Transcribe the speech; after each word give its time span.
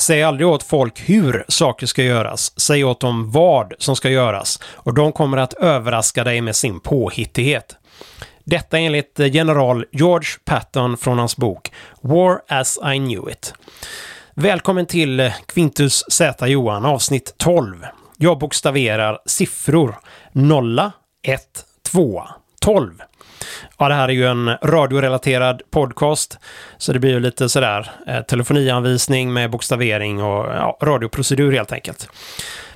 Säg 0.00 0.22
aldrig 0.22 0.48
åt 0.48 0.62
folk 0.62 1.00
hur 1.08 1.44
saker 1.48 1.86
ska 1.86 2.02
göras. 2.02 2.60
Säg 2.60 2.84
åt 2.84 3.00
dem 3.00 3.30
vad 3.30 3.74
som 3.78 3.96
ska 3.96 4.10
göras. 4.10 4.60
Och 4.74 4.94
de 4.94 5.12
kommer 5.12 5.36
att 5.36 5.54
överraska 5.54 6.24
dig 6.24 6.40
med 6.40 6.56
sin 6.56 6.80
påhittighet. 6.80 7.76
Detta 8.44 8.78
enligt 8.78 9.18
general 9.18 9.84
George 9.92 10.28
Patton 10.44 10.96
från 10.96 11.18
hans 11.18 11.36
bok 11.36 11.72
War 12.00 12.40
as 12.48 12.78
I 12.94 12.98
knew 12.98 13.30
it. 13.30 13.54
Välkommen 14.34 14.86
till 14.86 15.32
Quintus 15.46 16.04
Z 16.10 16.46
Johan 16.46 16.84
avsnitt 16.84 17.34
12. 17.36 17.86
Jag 18.16 18.38
bokstaverar 18.38 19.18
siffror 19.26 19.98
0, 20.32 20.80
1, 21.22 21.42
2, 21.92 22.22
12. 22.60 22.92
Ja, 23.78 23.88
det 23.88 23.94
här 23.94 24.08
är 24.08 24.12
ju 24.12 24.26
en 24.26 24.56
radiorelaterad 24.62 25.62
podcast, 25.70 26.38
så 26.78 26.92
det 26.92 26.98
blir 26.98 27.10
ju 27.10 27.20
lite 27.20 27.48
sådär 27.48 27.90
eh, 28.06 28.20
telefonianvisning 28.20 29.32
med 29.32 29.50
bokstavering 29.50 30.22
och 30.22 30.46
ja, 30.46 30.78
radioprocedur 30.82 31.52
helt 31.52 31.72
enkelt. 31.72 32.08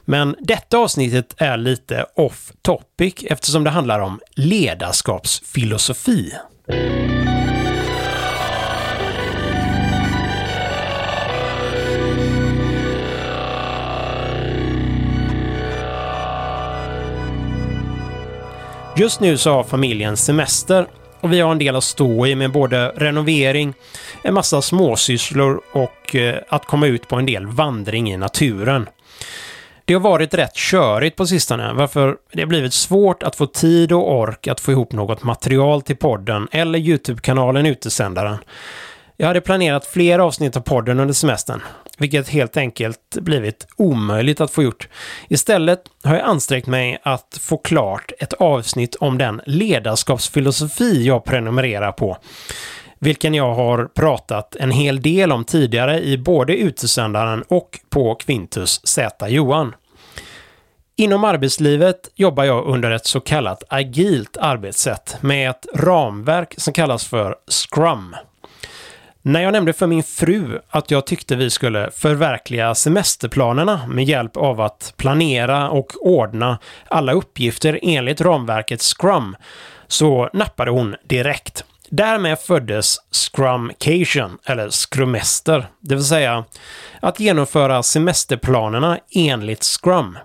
Men 0.04 0.36
detta 0.40 0.78
avsnittet 0.78 1.34
är 1.36 1.56
lite 1.56 2.06
off 2.14 2.52
topic 2.62 3.14
eftersom 3.30 3.64
det 3.64 3.70
handlar 3.70 4.00
om 4.00 4.20
ledarskapsfilosofi. 4.36 6.32
Just 18.96 19.20
nu 19.20 19.38
så 19.38 19.50
har 19.52 19.64
familjen 19.64 20.16
semester 20.16 20.86
och 21.20 21.32
vi 21.32 21.40
har 21.40 21.52
en 21.52 21.58
del 21.58 21.76
att 21.76 21.84
stå 21.84 22.26
i 22.26 22.34
med 22.34 22.52
både 22.52 22.88
renovering, 22.88 23.74
en 24.22 24.34
massa 24.34 24.62
småsysslor 24.62 25.60
och 25.72 26.14
eh, 26.14 26.38
att 26.48 26.64
komma 26.66 26.86
ut 26.86 27.08
på 27.08 27.16
en 27.16 27.26
del 27.26 27.46
vandring 27.46 28.12
i 28.12 28.16
naturen. 28.16 28.88
Det 29.84 29.94
har 29.94 30.00
varit 30.00 30.34
rätt 30.34 30.54
körigt 30.54 31.16
på 31.16 31.26
sistone, 31.26 31.72
varför 31.72 32.16
det 32.32 32.40
har 32.40 32.46
blivit 32.46 32.74
svårt 32.74 33.22
att 33.22 33.36
få 33.36 33.46
tid 33.46 33.92
och 33.92 34.12
ork 34.12 34.46
att 34.46 34.60
få 34.60 34.72
ihop 34.72 34.92
något 34.92 35.22
material 35.22 35.82
till 35.82 35.96
podden 35.96 36.48
eller 36.50 36.78
YouTube-kanalen 36.78 37.66
Utesändaren. 37.66 38.36
Jag 39.16 39.26
hade 39.26 39.40
planerat 39.40 39.86
fler 39.86 40.18
avsnitt 40.18 40.56
av 40.56 40.60
podden 40.60 41.00
under 41.00 41.14
semestern, 41.14 41.62
vilket 41.98 42.28
helt 42.28 42.56
enkelt 42.56 43.16
blivit 43.20 43.66
omöjligt 43.76 44.40
att 44.40 44.50
få 44.50 44.62
gjort. 44.62 44.88
Istället 45.28 45.82
har 46.02 46.14
jag 46.14 46.24
ansträngt 46.24 46.66
mig 46.66 46.98
att 47.02 47.38
få 47.40 47.56
klart 47.56 48.12
ett 48.18 48.32
avsnitt 48.32 48.94
om 48.94 49.18
den 49.18 49.40
ledarskapsfilosofi 49.46 51.06
jag 51.06 51.24
prenumererar 51.24 51.92
på, 51.92 52.16
vilken 52.98 53.34
jag 53.34 53.54
har 53.54 53.84
pratat 53.94 54.56
en 54.56 54.70
hel 54.70 55.02
del 55.02 55.32
om 55.32 55.44
tidigare 55.44 56.00
i 56.00 56.18
både 56.18 56.56
Utesändaren 56.56 57.44
och 57.48 57.80
på 57.90 58.14
Quintus 58.14 58.80
Z 58.86 59.28
Johan. 59.28 59.74
Inom 60.96 61.24
arbetslivet 61.24 62.10
jobbar 62.14 62.44
jag 62.44 62.66
under 62.66 62.90
ett 62.90 63.06
så 63.06 63.20
kallat 63.20 63.62
agilt 63.68 64.36
arbetssätt 64.36 65.16
med 65.20 65.50
ett 65.50 65.66
ramverk 65.74 66.54
som 66.56 66.72
kallas 66.72 67.06
för 67.06 67.36
Scrum. 67.50 68.16
När 69.26 69.42
jag 69.42 69.52
nämnde 69.52 69.72
för 69.72 69.86
min 69.86 70.02
fru 70.02 70.60
att 70.70 70.90
jag 70.90 71.06
tyckte 71.06 71.36
vi 71.36 71.50
skulle 71.50 71.90
förverkliga 71.90 72.74
semesterplanerna 72.74 73.86
med 73.86 74.04
hjälp 74.04 74.36
av 74.36 74.60
att 74.60 74.94
planera 74.96 75.70
och 75.70 75.92
ordna 76.00 76.58
alla 76.88 77.12
uppgifter 77.12 77.78
enligt 77.82 78.20
ramverket 78.20 78.82
Scrum 78.82 79.36
så 79.86 80.30
nappade 80.32 80.70
hon 80.70 80.94
direkt. 81.08 81.64
Därmed 81.88 82.38
föddes 82.38 82.96
Scrumcation, 83.10 84.38
eller 84.44 84.70
Scrumester, 84.70 85.66
det 85.80 85.94
vill 85.94 86.04
säga 86.04 86.44
att 87.00 87.20
genomföra 87.20 87.82
semesterplanerna 87.82 88.98
enligt 89.10 89.64
Scrum. 89.64 90.18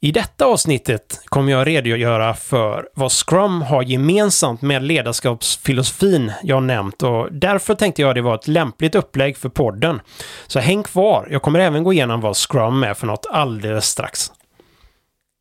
I 0.00 0.12
detta 0.12 0.46
avsnittet 0.46 1.20
kommer 1.24 1.52
jag 1.52 1.66
redogöra 1.66 2.34
för 2.34 2.88
vad 2.94 3.12
Scrum 3.12 3.62
har 3.62 3.82
gemensamt 3.82 4.62
med 4.62 4.82
ledarskapsfilosofin 4.82 6.32
jag 6.42 6.62
nämnt 6.62 7.02
och 7.02 7.32
därför 7.32 7.74
tänkte 7.74 8.02
jag 8.02 8.14
det 8.14 8.22
var 8.22 8.34
ett 8.34 8.48
lämpligt 8.48 8.94
upplägg 8.94 9.36
för 9.36 9.48
podden. 9.48 10.00
Så 10.46 10.58
häng 10.58 10.82
kvar, 10.82 11.28
jag 11.30 11.42
kommer 11.42 11.58
även 11.60 11.84
gå 11.84 11.92
igenom 11.92 12.20
vad 12.20 12.36
Scrum 12.36 12.82
är 12.82 12.94
för 12.94 13.06
något 13.06 13.26
alldeles 13.30 13.86
strax. 13.86 14.32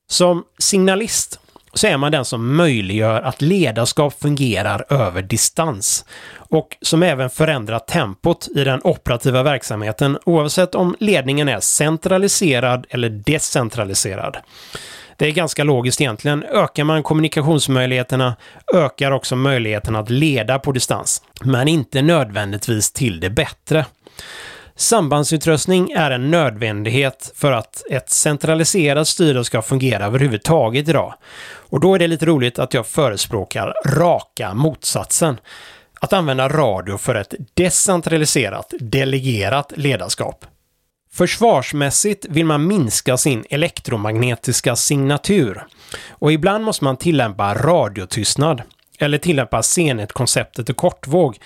Som 0.10 0.44
signalist 0.60 1.40
så 1.76 1.88
är 1.88 1.98
man 1.98 2.12
den 2.12 2.26
som 2.26 2.56
möjliggör 2.56 3.22
att 3.22 3.42
ledarskap 3.42 4.22
fungerar 4.22 4.86
över 4.90 5.22
distans 5.22 6.06
och 6.38 6.78
som 6.82 7.04
även 7.04 7.30
förändrar 7.30 7.80
tempot 7.80 8.48
i 8.56 8.64
den 8.64 8.82
operativa 8.84 9.44
verksamheten 9.44 10.18
oavsett 10.26 10.76
om 10.76 10.96
ledningen 11.00 11.50
är 11.50 11.60
centraliserad 11.60 12.86
eller 12.90 13.10
decentraliserad. 13.10 14.38
Det 15.18 15.28
är 15.28 15.32
ganska 15.32 15.64
logiskt 15.64 16.02
egentligen. 16.02 16.44
Ökar 16.44 16.84
man 16.84 17.04
kommunikationsmöjligheterna 17.04 18.36
ökar 18.74 19.12
också 19.12 19.36
möjligheten 19.36 19.96
att 19.96 20.10
leda 20.10 20.60
på 20.60 20.72
distans, 20.72 21.22
men 21.42 21.68
inte 21.68 22.02
nödvändigtvis 22.02 22.92
till 22.92 23.20
det 23.20 23.30
bättre. 23.30 23.86
Sambandsutrustning 24.78 25.92
är 25.92 26.12
en 26.12 26.32
nödvändighet 26.32 27.32
för 27.36 27.52
att 27.52 27.84
ett 27.92 28.10
centraliserat 28.10 29.08
styre 29.08 29.44
ska 29.44 29.62
fungera 29.62 30.06
överhuvudtaget 30.06 30.88
idag. 30.90 31.14
Och 31.70 31.80
då 31.80 31.96
är 31.96 32.00
det 32.00 32.08
lite 32.08 32.26
roligt 32.26 32.60
att 32.60 32.74
jag 32.74 32.88
förespråkar 32.88 33.74
raka 33.86 34.54
motsatsen. 34.54 35.40
Att 36.02 36.14
använda 36.14 36.50
radio 36.50 36.98
för 36.98 37.16
ett 37.16 37.34
decentraliserat, 37.54 38.74
delegerat 38.80 39.74
ledarskap. 39.76 40.46
Försvarsmässigt 41.12 42.26
vill 42.30 42.46
man 42.46 42.68
minska 42.68 43.18
sin 43.18 43.46
elektromagnetiska 43.50 44.76
signatur. 44.76 45.66
Och 46.10 46.32
ibland 46.32 46.64
måste 46.64 46.84
man 46.84 46.98
tillämpa 46.98 47.54
radiotystnad. 47.54 48.62
Eller 49.00 49.18
tillämpa 49.18 49.64
CNET-konceptet 49.64 50.70
i 50.70 50.74
kortvåg. 50.74 51.38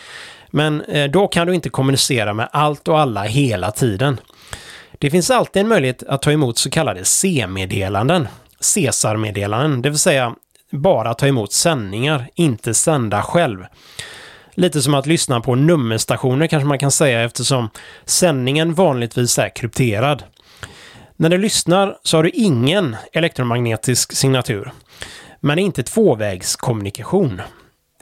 Men 0.52 0.82
eh, 0.82 1.12
då 1.12 1.28
kan 1.28 1.48
du 1.48 1.56
inte 1.56 1.70
kommunicera 1.70 2.34
med 2.34 2.50
allt 2.52 2.88
och 2.88 3.00
alla 3.00 3.24
hela 3.24 3.72
tiden. 3.72 4.20
Det 4.98 5.10
finns 5.10 5.32
alltid 5.32 5.60
en 5.60 5.68
möjlighet 5.68 6.04
att 6.04 6.22
ta 6.22 6.32
emot 6.32 6.58
så 6.58 6.70
kallade 6.70 7.06
C-meddelanden. 7.06 8.28
Cesar-meddelanden, 8.60 9.82
det 9.82 9.90
vill 9.90 10.00
säga 10.00 10.36
bara 10.72 11.14
ta 11.14 11.28
emot 11.28 11.54
sändningar, 11.54 12.30
inte 12.36 12.74
sända 12.74 13.22
själv. 13.22 13.66
Lite 14.54 14.82
som 14.82 14.94
att 14.94 15.06
lyssna 15.06 15.42
på 15.42 15.56
nummerstationer 15.56 16.48
kanske 16.48 16.68
man 16.68 16.80
kan 16.80 16.92
säga 16.92 17.22
eftersom 17.22 17.70
sändningen 18.06 18.74
vanligtvis 18.74 19.40
är 19.40 19.56
krypterad. 19.56 20.24
När 21.16 21.30
du 21.30 21.38
lyssnar 21.38 21.98
så 22.04 22.18
har 22.18 22.24
du 22.24 22.30
ingen 22.30 22.96
elektromagnetisk 23.14 24.16
signatur. 24.16 24.72
Men 25.40 25.56
det 25.56 25.62
är 25.62 25.66
inte 25.66 25.84
tvåvägskommunikation. 25.84 27.42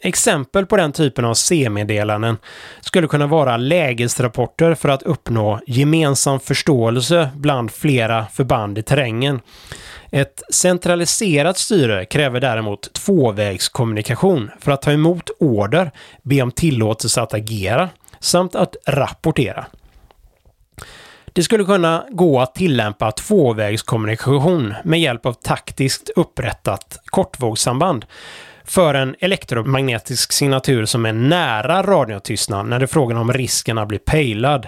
Exempel 0.02 0.66
på 0.66 0.78
den 0.78 0.92
typen 0.92 1.26
av 1.26 1.34
C-meddelanden 1.34 2.38
skulle 2.82 3.08
kunna 3.08 3.28
vara 3.28 3.58
lägesrapporter 3.58 4.76
för 4.76 4.90
att 4.90 5.04
uppnå 5.04 5.60
gemensam 5.68 6.40
förståelse 6.40 7.30
bland 7.36 7.72
flera 7.72 8.26
förband 8.26 8.78
i 8.78 8.84
terrängen. 8.84 9.42
Ett 10.12 10.44
centraliserat 10.54 11.58
styre 11.58 12.06
kräver 12.06 12.40
däremot 12.40 12.94
tvåvägskommunikation 12.94 14.52
för 14.60 14.72
att 14.72 14.82
ta 14.82 14.92
emot 14.92 15.30
order, 15.40 15.92
be 16.24 16.42
om 16.42 16.52
tillåtelse 16.52 17.22
att 17.22 17.34
agera 17.34 17.90
samt 18.20 18.56
att 18.56 18.76
rapportera. 18.86 19.66
Det 21.34 21.44
skulle 21.44 21.64
kunna 21.64 22.06
gå 22.10 22.40
att 22.40 22.56
tillämpa 22.56 23.12
tvåvägskommunikation 23.12 24.74
med 24.84 25.00
hjälp 25.00 25.26
av 25.26 25.34
taktiskt 25.34 26.10
upprättat 26.16 27.00
kortvågssamband 27.06 28.06
för 28.68 28.94
en 28.94 29.16
elektromagnetisk 29.20 30.32
signatur 30.32 30.86
som 30.86 31.06
är 31.06 31.14
nära 31.14 31.84
radiotystnad 31.84 32.66
när 32.66 32.80
det 32.80 32.86
är 32.86 32.88
frågan 32.88 33.18
om 33.18 33.34
risken 33.34 33.78
att 33.78 33.88
bli 33.88 34.00
pejlad. 34.00 34.68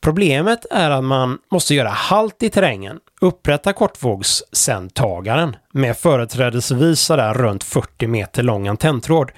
Problemet 0.00 0.66
är 0.70 0.90
att 0.90 1.04
man 1.04 1.38
måste 1.50 1.74
göra 1.74 1.88
halt 1.88 2.42
i 2.42 2.50
terrängen, 2.50 2.98
upprätta 3.20 3.72
kortvågssändtagaren 3.72 5.56
med 5.72 5.96
företrädesvis 5.96 7.00
sådär 7.00 7.34
runt 7.34 7.64
40 7.64 8.06
meter 8.06 8.42
lång 8.42 8.68
antenntråd, 8.68 9.30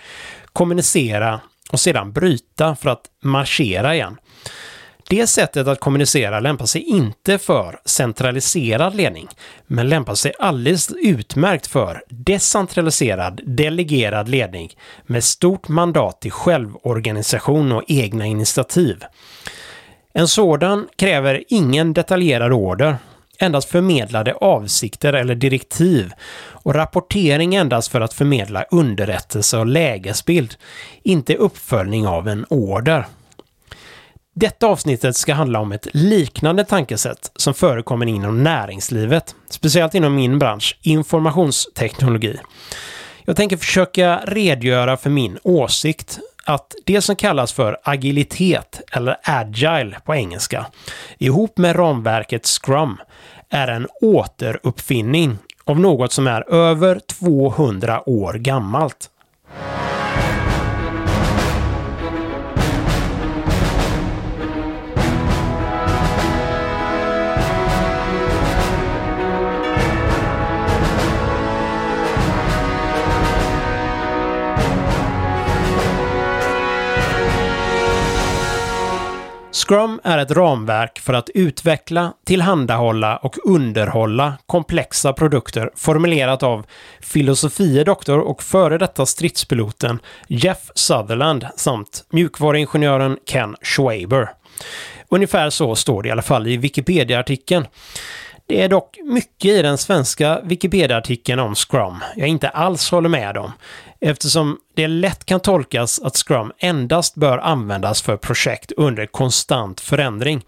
kommunicera 0.52 1.40
och 1.70 1.80
sedan 1.80 2.12
bryta 2.12 2.76
för 2.76 2.90
att 2.90 3.02
marschera 3.22 3.94
igen. 3.94 4.16
Det 5.10 5.26
sättet 5.26 5.66
att 5.66 5.80
kommunicera 5.80 6.40
lämpar 6.40 6.66
sig 6.66 6.82
inte 6.82 7.38
för 7.38 7.80
centraliserad 7.84 8.94
ledning, 8.94 9.28
men 9.66 9.88
lämpar 9.88 10.14
sig 10.14 10.32
alldeles 10.38 10.92
utmärkt 11.02 11.66
för 11.66 12.02
decentraliserad, 12.08 13.40
delegerad 13.44 14.28
ledning 14.28 14.70
med 15.06 15.24
stort 15.24 15.68
mandat 15.68 16.20
till 16.20 16.30
självorganisation 16.32 17.72
och 17.72 17.82
egna 17.88 18.26
initiativ. 18.26 19.04
En 20.12 20.28
sådan 20.28 20.88
kräver 20.96 21.44
ingen 21.48 21.92
detaljerad 21.92 22.52
order, 22.52 22.96
endast 23.38 23.68
förmedlade 23.68 24.34
avsikter 24.34 25.12
eller 25.12 25.34
direktiv 25.34 26.12
och 26.38 26.74
rapportering 26.74 27.54
endast 27.54 27.92
för 27.92 28.00
att 28.00 28.14
förmedla 28.14 28.64
underrättelse 28.70 29.58
och 29.58 29.66
lägesbild, 29.66 30.54
inte 31.02 31.34
uppföljning 31.34 32.06
av 32.06 32.28
en 32.28 32.46
order. 32.48 33.06
Detta 34.34 34.66
avsnittet 34.66 35.16
ska 35.16 35.34
handla 35.34 35.60
om 35.60 35.72
ett 35.72 35.86
liknande 35.92 36.64
tankesätt 36.64 37.30
som 37.36 37.54
förekommer 37.54 38.06
inom 38.06 38.42
näringslivet, 38.42 39.34
speciellt 39.48 39.94
inom 39.94 40.14
min 40.14 40.38
bransch, 40.38 40.78
informationsteknologi. 40.82 42.36
Jag 43.24 43.36
tänker 43.36 43.56
försöka 43.56 44.20
redogöra 44.24 44.96
för 44.96 45.10
min 45.10 45.38
åsikt 45.42 46.18
att 46.44 46.74
det 46.86 47.00
som 47.00 47.16
kallas 47.16 47.52
för 47.52 47.76
agilitet, 47.82 48.80
eller 48.92 49.16
agile 49.22 49.96
på 50.04 50.14
engelska, 50.14 50.66
ihop 51.18 51.58
med 51.58 51.76
ramverket 51.76 52.46
Scrum, 52.46 52.96
är 53.48 53.68
en 53.68 53.88
återuppfinning 54.00 55.38
av 55.64 55.80
något 55.80 56.12
som 56.12 56.26
är 56.26 56.54
över 56.54 57.00
200 57.20 58.08
år 58.08 58.34
gammalt. 58.34 59.10
Scrum 79.70 80.00
är 80.04 80.18
ett 80.18 80.30
ramverk 80.30 80.98
för 80.98 81.12
att 81.12 81.30
utveckla, 81.34 82.12
tillhandahålla 82.26 83.16
och 83.16 83.36
underhålla 83.44 84.34
komplexa 84.46 85.12
produkter 85.12 85.70
formulerat 85.76 86.42
av 86.42 86.66
filosofie 87.00 87.84
doktor 87.84 88.18
och 88.18 88.42
före 88.42 88.78
detta 88.78 89.06
stridspiloten 89.06 89.98
Jeff 90.28 90.70
Sutherland 90.74 91.46
samt 91.56 92.04
mjukvaruingenjören 92.12 93.18
Ken 93.26 93.56
Schwaber. 93.62 94.30
Ungefär 95.08 95.50
så 95.50 95.76
står 95.76 96.02
det 96.02 96.08
i 96.08 96.12
alla 96.12 96.22
fall 96.22 96.46
i 96.46 96.56
Wikipedia-artikeln. 96.56 97.66
Det 98.46 98.62
är 98.62 98.68
dock 98.68 98.98
mycket 99.04 99.50
i 99.50 99.62
den 99.62 99.78
svenska 99.78 100.40
Wikipedia-artikeln 100.40 101.40
om 101.40 101.54
Scrum 101.54 101.96
jag 102.16 102.28
inte 102.28 102.48
alls 102.48 102.90
håller 102.90 103.08
med 103.08 103.36
om, 103.36 103.52
eftersom 104.00 104.58
det 104.74 104.88
lätt 104.88 105.24
kan 105.24 105.40
tolkas 105.40 106.00
att 106.00 106.16
Scrum 106.16 106.52
endast 106.58 107.14
bör 107.14 107.38
användas 107.38 108.02
för 108.02 108.16
projekt 108.16 108.72
under 108.76 109.06
konstant 109.06 109.80
förändring, 109.80 110.44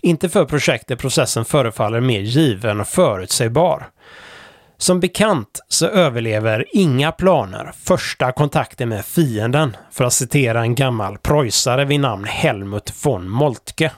inte 0.00 0.28
för 0.28 0.44
projekt 0.44 0.88
där 0.88 0.96
processen 0.96 1.44
förefaller 1.44 2.00
mer 2.00 2.20
given 2.20 2.80
och 2.80 2.88
förutsägbar. 2.88 3.88
Som 4.78 5.00
bekant 5.00 5.60
så 5.68 5.86
överlever 5.86 6.64
inga 6.72 7.12
planer 7.12 7.72
första 7.82 8.32
kontakten 8.32 8.88
med 8.88 9.04
fienden, 9.04 9.76
för 9.90 10.04
att 10.04 10.12
citera 10.12 10.60
en 10.60 10.74
gammal 10.74 11.18
preussare 11.18 11.84
vid 11.84 12.00
namn 12.00 12.24
Helmut 12.24 12.92
von 13.04 13.28
Moltke. 13.28 13.92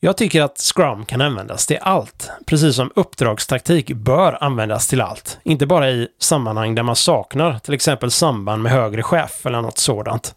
Jag 0.00 0.16
tycker 0.16 0.42
att 0.42 0.58
Scrum 0.58 1.04
kan 1.04 1.20
användas 1.20 1.66
till 1.66 1.78
allt, 1.80 2.30
precis 2.46 2.76
som 2.76 2.92
uppdragstaktik 2.96 3.92
bör 3.92 4.44
användas 4.44 4.88
till 4.88 5.00
allt. 5.00 5.38
Inte 5.42 5.66
bara 5.66 5.90
i 5.90 6.08
sammanhang 6.18 6.74
där 6.74 6.82
man 6.82 6.96
saknar 6.96 7.58
till 7.58 7.74
exempel 7.74 8.10
samband 8.10 8.62
med 8.62 8.72
högre 8.72 9.02
chef 9.02 9.46
eller 9.46 9.62
något 9.62 9.78
sådant. 9.78 10.34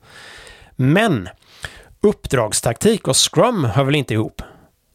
Men 0.75 1.29
uppdragstaktik 2.01 3.07
och 3.07 3.31
Scrum 3.33 3.63
hör 3.63 3.83
väl 3.83 3.95
inte 3.95 4.13
ihop? 4.13 4.41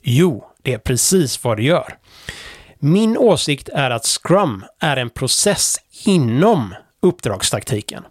Jo, 0.02 0.44
det 0.62 0.74
är 0.74 0.78
precis 0.78 1.44
vad 1.44 1.56
det 1.56 1.62
gör. 1.62 1.98
Min 2.78 3.16
åsikt 3.16 3.68
är 3.68 3.90
att 3.90 4.06
Scrum 4.06 4.64
är 4.80 4.96
en 4.96 5.10
process 5.10 5.76
inom 6.04 6.74
uppdragstaktiken. 7.02 8.04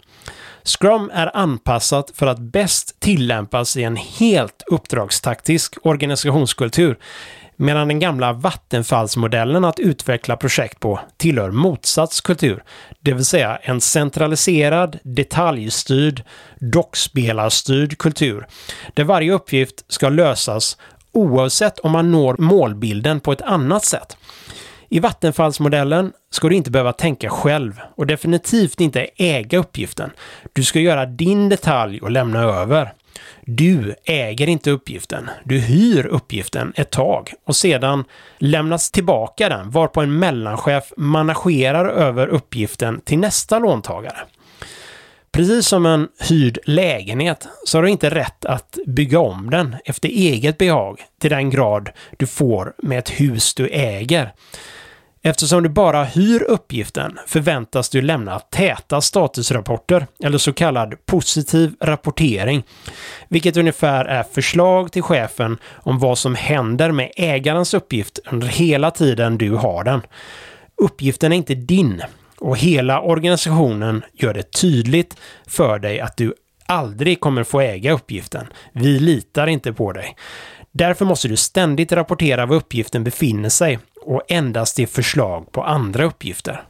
Scrum 0.66 1.12
är 1.14 1.38
anpassat 1.38 2.12
för 2.16 2.28
att 2.28 2.40
bäst 2.40 3.00
tillämpas 3.00 3.78
i 3.78 3.84
en 3.84 3.96
helt 3.96 4.64
uppdragstaktisk 4.68 5.76
organisationskultur, 5.84 6.98
medan 7.56 7.88
den 7.88 8.00
gamla 8.00 8.34
vattenfallsmodellen 8.34 9.66
att 9.66 9.80
utveckla 9.80 10.38
projekt 10.38 10.80
på 10.80 11.00
tillhör 11.18 11.52
motsatskultur, 11.52 12.64
det 13.00 13.14
vill 13.14 13.26
säga 13.26 13.60
en 13.62 13.82
centraliserad, 13.82 15.00
detaljstyrd, 15.04 16.24
dockspelarstyrd 16.60 17.98
kultur, 17.98 18.48
där 18.94 19.04
varje 19.04 19.32
uppgift 19.32 19.86
ska 19.88 20.10
lösas 20.10 20.78
oavsett 21.12 21.80
om 21.80 21.92
man 21.92 22.12
når 22.12 22.36
målbilden 22.40 23.20
på 23.20 23.32
ett 23.32 23.42
annat 23.42 23.86
sätt. 23.86 24.18
I 24.90 25.00
vattenfallsmodellen 25.00 26.14
ska 26.32 26.50
du 26.50 26.56
inte 26.56 26.72
behöva 26.72 26.94
tänka 26.94 27.30
själv 27.30 27.82
och 27.96 28.08
definitivt 28.08 28.82
inte 28.82 29.08
äga 29.16 29.58
uppgiften. 29.58 30.12
Du 30.54 30.64
ska 30.64 30.80
göra 30.80 31.06
din 31.06 31.50
detalj 31.50 32.02
och 32.02 32.12
lämna 32.12 32.40
över. 32.40 32.94
Du 33.46 33.96
äger 34.04 34.50
inte 34.50 34.72
uppgiften. 34.72 35.30
Du 35.44 35.60
hyr 35.60 36.06
uppgiften 36.06 36.74
ett 36.76 36.92
tag 36.92 37.34
och 37.46 37.56
sedan 37.56 38.06
lämnas 38.38 38.92
tillbaka 38.92 39.50
den 39.50 39.70
varpå 39.70 40.02
en 40.02 40.20
mellanchef 40.20 40.94
managerar 40.98 41.86
över 41.86 42.28
uppgiften 42.28 43.02
till 43.02 43.20
nästa 43.20 43.60
låntagare. 43.60 44.18
Precis 45.36 45.68
som 45.68 45.86
en 45.86 46.08
hyrd 46.30 46.60
lägenhet 46.66 47.48
så 47.66 47.78
har 47.78 47.84
du 47.84 47.90
inte 47.90 48.10
rätt 48.10 48.46
att 48.46 48.78
bygga 48.86 49.20
om 49.20 49.50
den 49.50 49.76
efter 49.86 50.10
eget 50.10 50.58
behag 50.58 51.02
till 51.22 51.30
den 51.30 51.50
grad 51.50 51.90
du 52.18 52.28
får 52.28 52.74
med 52.78 53.00
ett 53.00 53.10
hus 53.10 53.54
du 53.54 53.68
äger. 53.68 54.34
Eftersom 55.22 55.64
du 55.64 55.70
bara 55.70 56.04
hyr 56.04 56.44
uppgiften 56.44 57.20
förväntas 57.28 57.90
du 57.90 58.02
lämna 58.02 58.40
täta 58.40 59.02
statusrapporter, 59.02 60.08
eller 60.24 60.38
så 60.38 60.54
kallad 60.54 61.06
positiv 61.06 61.76
rapportering, 61.82 62.64
vilket 63.28 63.58
ungefär 63.58 64.06
är 64.06 64.24
förslag 64.24 64.92
till 64.92 65.04
chefen 65.04 65.58
om 65.74 66.00
vad 66.00 66.18
som 66.18 66.36
händer 66.36 66.92
med 66.92 67.12
ägarens 67.16 67.74
uppgift 67.74 68.20
under 68.32 68.48
hela 68.48 68.92
tiden 68.92 69.38
du 69.38 69.52
har 69.52 69.84
den. 69.84 70.02
Uppgiften 70.78 71.32
är 71.32 71.36
inte 71.38 71.56
din 71.56 72.04
och 72.46 72.58
hela 72.58 73.02
organisationen 73.02 74.04
gör 74.14 74.34
det 74.34 74.52
tydligt 74.52 75.18
för 75.48 75.80
dig 75.80 76.00
att 76.00 76.18
du 76.18 76.34
aldrig 76.66 77.20
kommer 77.20 77.44
få 77.44 77.62
äga 77.62 77.92
uppgiften. 77.92 78.48
Vi 78.72 79.00
litar 79.00 79.48
inte 79.48 79.74
på 79.74 79.92
dig. 79.92 80.16
Därför 80.72 81.06
måste 81.06 81.28
du 81.28 81.36
ständigt 81.36 81.92
rapportera 81.92 82.46
var 82.46 82.56
uppgiften 82.56 83.04
befinner 83.04 83.50
sig 83.50 83.80
och 84.02 84.22
endast 84.28 84.80
ge 84.80 84.88
förslag 84.88 85.52
på 85.52 85.64
andra 85.64 86.06
uppgifter. 86.06 86.64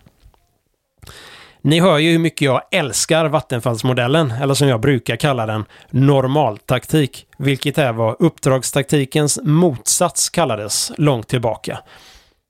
Ni 1.62 1.80
hör 1.80 1.98
ju 1.98 2.12
hur 2.12 2.20
mycket 2.20 2.42
jag 2.42 2.62
älskar 2.72 3.26
vattenfallsmodellen, 3.26 4.32
eller 4.32 4.54
som 4.54 4.68
jag 4.68 4.82
brukar 4.82 5.16
kalla 5.16 5.46
den, 5.46 5.66
normaltaktik, 5.90 7.28
vilket 7.38 7.78
är 7.78 7.94
vad 7.94 8.16
uppdragstaktikens 8.20 9.40
motsats 9.44 10.30
kallades 10.30 10.92
långt 10.98 11.28
tillbaka. 11.28 11.80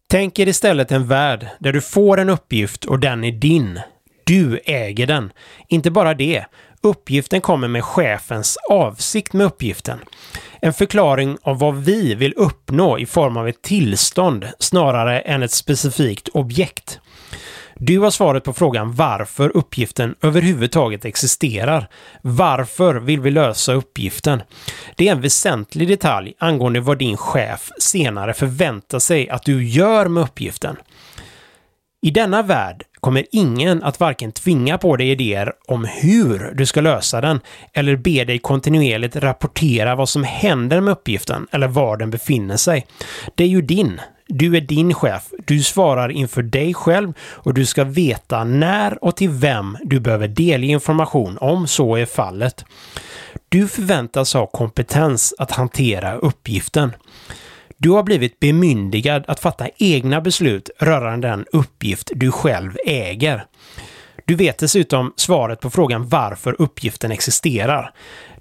Tänk 0.08 0.40
er 0.40 0.48
istället 0.48 0.92
en 0.92 1.08
värld 1.08 1.48
där 1.60 1.74
du 1.74 1.82
får 1.82 2.20
en 2.20 2.30
uppgift 2.30 2.86
och 2.86 3.00
den 3.00 3.24
är 3.24 3.32
din. 3.32 3.80
Du 4.24 4.60
äger 4.66 5.08
den. 5.08 5.32
Inte 5.68 5.92
bara 5.92 6.14
det, 6.14 6.46
uppgiften 6.82 7.42
kommer 7.42 7.68
med 7.68 7.84
chefens 7.84 8.58
avsikt 8.70 9.34
med 9.34 9.46
uppgiften. 9.46 10.00
En 10.62 10.74
förklaring 10.74 11.38
av 11.42 11.60
vad 11.60 11.76
vi 11.76 12.16
vill 12.16 12.34
uppnå 12.34 13.00
i 13.00 13.06
form 13.06 13.38
av 13.38 13.48
ett 13.48 13.62
tillstånd 13.62 14.48
snarare 14.60 15.20
än 15.20 15.44
ett 15.44 15.52
specifikt 15.52 16.28
objekt. 16.28 17.00
Du 17.80 18.00
har 18.00 18.12
svaret 18.12 18.44
på 18.44 18.54
frågan 18.54 18.94
varför 18.94 19.58
uppgiften 19.58 20.16
överhuvudtaget 20.22 21.06
existerar. 21.06 21.88
Varför 22.22 22.96
vill 22.96 23.20
vi 23.20 23.32
lösa 23.32 23.74
uppgiften? 23.74 24.42
Det 24.96 25.08
är 25.08 25.12
en 25.12 25.22
väsentlig 25.22 25.88
detalj 25.88 26.34
angående 26.40 26.80
vad 26.80 26.98
din 26.98 27.18
chef 27.18 27.72
senare 27.80 28.34
förväntar 28.34 29.00
sig 29.00 29.30
att 29.30 29.44
du 29.44 29.66
gör 29.66 30.08
med 30.08 30.24
uppgiften. 30.24 30.76
I 32.02 32.12
denna 32.12 32.42
värld 32.42 32.84
kommer 33.00 33.26
ingen 33.32 33.84
att 33.84 34.00
varken 34.00 34.32
tvinga 34.32 34.78
på 34.78 34.96
dig 34.96 35.10
idéer 35.10 35.54
om 35.68 35.86
hur 35.86 36.54
du 36.56 36.66
ska 36.66 36.82
lösa 36.82 37.22
den 37.22 37.40
eller 37.74 37.96
be 37.96 38.24
dig 38.24 38.40
kontinuerligt 38.40 39.16
rapportera 39.16 39.96
vad 39.96 40.10
som 40.10 40.24
händer 40.24 40.82
med 40.82 40.92
uppgiften 40.92 41.48
eller 41.52 41.68
var 41.68 41.98
den 41.98 42.10
befinner 42.10 42.58
sig. 42.58 42.86
Det 43.36 43.44
är 43.44 43.48
ju 43.48 43.62
din. 43.62 44.02
Du 44.28 44.58
är 44.58 44.62
din 44.62 44.94
chef. 44.94 45.24
Du 45.48 45.64
svarar 45.64 46.10
inför 46.10 46.44
dig 46.44 46.74
själv 46.74 47.14
och 47.20 47.54
du 47.54 47.66
ska 47.66 47.84
veta 47.84 48.44
när 48.44 49.04
och 49.04 49.16
till 49.16 49.30
vem 49.30 49.78
du 49.84 50.00
behöver 50.00 50.28
delge 50.28 50.68
information 50.68 51.38
om 51.42 51.68
så 51.68 51.96
är 51.96 52.06
fallet. 52.06 52.66
Du 53.50 53.68
förväntas 53.68 54.34
ha 54.34 54.48
kompetens 54.48 55.34
att 55.38 55.52
hantera 55.52 56.16
uppgiften. 56.16 56.92
Du 57.78 57.90
har 57.90 58.04
blivit 58.04 58.40
bemyndigad 58.40 59.26
att 59.28 59.40
fatta 59.40 59.70
egna 59.78 60.22
beslut 60.22 60.70
rörande 60.80 61.28
den 61.28 61.46
uppgift 61.52 62.12
du 62.16 62.32
själv 62.32 62.78
äger. 62.86 63.46
Du 64.26 64.36
vet 64.36 64.58
dessutom 64.58 65.14
svaret 65.16 65.60
på 65.60 65.70
frågan 65.70 66.08
varför 66.08 66.62
uppgiften 66.62 67.12
existerar. 67.12 67.92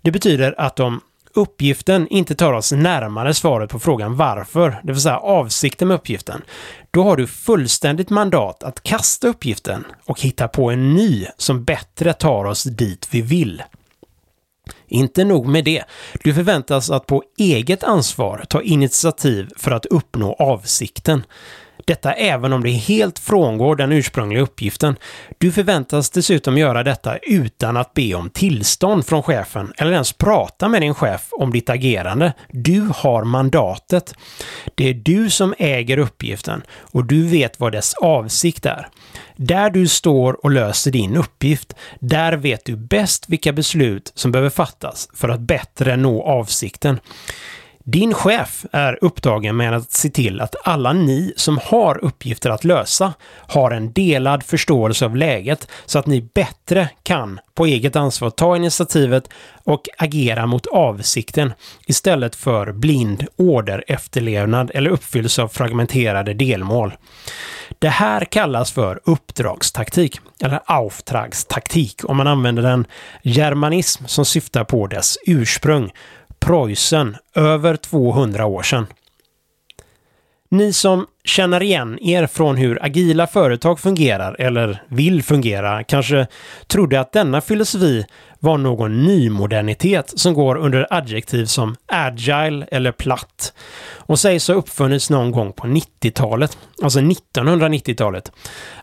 Det 0.03 0.11
betyder 0.11 0.61
att 0.61 0.81
om 0.81 1.01
uppgiften 1.35 2.09
inte 2.09 2.35
tar 2.35 2.53
oss 2.53 2.73
närmare 2.73 3.35
svaret 3.35 3.71
på 3.71 3.79
frågan 3.79 4.17
varför, 4.17 4.81
det 4.83 4.93
vill 4.93 5.03
säga 5.03 5.19
avsikten 5.19 5.89
med 5.89 5.95
uppgiften, 5.95 6.43
då 6.91 7.03
har 7.03 7.17
du 7.17 7.27
fullständigt 7.27 8.11
mandat 8.11 8.63
att 8.63 8.83
kasta 8.83 9.29
uppgiften 9.29 9.85
och 10.05 10.21
hitta 10.21 10.49
på 10.49 10.71
en 10.71 10.95
ny 10.95 11.27
som 11.37 11.65
bättre 11.65 12.13
tar 12.13 12.45
oss 12.45 12.65
dit 12.65 13.09
vi 13.11 13.21
vill. 13.21 13.63
Inte 14.89 15.25
nog 15.25 15.47
med 15.47 15.65
det, 15.65 15.85
du 16.25 16.35
förväntas 16.35 16.91
att 16.91 17.07
på 17.07 17.23
eget 17.39 17.85
ansvar 17.85 18.45
ta 18.49 18.63
initiativ 18.63 19.49
för 19.57 19.71
att 19.71 19.87
uppnå 19.87 20.33
avsikten. 20.33 21.23
Detta 21.87 22.13
även 22.13 22.53
om 22.53 22.63
det 22.63 22.71
helt 22.71 23.19
frångår 23.19 23.77
den 23.77 23.93
ursprungliga 23.93 24.43
uppgiften. 24.43 24.97
Du 25.39 25.53
förväntas 25.53 26.11
dessutom 26.11 26.59
göra 26.59 26.83
detta 26.83 27.17
utan 27.17 27.77
att 27.77 27.95
be 27.95 28.15
om 28.15 28.31
tillstånd 28.31 29.07
från 29.07 29.23
chefen 29.23 29.73
eller 29.77 29.93
ens 29.93 30.13
prata 30.13 30.69
med 30.69 30.83
din 30.83 30.95
chef 30.95 31.29
om 31.31 31.51
ditt 31.51 31.71
agerande. 31.71 32.33
Du 32.51 32.91
har 32.95 33.25
mandatet. 33.25 34.15
Det 34.75 34.89
är 34.89 34.95
du 34.95 35.31
som 35.31 35.55
äger 35.59 35.99
uppgiften 35.99 36.63
och 36.71 37.05
du 37.05 37.23
vet 37.23 37.61
vad 37.61 37.73
dess 37.73 37.95
avsikt 37.95 38.67
är. 38.67 38.89
Där 39.37 39.71
du 39.71 39.89
står 39.89 40.45
och 40.45 40.51
löser 40.51 40.91
din 40.91 41.17
uppgift, 41.17 41.75
där 42.01 42.33
vet 42.33 42.65
du 42.65 42.77
bäst 42.77 43.29
vilka 43.29 43.53
beslut 43.53 44.13
som 44.15 44.33
behöver 44.33 44.51
fattas 44.51 45.09
för 45.15 45.29
att 45.29 45.41
bättre 45.41 45.97
nå 45.97 46.23
avsikten. 46.23 47.01
Din 47.87 48.15
chef 48.15 48.67
är 48.73 48.99
upptagen 49.01 49.57
med 49.57 49.75
att 49.75 49.93
se 49.93 50.11
till 50.11 50.41
att 50.41 50.55
alla 50.65 50.93
ni 50.93 51.33
som 51.37 51.59
har 51.65 52.05
uppgifter 52.05 52.51
att 52.51 52.65
lösa 52.65 53.15
har 53.47 53.71
en 53.71 53.93
delad 53.93 54.43
förståelse 54.43 55.05
av 55.05 55.17
läget 55.17 55.69
så 55.87 55.99
att 55.99 56.07
ni 56.07 56.21
bättre 56.35 56.89
kan 57.03 57.41
på 57.55 57.67
eget 57.67 57.97
ansvar 57.97 58.31
ta 58.31 58.57
initiativet 58.57 59.29
och 59.65 59.89
agera 59.99 60.47
mot 60.47 60.67
avsikten 60.67 61.53
istället 61.87 62.37
för 62.37 62.73
blind 62.73 63.27
order 63.37 63.85
efterlevnad 63.87 64.71
eller 64.75 64.91
uppfyllelse 64.91 65.43
av 65.43 65.49
fragmenterade 65.49 66.35
delmål. 66.35 66.95
Det 67.79 67.89
här 67.89 68.25
kallas 68.25 68.73
för 68.73 69.01
uppdragstaktik, 69.05 70.21
eller 70.41 70.61
Auftragstaktik 70.67 72.01
om 72.05 72.17
man 72.17 72.27
använder 72.27 72.63
den 72.63 72.87
germanism 73.23 74.05
som 74.07 74.25
syftar 74.25 74.65
på 74.65 74.87
dess 74.87 75.19
ursprung 75.27 75.91
Preussen 76.45 77.17
över 77.35 77.77
200 77.77 78.47
år 78.47 78.63
sedan. 78.63 78.87
Ni 80.51 80.73
som 80.73 81.07
känner 81.25 81.63
igen 81.63 81.99
er 82.03 82.27
från 82.27 82.57
hur 82.57 82.85
agila 82.85 83.27
företag 83.27 83.81
fungerar 83.81 84.37
eller 84.39 84.83
vill 84.89 85.23
fungera 85.23 85.85
kanske 85.85 86.27
trodde 86.67 87.01
att 87.01 87.13
denna 87.13 87.41
filosofi 87.41 88.07
var 88.45 88.59
någon 88.59 89.05
nymodernitet 89.05 90.13
som 90.17 90.35
går 90.35 90.57
under 90.57 90.87
adjektiv 90.91 91.45
som 91.45 91.77
agile 91.87 92.67
eller 92.71 92.93
platt 92.93 93.53
och 93.97 94.19
sägs 94.19 94.49
ha 94.49 94.55
uppfunnits 94.55 95.11
någon 95.11 95.31
gång 95.31 95.53
på 95.53 95.67
90-talet, 95.67 96.59
alltså 96.83 97.01
1990-talet. 97.01 98.33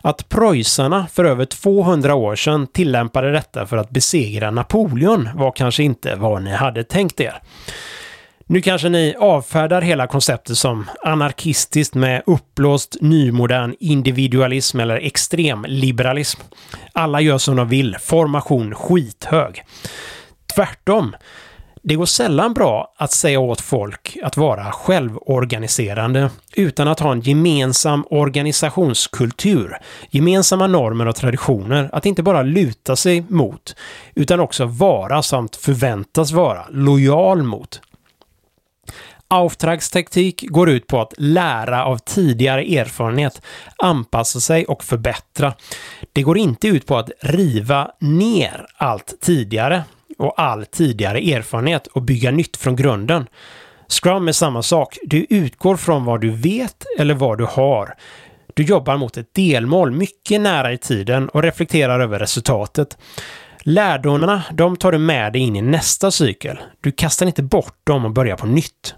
Att 0.00 0.28
preussarna 0.28 1.06
för 1.12 1.24
över 1.24 1.44
200 1.44 2.14
år 2.14 2.36
sedan 2.36 2.66
tillämpade 2.66 3.32
detta 3.32 3.66
för 3.66 3.76
att 3.76 3.90
besegra 3.90 4.50
Napoleon 4.50 5.28
var 5.34 5.52
kanske 5.52 5.82
inte 5.82 6.14
vad 6.14 6.42
ni 6.42 6.50
hade 6.52 6.84
tänkt 6.84 7.20
er. 7.20 7.42
Nu 8.46 8.60
kanske 8.60 8.88
ni 8.88 9.14
avfärdar 9.18 9.82
hela 9.82 10.06
konceptet 10.06 10.58
som 10.58 10.90
anarkistiskt 11.02 11.94
med 11.94 12.22
uppblåst 12.26 12.96
nymodern 13.00 13.74
individualism 13.80 14.80
eller 14.80 14.96
extremliberalism. 14.96 16.40
Alla 16.92 17.20
gör 17.20 17.38
som 17.38 17.56
de 17.56 17.68
vill, 17.68 17.96
formation 18.00 18.74
skithög. 18.74 19.62
Tvärtom, 20.54 21.16
det 21.82 21.94
går 21.94 22.06
sällan 22.06 22.54
bra 22.54 22.94
att 22.96 23.12
säga 23.12 23.40
åt 23.40 23.60
folk 23.60 24.16
att 24.22 24.36
vara 24.36 24.72
självorganiserande 24.72 26.30
utan 26.56 26.88
att 26.88 27.00
ha 27.00 27.12
en 27.12 27.20
gemensam 27.20 28.04
organisationskultur, 28.10 29.76
gemensamma 30.10 30.66
normer 30.66 31.08
och 31.08 31.16
traditioner 31.16 31.90
att 31.92 32.06
inte 32.06 32.22
bara 32.22 32.42
luta 32.42 32.96
sig 32.96 33.24
mot 33.28 33.76
utan 34.14 34.40
också 34.40 34.64
vara 34.64 35.22
samt 35.22 35.56
förväntas 35.56 36.32
vara 36.32 36.64
lojal 36.70 37.42
mot. 37.42 37.80
Auftragstaktik 39.32 40.44
går 40.48 40.70
ut 40.70 40.86
på 40.86 41.00
att 41.00 41.14
lära 41.18 41.84
av 41.84 41.98
tidigare 41.98 42.62
erfarenhet, 42.62 43.42
anpassa 43.76 44.40
sig 44.40 44.64
och 44.64 44.84
förbättra. 44.84 45.54
Det 46.12 46.22
går 46.22 46.38
inte 46.38 46.68
ut 46.68 46.86
på 46.86 46.98
att 46.98 47.10
riva 47.20 47.90
ner 48.00 48.66
allt 48.76 49.14
tidigare 49.20 49.82
och 50.18 50.40
all 50.40 50.66
tidigare 50.66 51.18
erfarenhet 51.18 51.86
och 51.86 52.02
bygga 52.02 52.30
nytt 52.30 52.56
från 52.56 52.76
grunden. 52.76 53.26
Scrum 53.88 54.28
är 54.28 54.32
samma 54.32 54.62
sak. 54.62 54.98
Du 55.02 55.26
utgår 55.30 55.76
från 55.76 56.04
vad 56.04 56.20
du 56.20 56.30
vet 56.30 56.84
eller 56.98 57.14
vad 57.14 57.38
du 57.38 57.44
har. 57.44 57.94
Du 58.54 58.62
jobbar 58.62 58.96
mot 58.96 59.16
ett 59.16 59.34
delmål 59.34 59.90
mycket 59.90 60.40
nära 60.40 60.72
i 60.72 60.78
tiden 60.78 61.28
och 61.28 61.42
reflekterar 61.42 62.00
över 62.00 62.18
resultatet. 62.18 62.98
Lärdomarna, 63.60 64.42
de 64.52 64.76
tar 64.76 64.92
du 64.92 64.98
med 64.98 65.32
dig 65.32 65.42
in 65.42 65.56
i 65.56 65.62
nästa 65.62 66.10
cykel. 66.10 66.58
Du 66.80 66.92
kastar 66.92 67.26
inte 67.26 67.42
bort 67.42 67.76
dem 67.84 68.04
och 68.04 68.10
börjar 68.10 68.36
på 68.36 68.46
nytt. 68.46 68.94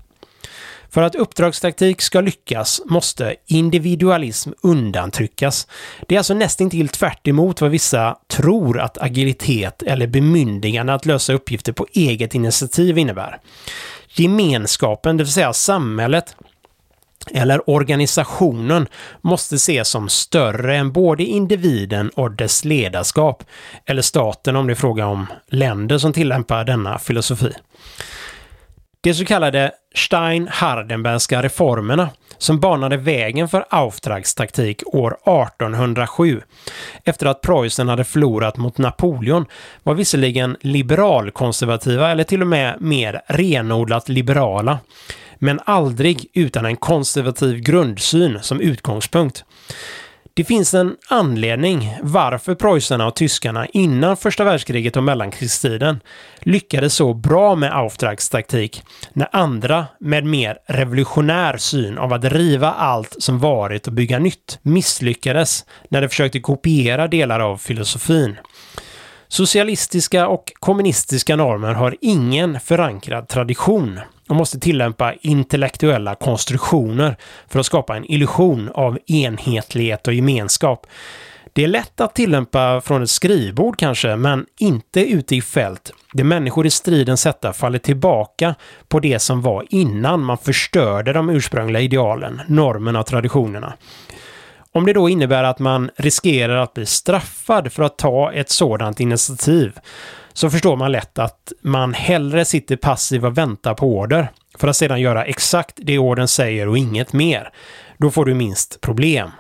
För 0.94 1.02
att 1.02 1.14
uppdragstaktik 1.14 2.02
ska 2.02 2.20
lyckas 2.20 2.82
måste 2.86 3.34
individualism 3.46 4.50
undantryckas. 4.62 5.66
Det 6.08 6.14
är 6.14 6.18
alltså 6.18 6.34
nästintill 6.34 6.88
tvärt 6.88 7.28
vad 7.60 7.70
vissa 7.70 8.18
tror 8.28 8.80
att 8.80 9.02
agilitet 9.02 9.82
eller 9.82 10.06
bemyndigande 10.06 10.94
att 10.94 11.06
lösa 11.06 11.32
uppgifter 11.32 11.72
på 11.72 11.86
eget 11.92 12.34
initiativ 12.34 12.98
innebär. 12.98 13.38
Gemenskapen, 14.08 15.16
det 15.16 15.24
vill 15.24 15.32
säga 15.32 15.52
samhället, 15.52 16.36
eller 17.30 17.70
organisationen 17.70 18.86
måste 19.20 19.54
ses 19.54 19.88
som 19.88 20.08
större 20.08 20.76
än 20.76 20.92
både 20.92 21.24
individen 21.24 22.08
och 22.08 22.30
dess 22.30 22.64
ledarskap, 22.64 23.44
eller 23.86 24.02
staten 24.02 24.56
om 24.56 24.66
det 24.66 24.72
är 24.72 24.74
fråga 24.74 25.06
om 25.06 25.26
länder 25.46 25.98
som 25.98 26.12
tillämpar 26.12 26.64
denna 26.64 26.98
filosofi. 26.98 27.52
De 29.04 29.14
så 29.14 29.24
kallade 29.24 29.72
Stein-Hardenbergska 29.94 31.42
reformerna 31.42 32.10
som 32.38 32.60
banade 32.60 32.96
vägen 32.96 33.48
för 33.48 33.64
Auftragstaktik 33.70 34.82
år 34.86 35.12
1807 35.12 36.40
efter 37.04 37.26
att 37.26 37.40
Preussen 37.40 37.88
hade 37.88 38.04
förlorat 38.04 38.56
mot 38.56 38.78
Napoleon 38.78 39.46
var 39.82 39.94
visserligen 39.94 40.56
liberalkonservativa 40.60 42.10
eller 42.10 42.24
till 42.24 42.40
och 42.40 42.46
med 42.46 42.80
mer 42.80 43.20
renodlat 43.26 44.08
liberala 44.08 44.78
men 45.38 45.60
aldrig 45.64 46.26
utan 46.32 46.64
en 46.64 46.76
konservativ 46.76 47.60
grundsyn 47.60 48.38
som 48.42 48.60
utgångspunkt. 48.60 49.44
Det 50.36 50.44
finns 50.44 50.74
en 50.74 50.96
anledning 51.08 51.98
varför 52.02 52.54
preussarna 52.54 53.06
och 53.06 53.16
tyskarna 53.16 53.66
innan 53.66 54.16
första 54.16 54.44
världskriget 54.44 54.96
och 54.96 55.02
mellankrigstiden 55.02 56.00
lyckades 56.40 56.94
så 56.94 57.14
bra 57.14 57.54
med 57.54 57.76
Auftragstaktik 57.76 58.82
när 59.12 59.28
andra 59.32 59.86
med 60.00 60.24
mer 60.24 60.58
revolutionär 60.66 61.56
syn 61.56 61.98
av 61.98 62.12
att 62.12 62.24
riva 62.24 62.72
allt 62.72 63.16
som 63.18 63.38
varit 63.38 63.86
och 63.86 63.92
bygga 63.92 64.18
nytt 64.18 64.58
misslyckades 64.62 65.64
när 65.88 66.02
de 66.02 66.08
försökte 66.08 66.40
kopiera 66.40 67.08
delar 67.08 67.40
av 67.40 67.56
filosofin. 67.56 68.36
Socialistiska 69.28 70.28
och 70.28 70.52
kommunistiska 70.54 71.36
normer 71.36 71.74
har 71.74 71.96
ingen 72.00 72.60
förankrad 72.60 73.28
tradition 73.28 74.00
och 74.28 74.36
måste 74.36 74.58
tillämpa 74.58 75.14
intellektuella 75.14 76.14
konstruktioner 76.14 77.16
för 77.48 77.60
att 77.60 77.66
skapa 77.66 77.96
en 77.96 78.10
illusion 78.10 78.70
av 78.74 78.98
enhetlighet 79.06 80.08
och 80.08 80.14
gemenskap. 80.14 80.86
Det 81.52 81.64
är 81.64 81.68
lätt 81.68 82.00
att 82.00 82.14
tillämpa 82.14 82.80
från 82.80 83.02
ett 83.02 83.10
skrivbord 83.10 83.78
kanske, 83.78 84.16
men 84.16 84.46
inte 84.58 85.00
ute 85.00 85.36
i 85.36 85.42
fält. 85.42 85.92
Det 86.12 86.24
människor 86.24 86.66
i 86.66 86.70
striden 86.70 87.16
sätta 87.16 87.52
faller 87.52 87.78
tillbaka 87.78 88.54
på 88.88 89.00
det 89.00 89.18
som 89.18 89.42
var 89.42 89.64
innan 89.70 90.24
man 90.24 90.38
förstörde 90.38 91.12
de 91.12 91.30
ursprungliga 91.30 91.82
idealen, 91.82 92.40
normerna 92.48 93.00
och 93.00 93.06
traditionerna. 93.06 93.72
Om 94.72 94.86
det 94.86 94.92
då 94.92 95.08
innebär 95.08 95.44
att 95.44 95.58
man 95.58 95.90
riskerar 95.96 96.56
att 96.56 96.74
bli 96.74 96.86
straffad 96.86 97.72
för 97.72 97.82
att 97.82 97.98
ta 97.98 98.32
ett 98.32 98.50
sådant 98.50 99.00
initiativ 99.00 99.78
så 100.34 100.50
förstår 100.50 100.76
man 100.76 100.92
lätt 100.92 101.18
att 101.18 101.52
man 101.62 101.94
hellre 101.94 102.44
sitter 102.44 102.76
passiv 102.76 103.26
och 103.26 103.38
väntar 103.38 103.74
på 103.74 103.98
order 103.98 104.28
för 104.58 104.68
att 104.68 104.76
sedan 104.76 105.00
göra 105.00 105.24
exakt 105.24 105.74
det 105.76 105.98
orden 105.98 106.28
säger 106.28 106.68
och 106.68 106.78
inget 106.78 107.12
mer. 107.12 107.50
Då 107.98 108.10
får 108.10 108.24
du 108.24 108.34
minst 108.34 108.80
problem. 108.80 109.30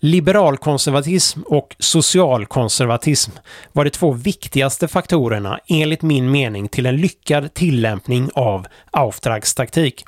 Liberalkonservatism 0.00 1.42
och 1.42 1.76
socialkonservatism 1.78 3.30
var 3.72 3.84
de 3.84 3.90
två 3.90 4.12
viktigaste 4.12 4.88
faktorerna 4.88 5.60
enligt 5.68 6.02
min 6.02 6.30
mening 6.30 6.68
till 6.68 6.86
en 6.86 6.96
lyckad 6.96 7.54
tillämpning 7.54 8.30
av 8.34 8.66
Auftragstaktik. 8.90 10.04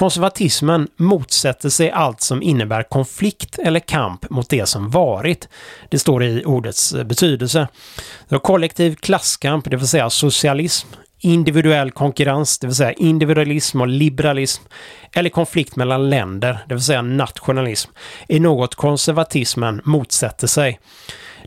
Konservatismen 0.00 0.88
motsätter 0.96 1.68
sig 1.68 1.90
allt 1.90 2.20
som 2.20 2.42
innebär 2.42 2.82
konflikt 2.82 3.58
eller 3.58 3.80
kamp 3.80 4.30
mot 4.30 4.48
det 4.48 4.66
som 4.66 4.90
varit. 4.90 5.48
Det 5.88 5.98
står 5.98 6.24
i 6.24 6.44
ordets 6.44 6.94
betydelse. 7.04 7.68
Kollektiv 8.42 8.94
klasskamp, 8.94 9.70
det 9.70 9.76
vill 9.76 9.88
säga 9.88 10.10
socialism, 10.10 10.88
individuell 11.18 11.90
konkurrens, 11.90 12.58
det 12.58 12.66
vill 12.66 12.76
säga 12.76 12.92
individualism 12.92 13.80
och 13.80 13.88
liberalism, 13.88 14.62
eller 15.12 15.30
konflikt 15.30 15.76
mellan 15.76 16.10
länder, 16.10 16.58
det 16.68 16.74
vill 16.74 16.84
säga 16.84 17.02
nationalism, 17.02 17.90
är 18.28 18.40
något 18.40 18.74
konservatismen 18.74 19.80
motsätter 19.84 20.46
sig. 20.46 20.80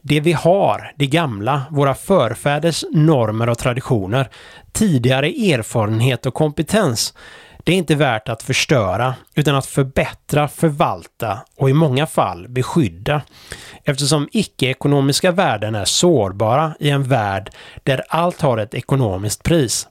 Det 0.01 0.19
vi 0.19 0.31
har, 0.33 0.93
det 0.97 1.07
gamla, 1.07 1.61
våra 1.71 1.95
förfäders 1.95 2.83
normer 2.91 3.49
och 3.49 3.57
traditioner, 3.57 4.29
tidigare 4.71 5.27
erfarenhet 5.27 6.25
och 6.25 6.33
kompetens, 6.33 7.13
det 7.63 7.71
är 7.71 7.75
inte 7.75 7.95
värt 7.95 8.29
att 8.29 8.43
förstöra 8.43 9.15
utan 9.35 9.55
att 9.55 9.65
förbättra, 9.65 10.47
förvalta 10.47 11.39
och 11.57 11.69
i 11.69 11.73
många 11.73 12.07
fall 12.07 12.47
beskydda. 12.49 13.21
Eftersom 13.83 14.29
icke-ekonomiska 14.31 15.31
värden 15.31 15.75
är 15.75 15.85
sårbara 15.85 16.75
i 16.79 16.89
en 16.89 17.03
värld 17.03 17.49
där 17.83 18.03
allt 18.09 18.41
har 18.41 18.57
ett 18.57 18.73
ekonomiskt 18.73 19.43
pris. 19.43 19.87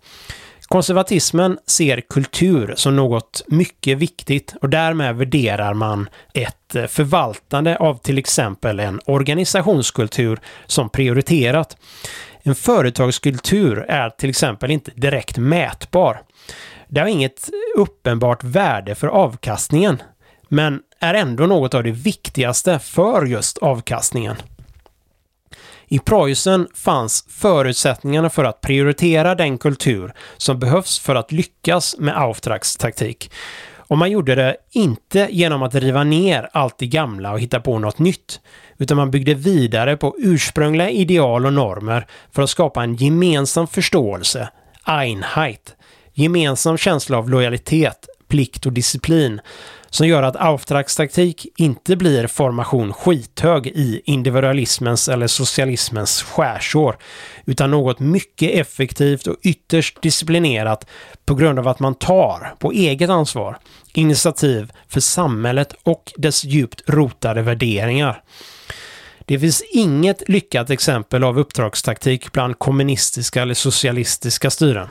Konservatismen 0.73 1.59
ser 1.67 2.01
kultur 2.01 2.75
som 2.77 2.97
något 2.97 3.43
mycket 3.49 3.99
viktigt 3.99 4.55
och 4.61 4.69
därmed 4.69 5.17
värderar 5.17 5.75
man 5.75 6.09
ett 6.35 6.91
förvaltande 6.91 7.77
av 7.77 7.95
till 7.95 8.19
exempel 8.19 8.81
en 8.81 9.01
organisationskultur 9.07 10.41
som 10.67 10.91
prioriterat. 10.91 11.77
En 12.43 12.55
företagskultur 12.55 13.79
är 13.89 14.11
till 14.11 14.31
exempel 14.31 14.71
inte 14.71 14.91
direkt 14.95 15.39
mätbar. 15.39 16.23
Det 16.93 17.01
har 17.01 17.09
inget 17.09 17.51
uppenbart 17.77 18.45
värde 18.45 18.95
för 18.95 19.07
avkastningen, 19.07 20.03
men 20.49 20.81
är 21.01 21.15
ändå 21.15 21.47
något 21.47 21.75
av 21.75 21.83
det 21.83 21.91
viktigaste 21.91 22.79
för 22.79 23.27
just 23.27 23.59
avkastningen. 23.59 24.37
I 25.89 25.99
Preussen 25.99 26.69
fanns 26.75 27.25
förutsättningarna 27.29 28.31
för 28.31 28.45
att 28.45 28.61
prioritera 28.61 29.35
den 29.35 29.59
kultur 29.59 30.13
som 30.37 30.59
behövs 30.59 30.99
för 30.99 31.15
att 31.15 31.33
lyckas 31.33 31.97
med 31.99 32.19
Auftragstaktik. 32.19 33.33
Och 33.77 33.99
man 33.99 34.11
gjorde 34.11 34.35
det 34.35 34.57
inte 34.71 35.29
genom 35.31 35.63
att 35.63 35.75
riva 35.75 36.05
ner 36.05 36.49
allt 36.53 36.79
det 36.79 36.87
gamla 36.87 37.33
och 37.33 37.41
hitta 37.41 37.61
på 37.61 37.79
något 37.79 37.99
nytt, 37.99 38.41
utan 38.79 38.97
man 38.97 39.11
byggde 39.11 39.35
vidare 39.35 39.97
på 39.97 40.15
ursprungliga 40.19 40.91
ideal 40.91 41.47
och 41.47 41.53
normer 41.53 42.07
för 42.33 42.43
att 42.43 42.51
skapa 42.51 42.83
en 42.83 42.95
gemensam 42.95 43.67
förståelse, 43.67 44.49
Einheit, 44.85 45.77
gemensam 46.15 46.77
känsla 46.77 47.19
av 47.19 47.31
lojalitet, 47.31 48.07
plikt 48.29 48.67
och 48.67 48.73
disciplin 48.73 49.41
som 49.91 50.07
gör 50.09 50.23
att 50.23 50.37
Auftragstaktik 50.37 51.47
inte 51.57 51.97
blir 51.97 52.27
formation 52.27 52.93
skithög 52.93 53.67
i 53.67 54.03
individualismens 54.05 55.09
eller 55.09 55.27
socialismens 55.27 56.23
skärsår, 56.23 56.97
utan 57.45 57.71
något 57.71 58.01
mycket 58.01 58.51
effektivt 58.51 59.27
och 59.27 59.37
ytterst 59.43 60.03
disciplinerat 60.03 60.87
på 61.25 61.35
grund 61.35 61.59
av 61.59 61.69
att 61.69 61.81
man 61.81 61.95
tar, 61.95 62.55
på 62.59 62.73
eget 62.73 63.11
ansvar, 63.11 63.59
initiativ 63.95 64.73
för 64.89 65.01
samhället 65.01 65.75
och 65.83 66.13
dess 66.17 66.45
djupt 66.45 66.83
rotade 66.87 67.43
värderingar. 67.43 68.23
Det 69.27 69.39
finns 69.39 69.63
inget 69.73 70.29
lyckat 70.29 70.71
exempel 70.71 71.25
av 71.25 71.39
uppdragstaktik 71.39 72.33
bland 72.33 72.59
kommunistiska 72.59 73.43
eller 73.43 73.55
socialistiska 73.55 74.51
styren. 74.51 74.89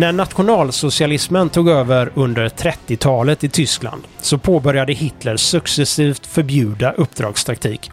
När 0.00 0.12
nationalsocialismen 0.12 1.48
tog 1.48 1.68
över 1.68 2.12
under 2.14 2.48
30-talet 2.48 3.44
i 3.44 3.48
Tyskland 3.48 4.02
så 4.20 4.38
påbörjade 4.38 4.92
Hitler 4.92 5.36
successivt 5.36 6.26
förbjuda 6.26 6.92
uppdragstaktik. 6.92 7.90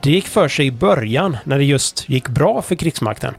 Det 0.00 0.10
gick 0.10 0.26
för 0.26 0.48
sig 0.48 0.66
i 0.66 0.70
början 0.70 1.36
när 1.44 1.58
det 1.58 1.64
just 1.64 2.08
gick 2.08 2.28
bra 2.28 2.62
för 2.62 2.74
krigsmakten. 2.74 3.34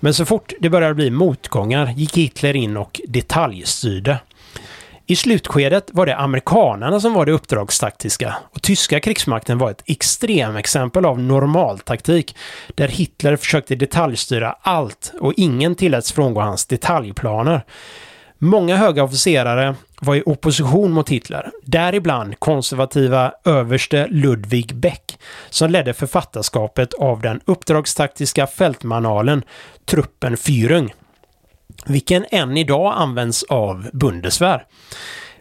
Men 0.00 0.14
så 0.14 0.24
fort 0.24 0.52
det 0.60 0.70
började 0.70 0.94
bli 0.94 1.10
motgångar 1.10 1.92
gick 1.96 2.16
Hitler 2.16 2.56
in 2.56 2.76
och 2.76 3.00
detaljstyrde. 3.08 4.18
I 5.08 5.16
slutskedet 5.16 5.88
var 5.92 6.06
det 6.06 6.16
amerikanerna 6.16 7.00
som 7.00 7.14
var 7.14 7.26
det 7.26 7.32
uppdragstaktiska 7.32 8.36
och 8.54 8.62
tyska 8.62 9.00
krigsmakten 9.00 9.58
var 9.58 9.70
ett 9.70 9.82
extremexempel 9.86 11.04
av 11.04 11.18
normaltaktik 11.18 12.36
där 12.74 12.88
Hitler 12.88 13.36
försökte 13.36 13.74
detaljstyra 13.74 14.56
allt 14.60 15.12
och 15.20 15.32
ingen 15.36 15.74
tilläts 15.74 16.12
frångå 16.12 16.40
hans 16.40 16.66
detaljplaner. 16.66 17.64
Många 18.38 18.76
höga 18.76 19.04
officerare 19.04 19.74
var 20.00 20.14
i 20.14 20.22
opposition 20.26 20.92
mot 20.92 21.08
Hitler, 21.08 21.50
däribland 21.62 22.40
konservativa 22.40 23.32
överste 23.44 24.06
Ludwig 24.10 24.74
Beck 24.74 25.18
som 25.50 25.70
ledde 25.70 25.94
författarskapet 25.94 26.94
av 26.94 27.20
den 27.20 27.40
uppdragstaktiska 27.44 28.46
fältmanualen 28.46 29.42
Truppen 29.84 30.36
Führung 30.36 30.92
vilken 31.86 32.26
än 32.30 32.56
idag 32.56 32.94
används 32.96 33.42
av 33.42 33.90
Bundeswehr. 33.92 34.64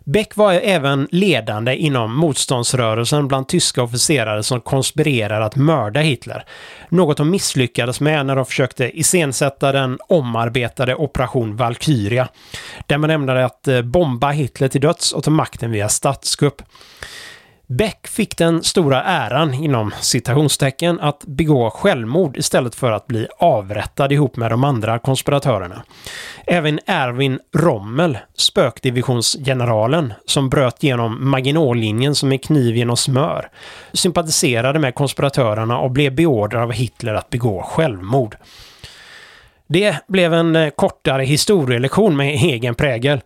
Beck 0.08 0.36
var 0.36 0.54
även 0.54 1.08
ledande 1.12 1.76
inom 1.76 2.16
motståndsrörelsen 2.16 3.28
bland 3.28 3.48
tyska 3.48 3.84
officerare 3.84 4.44
som 4.44 4.62
konspirerade 4.62 5.46
att 5.46 5.56
mörda 5.56 6.00
Hitler. 6.00 6.46
Något 6.90 7.18
de 7.18 7.30
misslyckades 7.30 8.00
med 8.00 8.26
när 8.26 8.36
de 8.36 8.46
försökte 8.46 9.00
iscensätta 9.00 9.72
den 9.72 10.00
omarbetade 10.08 10.96
Operation 10.96 11.56
Valkyria. 11.56 12.28
Där 12.88 12.98
man 12.98 13.10
ämnade 13.10 13.46
att 13.46 13.68
eh, 13.68 13.82
bomba 13.82 14.32
Hitler 14.32 14.68
till 14.68 14.82
döds 14.82 15.12
och 15.12 15.24
ta 15.24 15.32
makten 15.32 15.72
via 15.72 15.90
statskupp. 15.90 16.62
Beck 17.68 18.08
fick 18.08 18.38
den 18.38 18.64
stora 18.64 19.04
äran, 19.04 19.54
inom 19.54 19.92
citationstecken, 20.02 21.00
att 21.00 21.24
begå 21.26 21.70
självmord 21.70 22.38
istället 22.38 22.76
för 22.76 22.92
att 22.92 23.08
bli 23.08 23.28
avrättad 23.40 24.12
ihop 24.12 24.38
med 24.38 24.52
de 24.52 24.64
andra 24.64 25.00
konspiratörerna. 25.00 25.84
Även 26.48 26.80
Erwin 26.86 27.40
Rommel, 27.56 28.18
spökdivisionsgeneralen, 28.38 30.14
som 30.26 30.50
bröt 30.50 30.84
genom 30.84 31.30
Maginot-linjen 31.30 32.16
som 32.16 32.32
en 32.32 32.40
kniv 32.40 32.76
genom 32.76 32.98
smör, 32.98 33.50
sympatiserade 33.94 34.80
med 34.80 34.96
konspiratörerna 34.96 35.80
och 35.80 35.92
blev 35.92 36.16
beordrad 36.16 36.64
av 36.64 36.72
Hitler 36.72 37.14
att 37.14 37.30
begå 37.30 37.62
självmord. 37.62 38.38
Det 39.68 39.96
blev 40.08 40.34
en 40.34 40.56
eh, 40.56 40.70
kortare 40.70 41.24
historielektion 41.24 42.18
med 42.18 42.28
egen 42.28 42.76
prägel. 42.76 43.22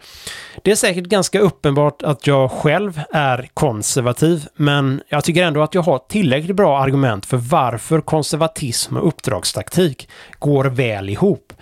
Det 0.64 0.72
är 0.72 0.76
säkert 0.76 1.04
ganska 1.06 1.40
uppenbart 1.40 2.02
att 2.02 2.28
jag 2.28 2.52
själv 2.52 3.02
är 3.12 3.50
konservativ, 3.54 4.46
men 4.56 5.02
jag 5.10 5.24
tycker 5.24 5.44
ändå 5.44 5.62
att 5.62 5.76
jag 5.76 5.82
har 5.82 6.00
tillräckligt 6.10 6.56
bra 6.56 6.80
argument 6.80 7.26
för 7.26 7.38
varför 7.38 8.02
konservatism 8.02 8.98
och 8.98 9.08
uppdragstaktik 9.08 10.10
går 10.40 10.66
väl 10.66 11.10
ihop. 11.10 11.54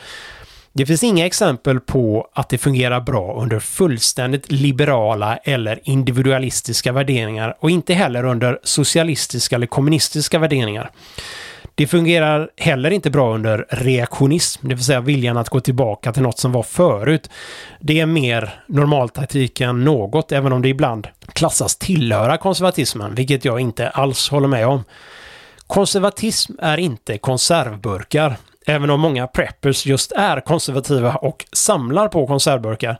Det 0.73 0.86
finns 0.86 1.03
inga 1.03 1.25
exempel 1.25 1.79
på 1.79 2.29
att 2.33 2.49
det 2.49 2.57
fungerar 2.57 3.01
bra 3.01 3.41
under 3.41 3.60
fullständigt 3.60 4.51
liberala 4.51 5.38
eller 5.38 5.79
individualistiska 5.83 6.91
värderingar 6.91 7.57
och 7.60 7.69
inte 7.69 7.93
heller 7.93 8.23
under 8.23 8.60
socialistiska 8.63 9.55
eller 9.55 9.67
kommunistiska 9.67 10.39
värderingar. 10.39 10.91
Det 11.77 11.87
fungerar 11.87 12.49
heller 12.57 12.91
inte 12.91 13.09
bra 13.09 13.33
under 13.33 13.65
reaktionism, 13.69 14.67
det 14.67 14.75
vill 14.75 14.83
säga 14.83 15.01
viljan 15.01 15.37
att 15.37 15.49
gå 15.49 15.59
tillbaka 15.59 16.13
till 16.13 16.21
något 16.21 16.39
som 16.39 16.51
var 16.51 16.63
förut. 16.63 17.29
Det 17.79 17.99
är 17.99 18.05
mer 18.05 18.63
normaltaktik 18.67 19.61
än 19.61 19.83
något, 19.83 20.31
även 20.31 20.53
om 20.53 20.61
det 20.61 20.69
ibland 20.69 21.07
klassas 21.33 21.75
tillhöra 21.75 22.37
konservatismen, 22.37 23.15
vilket 23.15 23.45
jag 23.45 23.59
inte 23.59 23.89
alls 23.89 24.29
håller 24.29 24.47
med 24.47 24.67
om. 24.67 24.83
Konservatism 25.67 26.53
är 26.59 26.77
inte 26.77 27.17
konservburkar, 27.17 28.35
även 28.65 28.89
om 28.89 28.99
många 28.99 29.27
preppers 29.27 29.85
just 29.85 30.11
är 30.11 30.39
konservativa 30.39 31.15
och 31.15 31.45
samlar 31.53 32.07
på 32.07 32.27
konservburkar. 32.27 32.97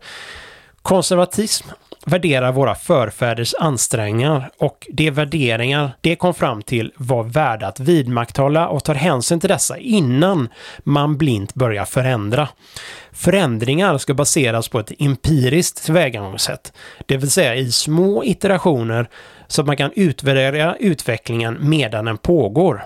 Konservatism 0.82 1.68
värderar 2.08 2.52
våra 2.52 2.76
förfäders 2.76 3.56
ansträngningar 3.60 4.50
och 4.58 4.88
de 4.90 5.12
värderingar 5.12 5.92
de 6.02 6.16
kom 6.16 6.34
fram 6.34 6.62
till 6.62 6.94
var 6.98 7.24
värda 7.24 7.68
att 7.68 7.80
vidmakthålla 7.80 8.68
och 8.68 8.84
tar 8.84 8.96
hänsyn 8.96 9.40
till 9.40 9.50
dessa 9.50 9.78
innan 9.78 10.50
man 10.80 11.18
blint 11.18 11.54
börjar 11.54 11.86
förändra. 11.86 12.50
Förändringar 13.12 13.98
ska 13.98 14.14
baseras 14.14 14.68
på 14.68 14.80
ett 14.80 14.92
empiriskt 15.00 15.86
tillvägagångssätt, 15.86 16.74
det 17.06 17.18
vill 17.18 17.32
säga 17.32 17.56
i 17.56 17.72
små 17.72 18.24
iterationer 18.24 19.10
så 19.48 19.62
att 19.62 19.68
man 19.68 19.78
kan 19.78 19.92
utvärdera 19.96 20.76
utvecklingen 20.76 21.58
medan 21.60 22.06
den 22.06 22.18
pågår. 22.18 22.86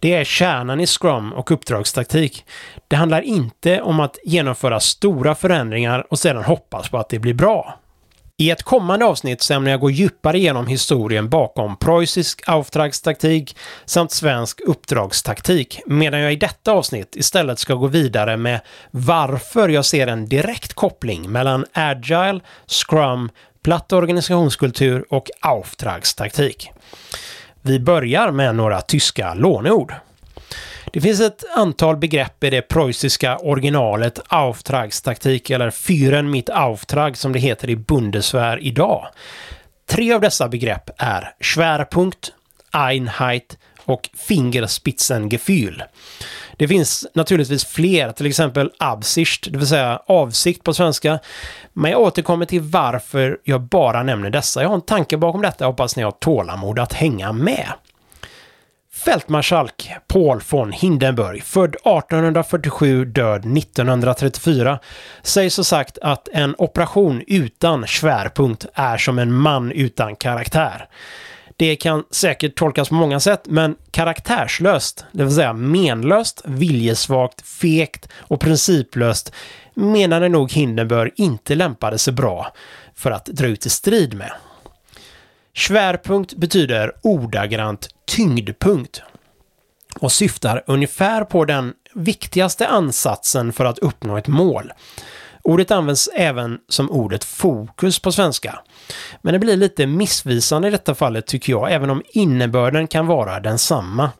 Det 0.00 0.14
är 0.14 0.24
kärnan 0.24 0.80
i 0.80 0.86
Scrum 0.86 1.32
och 1.32 1.50
uppdragstaktik. 1.50 2.44
Det 2.88 2.96
handlar 2.96 3.20
inte 3.22 3.80
om 3.80 4.00
att 4.00 4.18
genomföra 4.24 4.80
stora 4.80 5.34
förändringar 5.34 6.06
och 6.10 6.18
sedan 6.18 6.44
hoppas 6.44 6.88
på 6.88 6.98
att 6.98 7.08
det 7.08 7.18
blir 7.18 7.34
bra. 7.34 7.78
I 8.36 8.50
ett 8.50 8.62
kommande 8.62 9.04
avsnitt 9.04 9.42
så 9.42 9.54
ämnar 9.54 9.70
jag 9.70 9.80
gå 9.80 9.90
djupare 9.90 10.38
igenom 10.38 10.66
historien 10.66 11.28
bakom 11.28 11.76
preussisk 11.76 12.48
Auftragstaktik 12.48 13.56
samt 13.84 14.12
svensk 14.12 14.60
uppdragstaktik, 14.60 15.80
medan 15.86 16.20
jag 16.20 16.32
i 16.32 16.36
detta 16.36 16.72
avsnitt 16.72 17.16
istället 17.16 17.58
ska 17.58 17.74
gå 17.74 17.86
vidare 17.86 18.36
med 18.36 18.60
varför 18.90 19.68
jag 19.68 19.84
ser 19.84 20.06
en 20.06 20.26
direkt 20.26 20.74
koppling 20.74 21.32
mellan 21.32 21.64
Agile, 21.72 22.40
Scrum, 22.66 23.30
platt 23.62 23.92
organisationskultur 23.92 25.04
och 25.10 25.30
Auftragstaktik. 25.40 26.70
Vi 27.62 27.80
börjar 27.80 28.30
med 28.30 28.54
några 28.54 28.80
tyska 28.80 29.34
låneord. 29.34 29.94
Det 30.94 31.00
finns 31.00 31.20
ett 31.20 31.44
antal 31.56 31.96
begrepp 31.96 32.44
i 32.44 32.50
det 32.50 32.62
preussiska 32.62 33.38
originalet 33.38 34.20
Auftragstaktik 34.28 35.50
eller 35.50 35.70
Führen 35.70 36.30
mit 36.30 36.50
Auftrag 36.50 37.16
som 37.16 37.32
det 37.32 37.38
heter 37.38 37.70
i 37.70 37.76
Bundeswehr 37.76 38.58
idag. 38.62 39.06
Tre 39.88 40.12
av 40.12 40.20
dessa 40.20 40.48
begrepp 40.48 40.90
är 40.96 41.34
Schwerpunkt, 41.40 42.32
Einheit 42.70 43.58
och 43.84 44.10
Fingerspitzengefühl. 44.14 45.82
Det 46.56 46.68
finns 46.68 47.06
naturligtvis 47.14 47.64
fler, 47.64 48.12
till 48.12 48.26
exempel 48.26 48.70
Absicht, 48.78 49.52
det 49.52 49.58
vill 49.58 49.68
säga 49.68 50.02
avsikt 50.06 50.64
på 50.64 50.74
svenska. 50.74 51.18
Men 51.72 51.90
jag 51.90 52.00
återkommer 52.00 52.46
till 52.46 52.60
varför 52.60 53.38
jag 53.44 53.60
bara 53.60 54.02
nämner 54.02 54.30
dessa. 54.30 54.62
Jag 54.62 54.68
har 54.68 54.74
en 54.74 54.80
tanke 54.80 55.16
bakom 55.16 55.42
detta 55.42 55.66
och 55.66 55.72
hoppas 55.72 55.96
ni 55.96 56.02
har 56.02 56.10
tålamod 56.10 56.78
att 56.78 56.92
hänga 56.92 57.32
med. 57.32 57.68
Fältmarskalk 58.94 59.90
Paul 60.08 60.40
von 60.50 60.72
Hindenburg, 60.72 61.42
född 61.42 61.74
1847, 61.74 63.04
död 63.04 63.58
1934, 63.58 64.78
sägs 65.22 65.54
så 65.54 65.64
sagt 65.64 65.98
att 66.02 66.28
en 66.32 66.54
operation 66.58 67.22
utan 67.26 67.86
svärpunkt 67.86 68.66
är 68.74 68.96
som 68.96 69.18
en 69.18 69.32
man 69.32 69.72
utan 69.72 70.16
karaktär. 70.16 70.88
Det 71.56 71.76
kan 71.76 72.04
säkert 72.10 72.54
tolkas 72.54 72.88
på 72.88 72.94
många 72.94 73.20
sätt, 73.20 73.42
men 73.44 73.76
karaktärslöst, 73.90 75.04
det 75.12 75.24
vill 75.24 75.34
säga 75.34 75.52
menlöst, 75.52 76.42
viljesvagt, 76.44 77.46
fegt 77.46 78.08
och 78.16 78.40
principlöst 78.40 79.32
menade 79.74 80.28
nog 80.28 80.52
Hindenburg 80.52 81.12
inte 81.16 81.54
lämpade 81.54 81.98
sig 81.98 82.12
bra 82.12 82.52
för 82.94 83.10
att 83.10 83.26
dra 83.26 83.46
ut 83.46 83.66
i 83.66 83.70
strid 83.70 84.14
med. 84.14 84.32
Svärpunkt 85.56 86.34
betyder 86.34 86.92
ordagrant 87.02 87.93
tyngdpunkt 88.06 89.02
och 90.00 90.12
syftar 90.12 90.64
ungefär 90.66 91.24
på 91.24 91.44
den 91.44 91.72
viktigaste 91.94 92.68
ansatsen 92.68 93.52
för 93.52 93.64
att 93.64 93.78
uppnå 93.78 94.16
ett 94.16 94.28
mål. 94.28 94.72
Ordet 95.42 95.70
används 95.70 96.08
även 96.14 96.58
som 96.68 96.90
ordet 96.90 97.24
fokus 97.24 97.98
på 97.98 98.12
svenska. 98.12 98.58
Men 99.22 99.32
det 99.32 99.38
blir 99.38 99.56
lite 99.56 99.86
missvisande 99.86 100.68
i 100.68 100.70
detta 100.70 100.94
fallet 100.94 101.26
tycker 101.26 101.52
jag, 101.52 101.72
även 101.72 101.90
om 101.90 102.02
innebörden 102.08 102.86
kan 102.86 103.06
vara 103.06 103.40
densamma. 103.40 104.10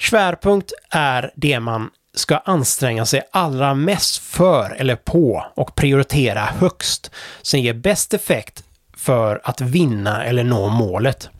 Svärpunkt 0.00 0.72
är 0.90 1.32
det 1.36 1.60
man 1.60 1.90
ska 2.14 2.36
anstränga 2.36 3.06
sig 3.06 3.22
allra 3.32 3.74
mest 3.74 4.18
för 4.18 4.70
eller 4.70 4.96
på 4.96 5.46
och 5.54 5.74
prioritera 5.74 6.40
högst, 6.40 7.10
som 7.42 7.60
ger 7.60 7.74
bäst 7.74 8.14
effekt 8.14 8.64
för 8.96 9.40
att 9.44 9.60
vinna 9.60 10.24
eller 10.24 10.44
nå 10.44 10.68
målet. 10.68 11.30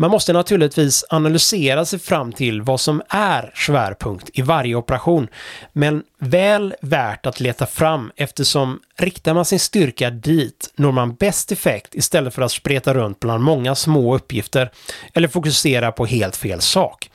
Man 0.00 0.10
måste 0.10 0.32
naturligtvis 0.32 1.04
analysera 1.08 1.84
sig 1.84 1.98
fram 1.98 2.32
till 2.32 2.62
vad 2.62 2.80
som 2.80 3.02
är 3.08 3.52
svärpunkt 3.54 4.30
i 4.34 4.42
varje 4.42 4.74
operation, 4.74 5.28
men 5.72 6.02
väl 6.18 6.74
värt 6.80 7.26
att 7.26 7.40
leta 7.40 7.66
fram 7.66 8.12
eftersom 8.16 8.80
riktar 8.98 9.34
man 9.34 9.44
sin 9.44 9.60
styrka 9.60 10.10
dit 10.10 10.72
når 10.76 10.92
man 10.92 11.14
bäst 11.14 11.52
effekt 11.52 11.94
istället 11.94 12.34
för 12.34 12.42
att 12.42 12.52
spreta 12.52 12.94
runt 12.94 13.20
bland 13.20 13.44
många 13.44 13.74
små 13.74 14.14
uppgifter 14.14 14.70
eller 15.14 15.28
fokusera 15.28 15.92
på 15.92 16.06
helt 16.06 16.36
fel 16.36 16.60
sak. 16.60 17.10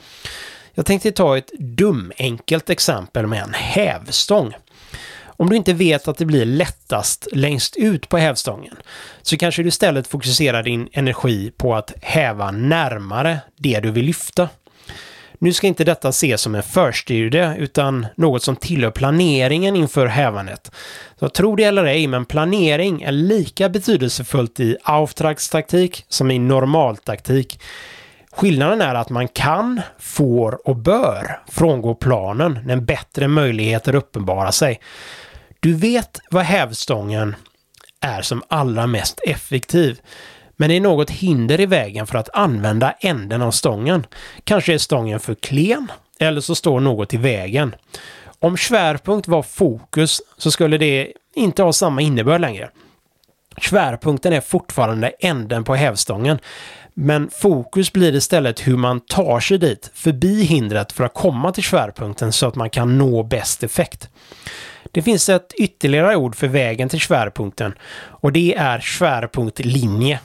Jag 0.73 0.85
tänkte 0.85 1.11
ta 1.11 1.37
ett 1.37 1.51
dum 1.59 2.11
enkelt 2.17 2.69
exempel 2.69 3.27
med 3.27 3.43
en 3.43 3.53
hävstång. 3.53 4.53
Om 5.43 5.49
du 5.49 5.55
inte 5.55 5.73
vet 5.73 6.07
att 6.07 6.17
det 6.17 6.25
blir 6.25 6.45
lättast 6.45 7.27
längst 7.31 7.75
ut 7.75 8.09
på 8.09 8.17
hävstången 8.17 8.75
så 9.21 9.37
kanske 9.37 9.63
du 9.63 9.67
istället 9.67 10.07
fokuserar 10.07 10.63
din 10.63 10.89
energi 10.91 11.51
på 11.57 11.75
att 11.75 11.93
häva 12.01 12.51
närmare 12.51 13.39
det 13.57 13.79
du 13.79 13.91
vill 13.91 14.05
lyfta. 14.05 14.49
Nu 15.39 15.53
ska 15.53 15.67
inte 15.67 15.83
detta 15.83 16.09
ses 16.09 16.41
som 16.41 16.55
en 16.55 16.63
förstudie 16.63 17.55
utan 17.57 18.05
något 18.17 18.43
som 18.43 18.55
tillhör 18.55 18.91
planeringen 18.91 19.75
inför 19.75 20.07
hävandet. 20.07 20.71
Så 21.19 21.29
tro 21.29 21.55
det 21.55 21.63
eller 21.63 21.85
ej, 21.85 22.07
men 22.07 22.25
planering 22.25 23.01
är 23.01 23.11
lika 23.11 23.69
betydelsefullt 23.69 24.59
i 24.59 24.77
Auftragstaktik 24.83 26.05
som 26.07 26.31
i 26.31 26.39
normaltaktik. 26.39 27.59
Skillnaden 28.31 28.81
är 28.81 28.95
att 28.95 29.09
man 29.09 29.27
kan, 29.27 29.81
får 29.99 30.67
och 30.67 30.75
bör 30.75 31.39
frångå 31.51 31.95
planen 31.95 32.59
när 32.65 32.77
bättre 32.77 33.27
möjligheter 33.27 33.95
uppenbarar 33.95 34.51
sig. 34.51 34.79
Du 35.63 35.73
vet 35.73 36.21
vad 36.31 36.43
hävstången 36.43 37.35
är 38.01 38.21
som 38.21 38.43
allra 38.47 38.87
mest 38.87 39.19
effektiv. 39.27 40.01
Men 40.55 40.69
det 40.69 40.75
är 40.75 40.81
något 40.81 41.09
hinder 41.09 41.59
i 41.59 41.65
vägen 41.65 42.07
för 42.07 42.17
att 42.17 42.29
använda 42.33 42.91
änden 42.91 43.41
av 43.41 43.51
stången. 43.51 44.05
Kanske 44.43 44.73
är 44.73 44.77
stången 44.77 45.19
för 45.19 45.35
klen 45.35 45.91
eller 46.19 46.41
så 46.41 46.55
står 46.55 46.79
något 46.79 47.13
i 47.13 47.17
vägen. 47.17 47.75
Om 48.39 48.57
svärpunkt 48.57 49.27
var 49.27 49.43
fokus 49.43 50.21
så 50.37 50.51
skulle 50.51 50.77
det 50.77 51.13
inte 51.35 51.63
ha 51.63 51.73
samma 51.73 52.01
innebörd 52.01 52.41
längre. 52.41 52.69
Svärpunkten 53.61 54.33
är 54.33 54.41
fortfarande 54.41 55.09
änden 55.19 55.63
på 55.63 55.75
hävstången. 55.75 56.39
Men 56.93 57.29
fokus 57.29 57.93
blir 57.93 58.15
istället 58.15 58.67
hur 58.67 58.77
man 58.77 58.99
tar 58.99 59.39
sig 59.39 59.57
dit, 59.57 59.91
förbi 59.93 60.43
hindret 60.43 60.91
för 60.91 61.03
att 61.03 61.13
komma 61.13 61.51
till 61.51 61.63
svärpunkten 61.63 62.31
så 62.31 62.47
att 62.47 62.55
man 62.55 62.69
kan 62.69 62.97
nå 62.97 63.23
bäst 63.23 63.63
effekt. 63.63 64.09
Det 64.93 65.01
finns 65.01 65.29
ett 65.29 65.53
ytterligare 65.53 66.15
ord 66.15 66.35
för 66.35 66.47
vägen 66.47 66.89
till 66.89 67.01
svärpunkten 67.01 67.73
och 67.93 68.31
det 68.31 68.55
är 68.55 68.79
svärpunktlinje. 68.79 70.19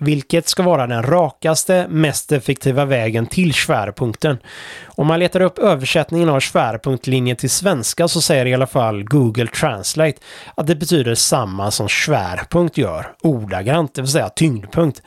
Vilket 0.00 0.48
ska 0.48 0.62
vara 0.62 0.86
den 0.86 1.02
rakaste, 1.02 1.86
mest 1.88 2.32
effektiva 2.32 2.84
vägen 2.84 3.26
till 3.26 3.54
svärpunkten. 3.54 4.38
Om 4.84 5.06
man 5.06 5.18
letar 5.18 5.40
upp 5.40 5.58
översättningen 5.58 6.28
av 6.28 6.40
svärpunktlinje 6.40 7.34
till 7.34 7.50
svenska 7.50 8.08
så 8.08 8.20
säger 8.20 8.46
i 8.46 8.54
alla 8.54 8.66
fall 8.66 9.04
Google 9.04 9.46
Translate 9.46 10.18
att 10.54 10.66
det 10.66 10.74
betyder 10.74 11.14
samma 11.14 11.70
som 11.70 11.88
svärpunkt 11.88 12.78
gör, 12.78 13.12
ordagrant, 13.22 13.94
det 13.94 14.02
vill 14.02 14.10
säga 14.10 14.28
tyngdpunkt. 14.28 15.02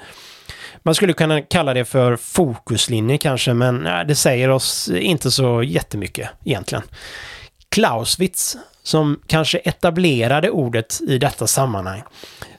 Man 0.84 0.96
skulle 0.96 1.14
kunna 1.14 1.42
kalla 1.42 1.74
det 1.74 1.86
för 1.86 2.16
fokuslinje 2.16 3.18
kanske, 3.18 3.54
men 3.54 3.84
det 4.08 4.16
säger 4.16 4.50
oss 4.50 4.90
inte 4.90 5.32
så 5.32 5.64
jättemycket 5.64 6.30
egentligen. 6.46 6.84
Clausewitz 7.70 8.58
som 8.84 9.20
kanske 9.28 9.58
etablerade 9.58 10.50
ordet 10.50 11.02
i 11.08 11.18
detta 11.18 11.48
sammanhang 11.48 12.04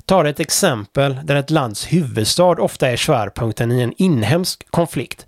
tar 0.06 0.24
ett 0.24 0.40
exempel 0.40 1.20
där 1.24 1.36
ett 1.36 1.50
lands 1.50 1.92
huvudstad 1.92 2.44
ofta 2.62 2.88
är 2.88 2.96
svärpunkten 2.96 3.72
i 3.72 3.80
en 3.80 3.92
inhemsk 3.96 4.70
konflikt. 4.70 5.26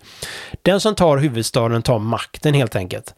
Den 0.61 0.79
som 0.79 0.95
tar 0.95 1.17
huvudstaden 1.17 1.81
tar 1.81 1.99
makten 1.99 2.53
helt 2.53 2.75
enkelt. 2.75 3.15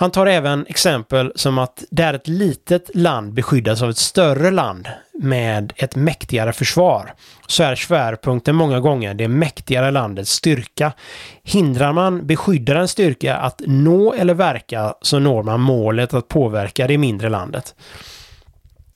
Han 0.00 0.10
tar 0.10 0.26
även 0.26 0.66
exempel 0.66 1.32
som 1.34 1.58
att 1.58 1.84
där 1.90 2.14
ett 2.14 2.28
litet 2.28 2.90
land 2.94 3.32
beskyddas 3.32 3.82
av 3.82 3.90
ett 3.90 3.96
större 3.96 4.50
land 4.50 4.88
med 5.22 5.72
ett 5.76 5.96
mäktigare 5.96 6.52
försvar 6.52 7.14
så 7.46 7.62
är 7.62 7.74
svärpunkten 7.74 8.56
många 8.56 8.80
gånger 8.80 9.14
det 9.14 9.28
mäktigare 9.28 9.90
landets 9.90 10.30
styrka. 10.30 10.92
Hindrar 11.42 11.92
man 11.92 12.26
beskyddarens 12.26 12.90
styrka 12.90 13.36
att 13.36 13.62
nå 13.66 14.14
eller 14.14 14.34
verka 14.34 14.94
så 15.02 15.18
når 15.18 15.42
man 15.42 15.60
målet 15.60 16.14
att 16.14 16.28
påverka 16.28 16.86
det 16.86 16.98
mindre 16.98 17.28
landet. 17.28 17.74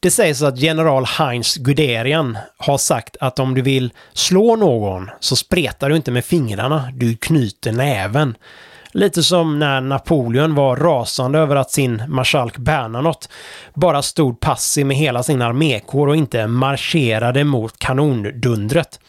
Det 0.00 0.10
sägs 0.10 0.42
att 0.42 0.58
general 0.58 1.04
Heinz 1.04 1.56
Guderian 1.56 2.38
har 2.56 2.78
sagt 2.78 3.16
att 3.20 3.38
om 3.38 3.54
du 3.54 3.62
vill 3.62 3.92
slå 4.12 4.56
någon 4.56 5.10
så 5.20 5.36
spretar 5.36 5.90
du 5.90 5.96
inte 5.96 6.10
med 6.10 6.24
fingrarna, 6.24 6.92
du 6.94 7.16
knyter 7.16 7.72
näven. 7.72 8.36
Lite 8.94 9.22
som 9.22 9.58
när 9.58 9.80
Napoleon 9.80 10.54
var 10.54 10.76
rasande 10.76 11.38
över 11.38 11.56
att 11.56 11.70
sin 11.70 12.02
marskalk 12.08 12.56
Bernadotte 12.56 13.28
bara 13.74 14.02
stod 14.02 14.40
passiv 14.40 14.86
med 14.86 14.96
hela 14.96 15.22
sin 15.22 15.42
armékår 15.42 16.06
och 16.06 16.16
inte 16.16 16.46
marscherade 16.46 17.44
mot 17.44 17.78
kanondundret. 17.78 19.00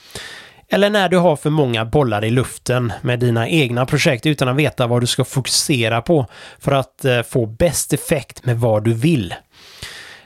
Eller 0.70 0.90
när 0.90 1.10
du 1.10 1.18
har 1.18 1.36
för 1.36 1.50
många 1.50 1.86
bollar 1.86 2.26
i 2.26 2.30
luften 2.30 2.94
med 3.02 3.20
dina 3.20 3.50
egna 3.50 3.86
projekt 3.86 4.26
utan 4.26 4.48
att 4.48 4.56
veta 4.56 4.88
vad 4.88 5.02
du 5.02 5.08
ska 5.08 5.26
fokusera 5.26 6.02
på 6.02 6.26
för 6.60 6.72
att 6.72 7.06
eh, 7.06 7.22
få 7.22 7.46
bäst 7.46 7.94
effekt 7.94 8.46
med 8.46 8.60
vad 8.60 8.84
du 8.84 8.94
vill. 8.94 9.34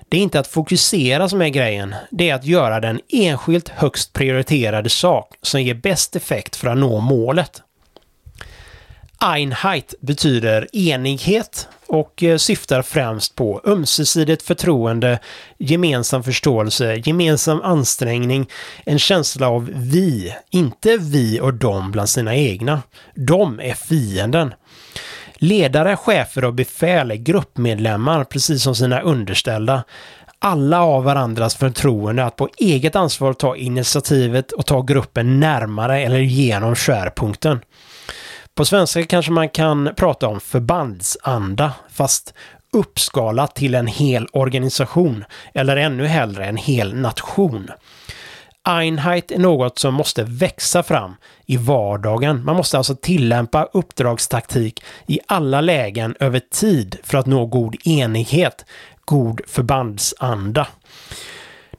Det 0.09 0.17
är 0.17 0.21
inte 0.21 0.39
att 0.39 0.47
fokusera 0.47 1.29
som 1.29 1.41
är 1.41 1.49
grejen, 1.49 1.95
det 2.11 2.29
är 2.29 2.35
att 2.35 2.45
göra 2.45 2.79
den 2.79 2.99
enskilt 3.09 3.69
högst 3.69 4.13
prioriterade 4.13 4.89
sak 4.89 5.35
som 5.41 5.61
ger 5.61 5.73
bäst 5.73 6.15
effekt 6.15 6.55
för 6.55 6.67
att 6.67 6.77
nå 6.77 6.99
målet. 6.99 7.61
Einheit 9.21 9.93
betyder 10.01 10.67
enighet 10.75 11.67
och 11.87 12.23
eh, 12.23 12.37
syftar 12.37 12.81
främst 12.81 13.35
på 13.35 13.61
ömsesidigt 13.65 14.41
förtroende, 14.41 15.19
gemensam 15.57 16.23
förståelse, 16.23 17.01
gemensam 17.05 17.61
ansträngning, 17.61 18.49
en 18.85 18.99
känsla 18.99 19.49
av 19.49 19.69
vi, 19.73 20.35
inte 20.49 20.97
vi 20.97 21.39
och 21.39 21.53
dem 21.53 21.91
bland 21.91 22.09
sina 22.09 22.35
egna. 22.35 22.81
De 23.15 23.59
är 23.59 23.73
fienden. 23.73 24.53
Ledare, 25.35 25.95
chefer 25.95 26.45
och 26.45 26.53
befäl 26.53 27.11
är 27.11 27.15
gruppmedlemmar, 27.15 28.23
precis 28.23 28.63
som 28.63 28.75
sina 28.75 29.01
underställda. 29.01 29.83
Alla 30.39 30.77
har 30.77 31.01
varandras 31.01 31.55
förtroende 31.55 32.25
att 32.25 32.35
på 32.35 32.49
eget 32.57 32.95
ansvar 32.95 33.33
ta 33.33 33.55
initiativet 33.55 34.51
och 34.51 34.65
ta 34.65 34.81
gruppen 34.81 35.39
närmare 35.39 36.01
eller 36.01 36.19
genom 36.19 36.75
skärpunkten. 36.75 37.59
På 38.59 38.65
svenska 38.65 39.03
kanske 39.03 39.31
man 39.31 39.49
kan 39.49 39.89
prata 39.95 40.27
om 40.27 40.39
förbandsanda, 40.39 41.73
fast 41.91 42.33
uppskalat 42.73 43.55
till 43.55 43.75
en 43.75 43.87
hel 43.87 44.27
organisation, 44.33 45.25
eller 45.53 45.77
ännu 45.77 46.05
hellre 46.05 46.45
en 46.45 46.57
hel 46.57 46.95
nation. 46.95 47.69
Einheit 48.63 49.31
är 49.31 49.39
något 49.39 49.79
som 49.79 49.93
måste 49.93 50.23
växa 50.23 50.83
fram 50.83 51.15
i 51.45 51.57
vardagen. 51.57 52.45
Man 52.45 52.55
måste 52.55 52.77
alltså 52.77 52.95
tillämpa 52.95 53.63
uppdragstaktik 53.63 54.83
i 55.07 55.19
alla 55.27 55.61
lägen 55.61 56.15
över 56.19 56.39
tid 56.39 56.97
för 57.03 57.17
att 57.17 57.25
nå 57.25 57.45
god 57.45 57.75
enighet, 57.85 58.65
god 59.05 59.41
förbandsanda. 59.47 60.67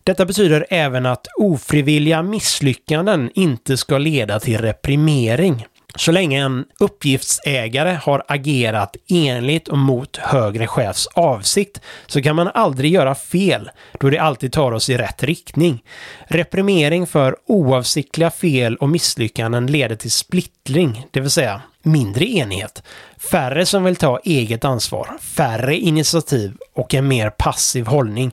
Detta 0.04 0.26
betyder 0.26 0.66
även 0.70 1.06
att 1.06 1.26
ofrivilliga 1.38 2.22
misslyckanden 2.22 3.30
inte 3.34 3.76
ska 3.76 3.98
leda 3.98 4.40
till 4.40 4.58
reprimering. 4.58 5.66
Så 5.94 6.12
länge 6.12 6.44
en 6.44 6.64
uppgiftsägare 6.78 7.98
har 8.02 8.22
agerat 8.28 8.96
enligt 9.08 9.68
och 9.68 9.78
mot 9.78 10.16
högre 10.16 10.66
chefs 10.66 11.06
avsikt 11.06 11.80
så 12.06 12.22
kan 12.22 12.36
man 12.36 12.48
aldrig 12.54 12.92
göra 12.92 13.14
fel 13.14 13.70
då 14.00 14.10
det 14.10 14.18
alltid 14.18 14.52
tar 14.52 14.72
oss 14.72 14.90
i 14.90 14.96
rätt 14.96 15.22
riktning. 15.22 15.82
Reprimering 16.28 17.06
för 17.06 17.36
oavsiktliga 17.46 18.30
fel 18.30 18.76
och 18.76 18.88
misslyckanden 18.88 19.66
leder 19.66 19.96
till 19.96 20.10
splittring, 20.10 21.06
det 21.10 21.20
vill 21.20 21.30
säga 21.30 21.62
mindre 21.82 22.24
enhet, 22.24 22.82
färre 23.30 23.66
som 23.66 23.84
vill 23.84 23.96
ta 23.96 24.18
eget 24.24 24.64
ansvar, 24.64 25.18
färre 25.20 25.76
initiativ 25.76 26.56
och 26.74 26.94
en 26.94 27.08
mer 27.08 27.30
passiv 27.30 27.86
hållning. 27.86 28.32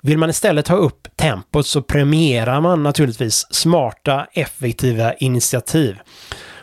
Vill 0.00 0.18
man 0.18 0.30
istället 0.30 0.68
ha 0.68 0.76
upp 0.76 1.08
tempot 1.16 1.66
så 1.66 1.82
premierar 1.82 2.60
man 2.60 2.82
naturligtvis 2.82 3.46
smarta, 3.50 4.26
effektiva 4.32 5.14
initiativ 5.14 5.98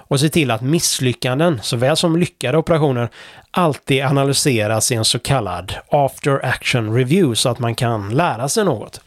och 0.10 0.19
se 0.19 0.30
till 0.30 0.52
att 0.52 0.62
misslyckanden, 0.62 1.60
såväl 1.63 1.98
som 1.98 2.17
lyckade 2.17 2.58
operationer, 2.58 3.10
alltid 3.52 4.04
analyseras 4.04 4.91
i 4.91 4.95
en 4.95 5.06
så 5.06 5.19
kallad 5.19 5.74
after 5.91 6.45
action 6.45 6.93
review 6.95 7.36
så 7.36 7.50
att 7.50 7.60
man 7.60 7.76
kan 7.76 8.10
lära 8.10 8.50
sig 8.50 8.65
något. 8.65 9.02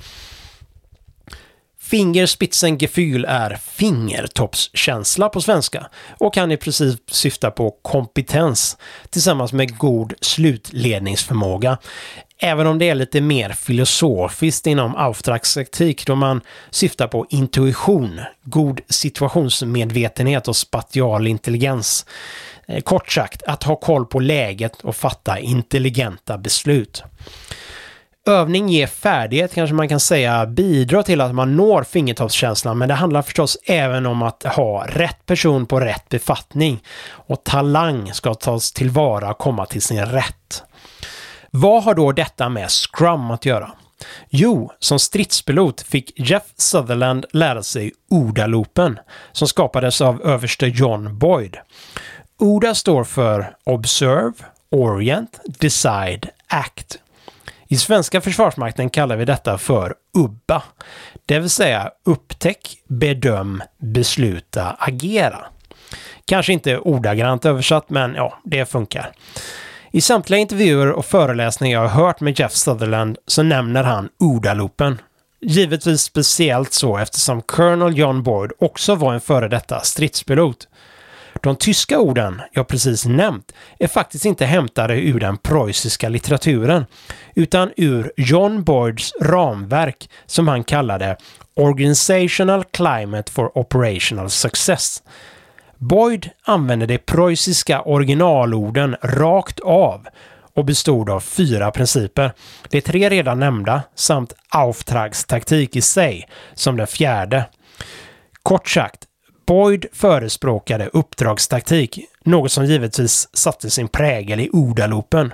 Fingerspitzengefühl 1.92 3.24
är 3.28 3.56
fingertoppskänsla 3.56 5.28
på 5.28 5.40
svenska 5.40 5.86
och 6.18 6.34
kan 6.34 6.52
i 6.52 6.56
princip 6.56 7.00
syfta 7.10 7.50
på 7.50 7.70
kompetens 7.82 8.76
tillsammans 9.10 9.52
med 9.52 9.78
god 9.78 10.14
slutledningsförmåga. 10.20 11.78
Även 12.38 12.66
om 12.66 12.78
det 12.78 12.88
är 12.88 12.94
lite 12.94 13.20
mer 13.20 13.50
filosofiskt 13.50 14.66
inom 14.66 14.96
Auftragstaktik 14.96 16.06
då 16.06 16.14
man 16.14 16.40
syftar 16.70 17.06
på 17.08 17.26
intuition, 17.30 18.20
god 18.42 18.80
situationsmedvetenhet 18.88 20.48
och 20.48 20.56
spatial 20.56 21.26
intelligens. 21.26 22.06
Eh, 22.66 22.80
kort 22.80 23.12
sagt, 23.12 23.42
att 23.42 23.62
ha 23.62 23.76
koll 23.76 24.06
på 24.06 24.20
läget 24.20 24.80
och 24.80 24.96
fatta 24.96 25.38
intelligenta 25.38 26.38
beslut. 26.38 27.02
Övning 28.26 28.68
ger 28.68 28.86
färdighet 28.86 29.54
kanske 29.54 29.74
man 29.74 29.88
kan 29.88 30.00
säga 30.00 30.46
bidrar 30.46 31.02
till 31.02 31.20
att 31.20 31.34
man 31.34 31.56
når 31.56 31.82
fingertoppskänslan 31.82 32.78
men 32.78 32.88
det 32.88 32.94
handlar 32.94 33.22
förstås 33.22 33.58
även 33.64 34.06
om 34.06 34.22
att 34.22 34.42
ha 34.42 34.86
rätt 34.86 35.26
person 35.26 35.66
på 35.66 35.80
rätt 35.80 36.08
befattning 36.08 36.82
och 37.10 37.44
talang 37.44 38.12
ska 38.12 38.34
tas 38.34 38.72
tillvara 38.72 39.30
och 39.30 39.38
komma 39.38 39.66
till 39.66 39.82
sin 39.82 40.06
rätt. 40.06 40.62
Vad 41.50 41.84
har 41.84 41.94
då 41.94 42.12
detta 42.12 42.48
med 42.48 42.70
Scrum 42.70 43.30
att 43.30 43.46
göra? 43.46 43.72
Jo, 44.28 44.72
som 44.78 44.98
stridspilot 44.98 45.80
fick 45.80 46.12
Jeff 46.20 46.44
Sutherland 46.56 47.26
lära 47.32 47.62
sig 47.62 47.92
ODA-loopen 48.10 48.98
som 49.32 49.48
skapades 49.48 50.00
av 50.00 50.22
överste 50.22 50.66
John 50.66 51.18
Boyd. 51.18 51.56
ODA 52.38 52.74
står 52.74 53.04
för 53.04 53.56
Observe, 53.64 54.32
Orient, 54.70 55.40
Decide, 55.44 56.28
Act. 56.46 57.01
I 57.72 57.76
svenska 57.76 58.20
försvarsmakten 58.20 58.90
kallar 58.90 59.16
vi 59.16 59.24
detta 59.24 59.58
för 59.58 59.94
UBBA, 60.18 60.62
det 61.26 61.38
vill 61.38 61.50
säga 61.50 61.90
upptäck, 62.04 62.76
bedöm, 62.88 63.62
besluta, 63.78 64.76
agera. 64.78 65.38
Kanske 66.24 66.52
inte 66.52 66.78
ordagrant 66.78 67.44
översatt, 67.44 67.90
men 67.90 68.14
ja, 68.14 68.38
det 68.44 68.66
funkar. 68.66 69.12
I 69.90 70.00
samtliga 70.00 70.40
intervjuer 70.40 70.92
och 70.92 71.04
föreläsningar 71.04 71.82
jag 71.82 71.88
har 71.88 72.04
hört 72.04 72.20
med 72.20 72.38
Jeff 72.40 72.52
Sutherland 72.52 73.18
så 73.26 73.42
nämner 73.42 73.82
han 73.82 74.08
ODA-loopen. 74.18 74.98
Givetvis 75.40 76.02
speciellt 76.02 76.72
så 76.72 76.98
eftersom 76.98 77.42
Colonel 77.42 77.98
John 77.98 78.22
Boyd 78.22 78.52
också 78.58 78.94
var 78.94 79.14
en 79.14 79.20
före 79.20 79.48
detta 79.48 79.80
stridspilot. 79.80 80.68
De 81.42 81.56
tyska 81.56 82.00
orden 82.00 82.42
jag 82.52 82.68
precis 82.68 83.06
nämnt 83.06 83.52
är 83.78 83.88
faktiskt 83.88 84.24
inte 84.24 84.46
hämtade 84.46 85.00
ur 85.00 85.20
den 85.20 85.36
preussiska 85.36 86.08
litteraturen 86.08 86.86
utan 87.34 87.70
ur 87.76 88.12
John 88.16 88.64
Boyds 88.64 89.12
ramverk 89.20 90.10
som 90.26 90.48
han 90.48 90.64
kallade 90.64 91.16
Organizational 91.54 92.64
Climate 92.64 93.32
for 93.32 93.58
Operational 93.58 94.30
Success 94.30 95.02
Boyd 95.82 96.30
använde 96.44 96.86
de 96.86 96.98
preussiska 96.98 97.82
originalorden 97.82 98.96
rakt 99.02 99.60
av 99.60 100.06
och 100.54 100.64
bestod 100.64 101.10
av 101.10 101.20
fyra 101.20 101.70
principer. 101.70 102.32
De 102.68 102.80
tre 102.80 103.10
redan 103.10 103.38
nämnda 103.38 103.82
samt 103.94 104.32
Auftragstaktik 104.48 105.76
i 105.76 105.80
sig 105.80 106.28
som 106.54 106.76
den 106.76 106.86
fjärde. 106.86 107.44
Kort 108.42 108.68
sagt, 108.68 109.04
Boyd 109.46 109.86
förespråkade 109.92 110.90
uppdragstaktik, 110.92 111.98
något 112.24 112.52
som 112.52 112.64
givetvis 112.64 113.28
satte 113.32 113.70
sin 113.70 113.88
prägel 113.88 114.40
i 114.40 114.50
ordalopen. 114.52 115.32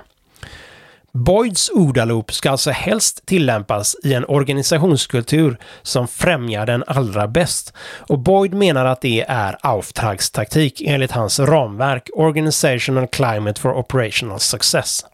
Boyds 1.11 1.69
ordaloop 1.69 2.33
ska 2.33 2.51
alltså 2.51 2.71
helst 2.71 3.25
tillämpas 3.25 3.95
i 4.03 4.13
en 4.13 4.25
organisationskultur 4.25 5.57
som 5.81 6.07
främjar 6.07 6.65
den 6.65 6.83
allra 6.87 7.27
bäst. 7.27 7.73
Och 7.81 8.19
Boyd 8.19 8.53
menar 8.53 8.85
att 8.85 9.01
det 9.01 9.25
är 9.27 9.57
Auftragstaktik 9.61 10.81
enligt 10.85 11.11
hans 11.11 11.39
ramverk 11.39 12.09
Organizational 12.13 13.07
Climate 13.07 13.61
for 13.61 13.73
Operational 13.77 14.39
Success. 14.39 15.05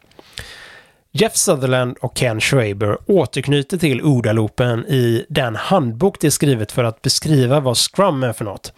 Jeff 1.18 1.36
Sutherland 1.36 1.98
och 2.02 2.18
Ken 2.18 2.42
Schwaber 2.42 2.98
återknyter 3.06 3.78
till 3.78 4.02
ordalopen 4.02 4.86
i 4.86 5.26
den 5.30 5.56
handbok 5.56 6.20
de 6.20 6.32
skrivit 6.32 6.72
för 6.72 6.84
att 6.84 7.02
beskriva 7.02 7.60
vad 7.60 7.78
Scrum 7.78 8.24
är 8.24 8.34
för 8.34 8.46
något. 8.46 8.74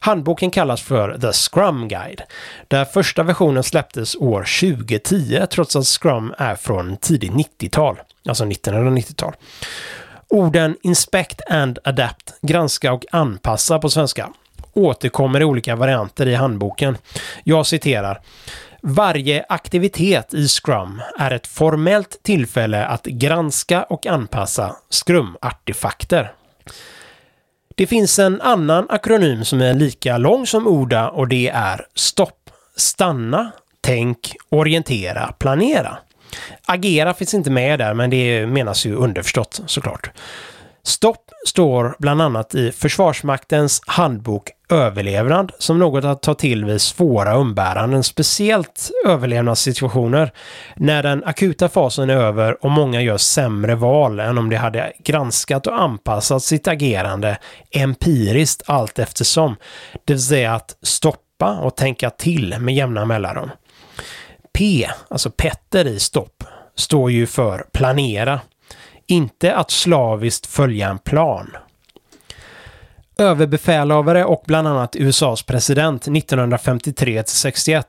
Handboken 0.00 0.50
kallas 0.50 0.82
för 0.82 1.18
The 1.18 1.32
Scrum 1.32 1.88
Guide, 1.88 2.22
där 2.68 2.84
första 2.84 3.22
versionen 3.22 3.62
släpptes 3.62 4.16
år 4.16 4.46
2010 4.60 5.46
trots 5.50 5.76
att 5.76 5.86
Scrum 5.86 6.34
är 6.38 6.54
från 6.54 6.96
tidigt 6.96 7.32
90-tal, 7.32 8.00
alltså 8.28 8.44
1990-tal. 8.44 9.34
Orden 10.28 10.76
Inspect 10.82 11.40
and 11.50 11.78
Adapt, 11.84 12.34
granska 12.42 12.92
och 12.92 13.04
anpassa 13.10 13.78
på 13.78 13.90
svenska, 13.90 14.32
återkommer 14.72 15.40
i 15.40 15.44
olika 15.44 15.76
varianter 15.76 16.28
i 16.28 16.34
handboken. 16.34 16.96
Jag 17.44 17.66
citerar 17.66 18.20
varje 18.86 19.44
aktivitet 19.48 20.34
i 20.34 20.48
Scrum 20.48 21.02
är 21.18 21.30
ett 21.30 21.46
formellt 21.46 22.22
tillfälle 22.22 22.86
att 22.86 23.04
granska 23.04 23.82
och 23.82 24.06
anpassa 24.06 24.76
Scrum-artefakter. 24.90 26.32
Det 27.74 27.86
finns 27.86 28.18
en 28.18 28.40
annan 28.40 28.86
akronym 28.90 29.44
som 29.44 29.60
är 29.60 29.74
lika 29.74 30.18
lång 30.18 30.46
som 30.46 30.66
ODA 30.66 31.08
och 31.08 31.28
det 31.28 31.48
är 31.48 31.86
stopp, 31.94 32.50
stanna, 32.76 33.52
tänk, 33.80 34.36
orientera, 34.48 35.32
planera. 35.38 35.98
Agera 36.66 37.14
finns 37.14 37.34
inte 37.34 37.50
med 37.50 37.78
där, 37.78 37.94
men 37.94 38.10
det 38.10 38.46
menas 38.46 38.86
ju 38.86 38.94
underförstått 38.94 39.60
såklart. 39.66 40.10
Stopp 40.86 41.30
står 41.46 41.96
bland 41.98 42.22
annat 42.22 42.54
i 42.54 42.72
Försvarsmaktens 42.72 43.80
handbok 43.86 44.50
Överlevnad 44.70 45.52
som 45.58 45.78
något 45.78 46.04
att 46.04 46.22
ta 46.22 46.34
till 46.34 46.64
vid 46.64 46.80
svåra 46.80 47.34
umbäranden, 47.34 48.04
speciellt 48.04 48.90
överlevnadssituationer 49.06 50.32
när 50.76 51.02
den 51.02 51.24
akuta 51.24 51.68
fasen 51.68 52.10
är 52.10 52.16
över 52.16 52.64
och 52.64 52.70
många 52.70 53.00
gör 53.00 53.16
sämre 53.16 53.74
val 53.74 54.20
än 54.20 54.38
om 54.38 54.50
de 54.50 54.56
hade 54.56 54.92
granskat 54.98 55.66
och 55.66 55.82
anpassat 55.82 56.42
sitt 56.42 56.68
agerande 56.68 57.38
empiriskt 57.70 58.62
allt 58.66 58.98
eftersom. 58.98 59.56
Det 60.04 60.12
vill 60.12 60.22
säga 60.22 60.54
att 60.54 60.76
stoppa 60.82 61.58
och 61.58 61.76
tänka 61.76 62.10
till 62.10 62.56
med 62.60 62.74
jämna 62.74 63.04
mellanrum. 63.04 63.50
P, 64.58 64.88
alltså 65.08 65.30
Petter 65.30 65.86
i 65.86 66.00
stopp, 66.00 66.44
står 66.76 67.10
ju 67.10 67.26
för 67.26 67.66
planera. 67.72 68.40
Inte 69.06 69.54
att 69.54 69.70
slaviskt 69.70 70.46
följa 70.46 70.88
en 70.88 70.98
plan. 70.98 71.50
Överbefälhavare 73.18 74.24
och 74.24 74.44
bland 74.46 74.68
annat 74.68 74.96
USAs 74.96 75.42
president 75.42 76.06
1953-61, 76.06 77.84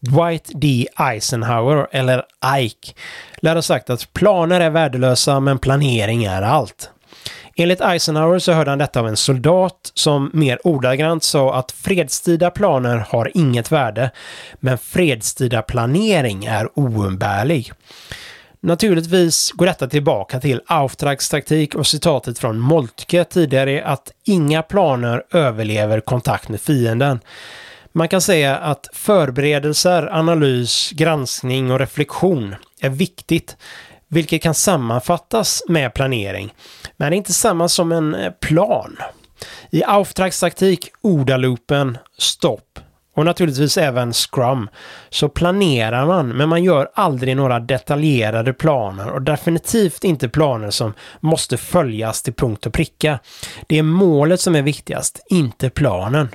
Dwight 0.00 0.50
D. 0.54 0.86
Eisenhower, 0.98 1.86
eller 1.92 2.24
Ike, 2.58 2.92
lär 3.36 3.54
ha 3.54 3.62
sagt 3.62 3.90
att 3.90 4.12
planer 4.12 4.60
är 4.60 4.70
värdelösa 4.70 5.40
men 5.40 5.58
planering 5.58 6.24
är 6.24 6.42
allt. 6.42 6.90
Enligt 7.56 7.80
Eisenhower 7.80 8.38
så 8.38 8.52
hörde 8.52 8.70
han 8.70 8.78
detta 8.78 9.00
av 9.00 9.08
en 9.08 9.16
soldat 9.16 9.92
som 9.94 10.30
mer 10.32 10.66
ordagrant 10.66 11.24
sa 11.24 11.54
att 11.54 11.72
fredstida 11.72 12.50
planer 12.50 12.96
har 13.08 13.30
inget 13.34 13.72
värde, 13.72 14.10
men 14.60 14.78
fredstida 14.78 15.62
planering 15.62 16.44
är 16.44 16.78
oumbärlig. 16.78 17.72
Naturligtvis 18.62 19.52
går 19.52 19.66
detta 19.66 19.86
tillbaka 19.86 20.40
till 20.40 20.62
Auftragstaktik 20.66 21.74
och 21.74 21.86
citatet 21.86 22.38
från 22.38 22.58
Moltke 22.58 23.24
tidigare 23.24 23.84
att 23.84 24.12
inga 24.24 24.62
planer 24.62 25.22
överlever 25.32 26.00
kontakt 26.00 26.48
med 26.48 26.60
fienden. 26.60 27.20
Man 27.92 28.08
kan 28.08 28.20
säga 28.20 28.56
att 28.56 28.88
förberedelser, 28.92 30.08
analys, 30.12 30.90
granskning 30.90 31.72
och 31.72 31.78
reflektion 31.78 32.54
är 32.80 32.90
viktigt, 32.90 33.56
vilket 34.08 34.42
kan 34.42 34.54
sammanfattas 34.54 35.62
med 35.68 35.94
planering, 35.94 36.54
men 36.96 37.10
det 37.10 37.14
är 37.14 37.18
inte 37.18 37.32
samma 37.32 37.68
som 37.68 37.92
en 37.92 38.16
plan. 38.40 38.96
I 39.70 39.84
Auftragstaktik, 39.84 40.88
ordaloopen, 41.00 41.98
stopp 42.18 42.78
och 43.14 43.24
naturligtvis 43.24 43.78
även 43.78 44.12
Scrum, 44.12 44.68
så 45.10 45.28
planerar 45.28 46.06
man, 46.06 46.28
men 46.28 46.48
man 46.48 46.64
gör 46.64 46.90
aldrig 46.94 47.36
några 47.36 47.60
detaljerade 47.60 48.52
planer 48.52 49.10
och 49.10 49.22
definitivt 49.22 50.04
inte 50.04 50.28
planer 50.28 50.70
som 50.70 50.94
måste 51.20 51.56
följas 51.56 52.22
till 52.22 52.34
punkt 52.34 52.66
och 52.66 52.72
pricka. 52.72 53.18
Det 53.66 53.78
är 53.78 53.82
målet 53.82 54.40
som 54.40 54.56
är 54.56 54.62
viktigast, 54.62 55.26
inte 55.28 55.70
planen. 55.70 56.28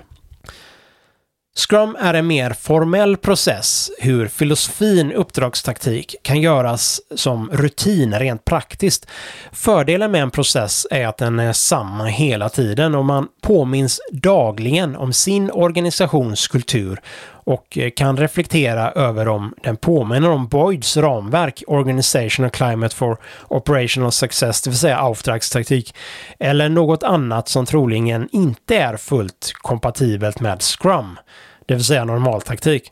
Scrum 1.57 1.97
är 1.99 2.13
en 2.13 2.27
mer 2.27 2.49
formell 2.49 3.17
process 3.17 3.91
hur 3.99 4.27
filosofin 4.27 5.11
uppdragstaktik 5.11 6.15
kan 6.21 6.41
göras 6.41 7.01
som 7.15 7.49
rutin 7.53 8.19
rent 8.19 8.45
praktiskt. 8.45 9.07
Fördelen 9.51 10.11
med 10.11 10.21
en 10.21 10.31
process 10.31 10.87
är 10.91 11.07
att 11.07 11.17
den 11.17 11.39
är 11.39 11.53
samma 11.53 12.05
hela 12.05 12.49
tiden 12.49 12.95
och 12.95 13.05
man 13.05 13.27
påminns 13.41 14.01
dagligen 14.11 14.95
om 14.95 15.13
sin 15.13 15.51
organisations 15.51 16.47
kultur 16.47 17.01
och 17.45 17.77
eh, 17.77 17.89
kan 17.89 18.17
reflektera 18.17 18.91
över 18.91 19.27
om 19.27 19.53
den 19.63 19.77
påminner 19.77 20.29
om 20.29 20.47
Boyds 20.47 20.97
ramverk 20.97 21.63
Organizational 21.67 22.51
Climate 22.51 22.95
for 22.95 23.17
Operational 23.47 24.11
Success, 24.11 24.61
det 24.61 24.69
vill 24.69 24.79
säga 24.79 24.97
auftragstaktik, 24.97 25.95
eller 26.39 26.69
något 26.69 27.03
annat 27.03 27.47
som 27.47 27.65
troligen 27.65 28.29
inte 28.31 28.77
är 28.77 28.97
fullt 28.97 29.53
kompatibelt 29.61 30.39
med 30.39 30.61
Scrum 30.61 31.17
det 31.65 31.73
vill 31.73 31.83
säga 31.83 32.05
normaltaktik. 32.05 32.91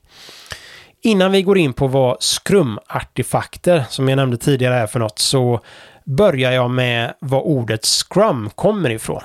Innan 1.02 1.32
vi 1.32 1.42
går 1.42 1.58
in 1.58 1.74
på 1.74 1.88
vad 1.88 2.18
Scrum-artefakter, 2.24 3.84
som 3.90 4.10
jag 4.10 4.16
nämnde 4.16 4.38
tidigare, 4.38 4.76
är 4.76 4.88
för 4.88 5.00
något, 5.00 5.20
så 5.20 5.60
börjar 6.06 6.52
jag 6.52 6.72
med 6.72 7.14
vad 7.20 7.42
ordet 7.42 7.86
Scrum 7.86 8.50
kommer 8.56 8.90
ifrån. 8.90 9.22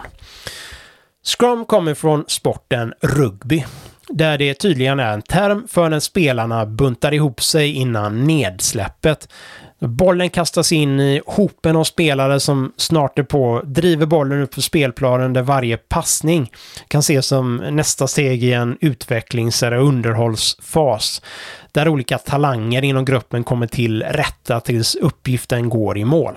Scrum 1.24 1.64
kommer 1.64 1.94
från 1.94 2.24
sporten 2.28 2.94
rugby, 3.00 3.64
där 4.08 4.38
det 4.38 4.54
tydligen 4.54 5.00
är 5.00 5.12
en 5.12 5.22
term 5.22 5.68
för 5.68 5.88
när 5.88 6.00
spelarna 6.00 6.66
buntar 6.66 7.14
ihop 7.14 7.42
sig 7.42 7.72
innan 7.72 8.24
nedsläppet. 8.24 9.28
Bollen 9.80 10.30
kastas 10.30 10.72
in 10.72 11.00
i 11.00 11.22
hopen 11.26 11.76
av 11.76 11.84
spelare 11.84 12.40
som 12.40 12.72
snart 12.76 13.18
är 13.18 13.22
på, 13.22 13.62
driver 13.64 14.06
bollen 14.06 14.42
upp 14.42 14.54
för 14.54 14.60
spelplanen 14.60 15.32
där 15.32 15.42
varje 15.42 15.76
passning 15.76 16.52
kan 16.88 16.98
ses 16.98 17.26
som 17.26 17.56
nästa 17.56 18.06
steg 18.06 18.44
i 18.44 18.52
en 18.52 18.78
utvecklings 18.80 19.62
eller 19.62 19.76
underhållsfas. 19.76 21.22
Där 21.72 21.88
olika 21.88 22.18
talanger 22.18 22.84
inom 22.84 23.04
gruppen 23.04 23.44
kommer 23.44 23.66
till 23.66 24.02
rätta 24.02 24.60
tills 24.60 24.94
uppgiften 24.94 25.68
går 25.68 25.98
i 25.98 26.04
mål. 26.04 26.34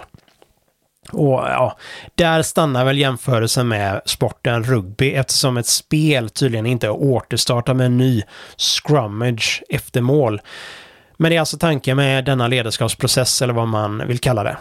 Och 1.11 1.39
ja, 1.39 1.77
där 2.15 2.41
stannar 2.41 2.85
väl 2.85 2.97
jämförelsen 2.97 3.67
med 3.67 4.01
sporten 4.05 4.63
rugby 4.63 5.11
eftersom 5.11 5.57
ett 5.57 5.67
spel 5.67 6.29
tydligen 6.29 6.65
inte 6.65 6.89
återstartar 6.89 7.73
med 7.73 7.85
en 7.85 7.97
ny 7.97 8.23
scrummage 8.57 9.63
efter 9.69 10.01
mål. 10.01 10.41
Men 11.17 11.29
det 11.29 11.35
är 11.35 11.39
alltså 11.39 11.57
tanken 11.57 11.97
med 11.97 12.25
denna 12.25 12.47
ledarskapsprocess 12.47 13.41
eller 13.41 13.53
vad 13.53 13.67
man 13.67 14.07
vill 14.07 14.19
kalla 14.19 14.43
det. 14.43 14.57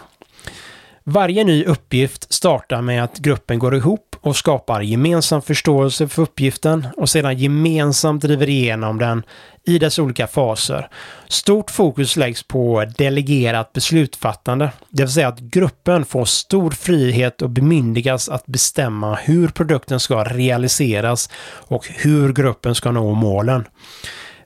Varje 1.03 1.43
ny 1.43 1.63
uppgift 1.65 2.33
startar 2.33 2.81
med 2.81 3.03
att 3.03 3.17
gruppen 3.17 3.59
går 3.59 3.75
ihop 3.75 4.15
och 4.21 4.35
skapar 4.35 4.81
gemensam 4.81 5.41
förståelse 5.41 6.07
för 6.07 6.21
uppgiften 6.21 6.87
och 6.97 7.09
sedan 7.09 7.37
gemensamt 7.37 8.21
driver 8.21 8.49
igenom 8.49 8.97
den 8.97 9.23
i 9.63 9.79
dess 9.79 9.99
olika 9.99 10.27
faser. 10.27 10.89
Stort 11.27 11.71
fokus 11.71 12.17
läggs 12.17 12.43
på 12.43 12.85
delegerat 12.97 13.73
beslutsfattande, 13.73 14.71
det 14.89 15.03
vill 15.03 15.13
säga 15.13 15.27
att 15.27 15.39
gruppen 15.39 16.05
får 16.05 16.25
stor 16.25 16.71
frihet 16.71 17.41
och 17.41 17.49
bemyndigas 17.49 18.29
att 18.29 18.45
bestämma 18.45 19.15
hur 19.15 19.47
produkten 19.47 19.99
ska 19.99 20.23
realiseras 20.23 21.29
och 21.45 21.87
hur 21.87 22.33
gruppen 22.33 22.75
ska 22.75 22.91
nå 22.91 23.13
målen. 23.13 23.65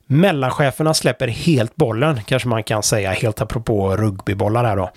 Mellancheferna 0.07 0.93
släpper 0.93 1.27
helt 1.27 1.75
bollen, 1.75 2.19
kanske 2.25 2.49
man 2.49 2.63
kan 2.63 2.83
säga, 2.83 3.11
helt 3.11 3.41
apropå 3.41 3.97
rugbybollar 3.97 4.63
här 4.63 4.75
då. 4.75 4.91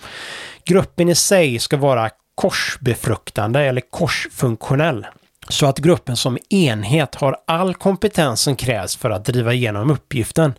Gruppen 0.65 1.09
i 1.09 1.15
sig 1.15 1.59
ska 1.59 1.77
vara 1.77 2.09
korsbefruktande 2.35 3.61
eller 3.61 3.81
korsfunktionell. 3.81 5.07
Så 5.49 5.65
att 5.65 5.77
gruppen 5.77 6.15
som 6.15 6.37
enhet 6.49 7.15
har 7.15 7.37
all 7.47 7.75
kompetens 7.75 8.41
som 8.41 8.55
krävs 8.55 8.95
för 8.95 9.09
att 9.09 9.25
driva 9.25 9.53
igenom 9.53 9.91
uppgiften. 9.91 10.53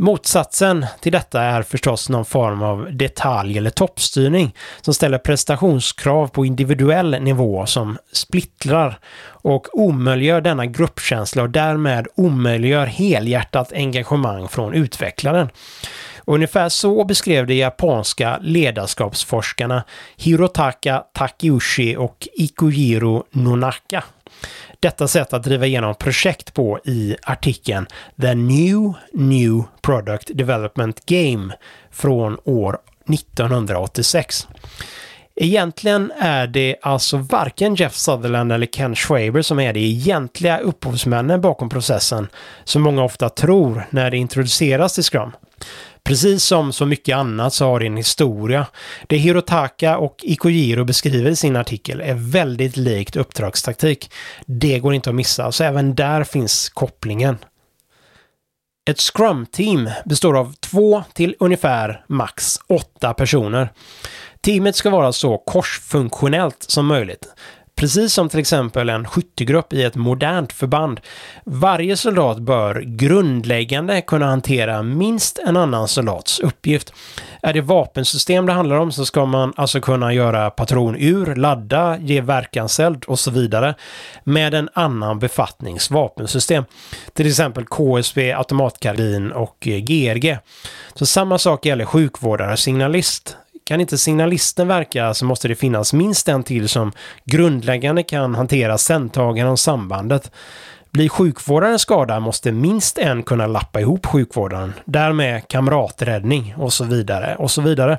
Motsatsen 0.00 0.86
till 1.00 1.12
detta 1.12 1.42
är 1.42 1.62
förstås 1.62 2.08
någon 2.08 2.24
form 2.24 2.62
av 2.62 2.88
detalj 2.92 3.58
eller 3.58 3.70
toppstyrning 3.70 4.54
som 4.80 4.94
ställer 4.94 5.18
prestationskrav 5.18 6.28
på 6.28 6.46
individuell 6.46 7.22
nivå 7.22 7.66
som 7.66 7.98
splittrar 8.12 8.98
och 9.22 9.78
omöjliggör 9.78 10.40
denna 10.40 10.66
gruppkänsla 10.66 11.42
och 11.42 11.50
därmed 11.50 12.06
omöjliggör 12.14 12.86
helhjärtat 12.86 13.72
engagemang 13.72 14.48
från 14.48 14.74
utvecklaren. 14.74 15.48
ungefär 16.24 16.68
så 16.68 17.04
beskrev 17.04 17.46
de 17.46 17.54
japanska 17.54 18.38
ledarskapsforskarna 18.42 19.84
Hirotaka 20.16 21.04
Takeuchi 21.14 21.96
och 21.96 22.28
Ikujiro 22.32 23.24
Nonaka 23.30 24.04
detta 24.80 25.08
sätt 25.08 25.32
att 25.32 25.42
driva 25.42 25.66
igenom 25.66 25.94
projekt 25.94 26.54
på 26.54 26.78
i 26.84 27.16
artikeln 27.22 27.86
The 28.20 28.34
New 28.34 28.92
New 29.12 29.62
Product 29.82 30.30
Development 30.34 31.06
Game 31.06 31.54
från 31.90 32.38
år 32.44 32.78
1986. 33.08 34.46
Egentligen 35.36 36.12
är 36.18 36.46
det 36.46 36.76
alltså 36.82 37.16
varken 37.16 37.74
Jeff 37.74 37.94
Sutherland 37.94 38.52
eller 38.52 38.66
Ken 38.66 38.96
Schwaber 38.96 39.42
som 39.42 39.60
är 39.60 39.72
de 39.72 39.80
egentliga 39.80 40.58
upphovsmännen 40.58 41.40
bakom 41.40 41.68
processen, 41.68 42.28
som 42.64 42.82
många 42.82 43.04
ofta 43.04 43.28
tror 43.28 43.86
när 43.90 44.10
det 44.10 44.16
introduceras 44.16 44.94
till 44.94 45.04
Scrum. 45.04 45.32
Precis 46.04 46.44
som 46.44 46.72
så 46.72 46.86
mycket 46.86 47.16
annat 47.16 47.54
så 47.54 47.64
har 47.64 47.80
det 47.80 47.86
en 47.86 47.96
historia. 47.96 48.66
Det 49.06 49.16
Hirotaka 49.16 49.98
och 49.98 50.16
Ikojiro 50.22 50.84
beskriver 50.84 51.30
i 51.30 51.36
sin 51.36 51.56
artikel 51.56 52.00
är 52.00 52.14
väldigt 52.14 52.76
likt 52.76 53.16
uppdragstaktik. 53.16 54.12
Det 54.46 54.78
går 54.78 54.94
inte 54.94 55.10
att 55.10 55.16
missa, 55.16 55.52
så 55.52 55.64
även 55.64 55.94
där 55.94 56.24
finns 56.24 56.68
kopplingen. 56.68 57.38
Ett 58.90 59.00
Scrum-team 59.00 59.90
består 60.04 60.36
av 60.36 60.54
två 60.60 61.02
till 61.12 61.34
ungefär 61.38 62.04
max 62.08 62.58
åtta 62.68 63.14
personer. 63.14 63.72
Teamet 64.40 64.76
ska 64.76 64.90
vara 64.90 65.12
så 65.12 65.38
korsfunktionellt 65.38 66.62
som 66.62 66.86
möjligt. 66.86 67.26
Precis 67.80 68.14
som 68.14 68.28
till 68.28 68.40
exempel 68.40 68.88
en 68.88 69.06
skyttegrupp 69.06 69.72
i 69.72 69.82
ett 69.82 69.94
modernt 69.94 70.52
förband. 70.52 71.00
Varje 71.44 71.96
soldat 71.96 72.38
bör 72.38 72.80
grundläggande 72.80 74.00
kunna 74.00 74.26
hantera 74.26 74.82
minst 74.82 75.38
en 75.38 75.56
annan 75.56 75.88
soldats 75.88 76.40
uppgift. 76.40 76.92
Är 77.42 77.52
det 77.52 77.60
vapensystem 77.60 78.46
det 78.46 78.52
handlar 78.52 78.76
om 78.76 78.92
så 78.92 79.04
ska 79.04 79.24
man 79.24 79.52
alltså 79.56 79.80
kunna 79.80 80.12
göra 80.12 80.50
patronur, 80.50 81.34
ladda, 81.34 81.98
ge 81.98 82.20
verkanseld 82.20 83.04
och 83.04 83.18
så 83.18 83.30
vidare 83.30 83.74
med 84.24 84.54
en 84.54 84.68
annan 84.72 85.18
befattnings 85.18 85.90
vapensystem. 85.90 86.64
Till 87.12 87.26
exempel 87.26 87.64
KSB, 87.64 88.32
automatkarbin 88.32 89.32
och 89.32 89.56
GRG. 89.60 90.38
Så 90.94 91.06
samma 91.06 91.38
sak 91.38 91.66
gäller 91.66 91.84
sjukvårdare, 91.84 92.56
signalist, 92.56 93.36
kan 93.70 93.80
inte 93.80 93.98
signalisten 93.98 94.68
verka 94.68 95.14
så 95.14 95.24
måste 95.24 95.48
det 95.48 95.54
finnas 95.54 95.92
minst 95.92 96.28
en 96.28 96.42
till 96.42 96.68
som 96.68 96.92
grundläggande 97.24 98.02
kan 98.02 98.34
hantera 98.34 98.78
sändtagaren 98.78 99.50
och 99.50 99.58
sambandet. 99.58 100.30
Blir 100.90 101.08
sjukvårdaren 101.08 101.78
skadad 101.78 102.22
måste 102.22 102.52
minst 102.52 102.98
en 102.98 103.22
kunna 103.22 103.46
lappa 103.46 103.80
ihop 103.80 104.06
sjukvårdaren. 104.06 104.72
Därmed 104.84 105.48
kamraträddning 105.48 106.54
och 106.58 106.72
så 106.72 106.84
vidare 106.84 107.36
och 107.38 107.50
så 107.50 107.62
vidare. 107.62 107.98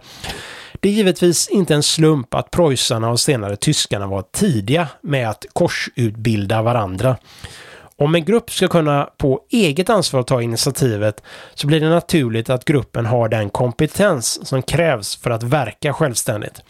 Det 0.79 0.89
är 0.89 0.93
givetvis 0.93 1.47
inte 1.47 1.75
en 1.75 1.83
slump 1.83 2.33
att 2.33 2.51
preussarna 2.51 3.09
och 3.09 3.19
senare 3.19 3.55
tyskarna 3.55 4.07
var 4.07 4.21
tidiga 4.21 4.87
med 5.01 5.29
att 5.29 5.45
korsutbilda 5.53 6.61
varandra. 6.61 7.17
Om 8.01 8.15
en 8.15 8.25
grupp 8.25 8.51
ska 8.51 8.67
kunna 8.67 9.09
på 9.17 9.41
eget 9.49 9.89
ansvar 9.89 10.23
ta 10.23 10.41
initiativet 10.41 11.23
så 11.53 11.67
blir 11.67 11.79
det 11.79 11.89
naturligt 11.89 12.49
att 12.49 12.65
gruppen 12.65 13.05
har 13.05 13.29
den 13.29 13.49
kompetens 13.49 14.47
som 14.47 14.61
krävs 14.61 15.15
för 15.15 15.31
att 15.31 15.43
verka 15.43 15.93
självständigt. 15.93 16.61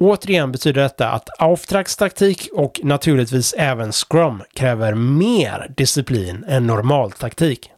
Återigen 0.00 0.52
betyder 0.52 0.82
detta 0.82 1.10
att 1.10 1.28
Auftragstaktik 1.38 2.48
och 2.52 2.80
naturligtvis 2.82 3.54
även 3.58 3.92
Scrum 3.92 4.42
kräver 4.54 4.94
mer 4.94 5.72
disciplin 5.76 6.44
än 6.48 6.66
normaltaktik. 6.66 7.70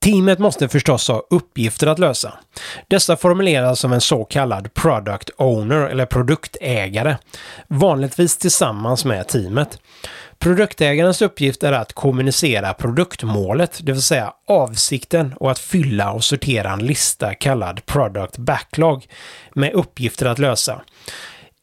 Teamet 0.00 0.38
måste 0.38 0.68
förstås 0.68 1.08
ha 1.08 1.22
uppgifter 1.30 1.86
att 1.86 1.98
lösa. 1.98 2.32
Dessa 2.88 3.16
formuleras 3.16 3.80
som 3.80 3.92
en 3.92 4.00
så 4.00 4.24
kallad 4.24 4.74
product 4.74 5.30
owner 5.36 5.80
eller 5.80 6.06
produktägare, 6.06 7.16
vanligtvis 7.68 8.36
tillsammans 8.36 9.04
med 9.04 9.28
teamet. 9.28 9.78
Produktägarens 10.48 11.22
uppgift 11.22 11.62
är 11.62 11.72
att 11.72 11.92
kommunicera 11.92 12.74
produktmålet, 12.74 13.80
det 13.82 13.92
vill 13.92 14.02
säga 14.02 14.32
avsikten 14.46 15.34
och 15.36 15.50
att 15.50 15.58
fylla 15.58 16.12
och 16.12 16.24
sortera 16.24 16.72
en 16.72 16.86
lista 16.86 17.34
kallad 17.34 17.86
product 17.86 18.38
backlog 18.38 19.06
med 19.54 19.72
uppgifter 19.72 20.26
att 20.26 20.38
lösa. 20.38 20.82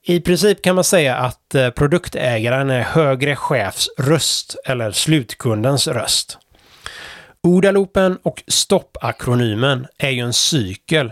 I 0.03 0.19
princip 0.19 0.61
kan 0.61 0.75
man 0.75 0.83
säga 0.83 1.15
att 1.15 1.55
eh, 1.55 1.69
produktägaren 1.69 2.69
är 2.69 2.81
högre 2.81 3.35
chefs 3.35 3.87
röst 3.97 4.55
eller 4.65 4.91
slutkundens 4.91 5.87
röst. 5.87 6.37
ODA-loopen 7.43 8.17
och 8.23 8.43
stopp-akronymen 8.47 9.87
är 9.97 10.09
ju 10.09 10.21
en 10.21 10.33
cykel. 10.33 11.11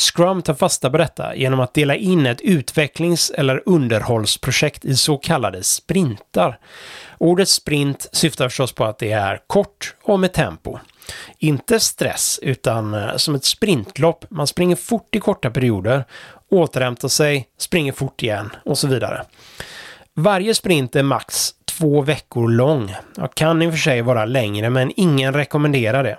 Scrum 0.00 0.42
tar 0.42 0.54
fasta 0.54 0.90
på 0.90 0.98
detta 0.98 1.36
genom 1.36 1.60
att 1.60 1.74
dela 1.74 1.96
in 1.96 2.26
ett 2.26 2.40
utvecklings 2.40 3.30
eller 3.30 3.62
underhållsprojekt 3.66 4.84
i 4.84 4.96
så 4.96 5.16
kallade 5.16 5.62
sprintar. 5.62 6.58
Ordet 7.18 7.48
sprint 7.48 8.06
syftar 8.12 8.48
förstås 8.48 8.72
på 8.72 8.84
att 8.84 8.98
det 8.98 9.12
är 9.12 9.40
kort 9.46 9.94
och 10.02 10.20
med 10.20 10.32
tempo. 10.32 10.78
Inte 11.38 11.80
stress, 11.80 12.38
utan 12.42 12.94
eh, 12.94 13.16
som 13.16 13.34
ett 13.34 13.44
sprintlopp. 13.44 14.24
Man 14.30 14.46
springer 14.46 14.76
fort 14.76 15.14
i 15.14 15.20
korta 15.20 15.50
perioder, 15.50 16.04
återhämtar 16.50 17.08
sig, 17.08 17.48
springer 17.58 17.92
fort 17.92 18.22
igen 18.22 18.50
och 18.64 18.78
så 18.78 18.88
vidare. 18.88 19.24
Varje 20.14 20.54
sprint 20.54 20.96
är 20.96 21.02
max 21.02 21.54
två 21.64 22.02
veckor 22.02 22.48
lång. 22.48 22.94
Jag 23.16 23.34
kan 23.34 23.62
i 23.62 23.66
och 23.66 23.72
för 23.72 23.78
sig 23.78 24.02
vara 24.02 24.24
längre, 24.24 24.70
men 24.70 24.92
ingen 24.96 25.34
rekommenderar 25.34 26.04
det. 26.04 26.18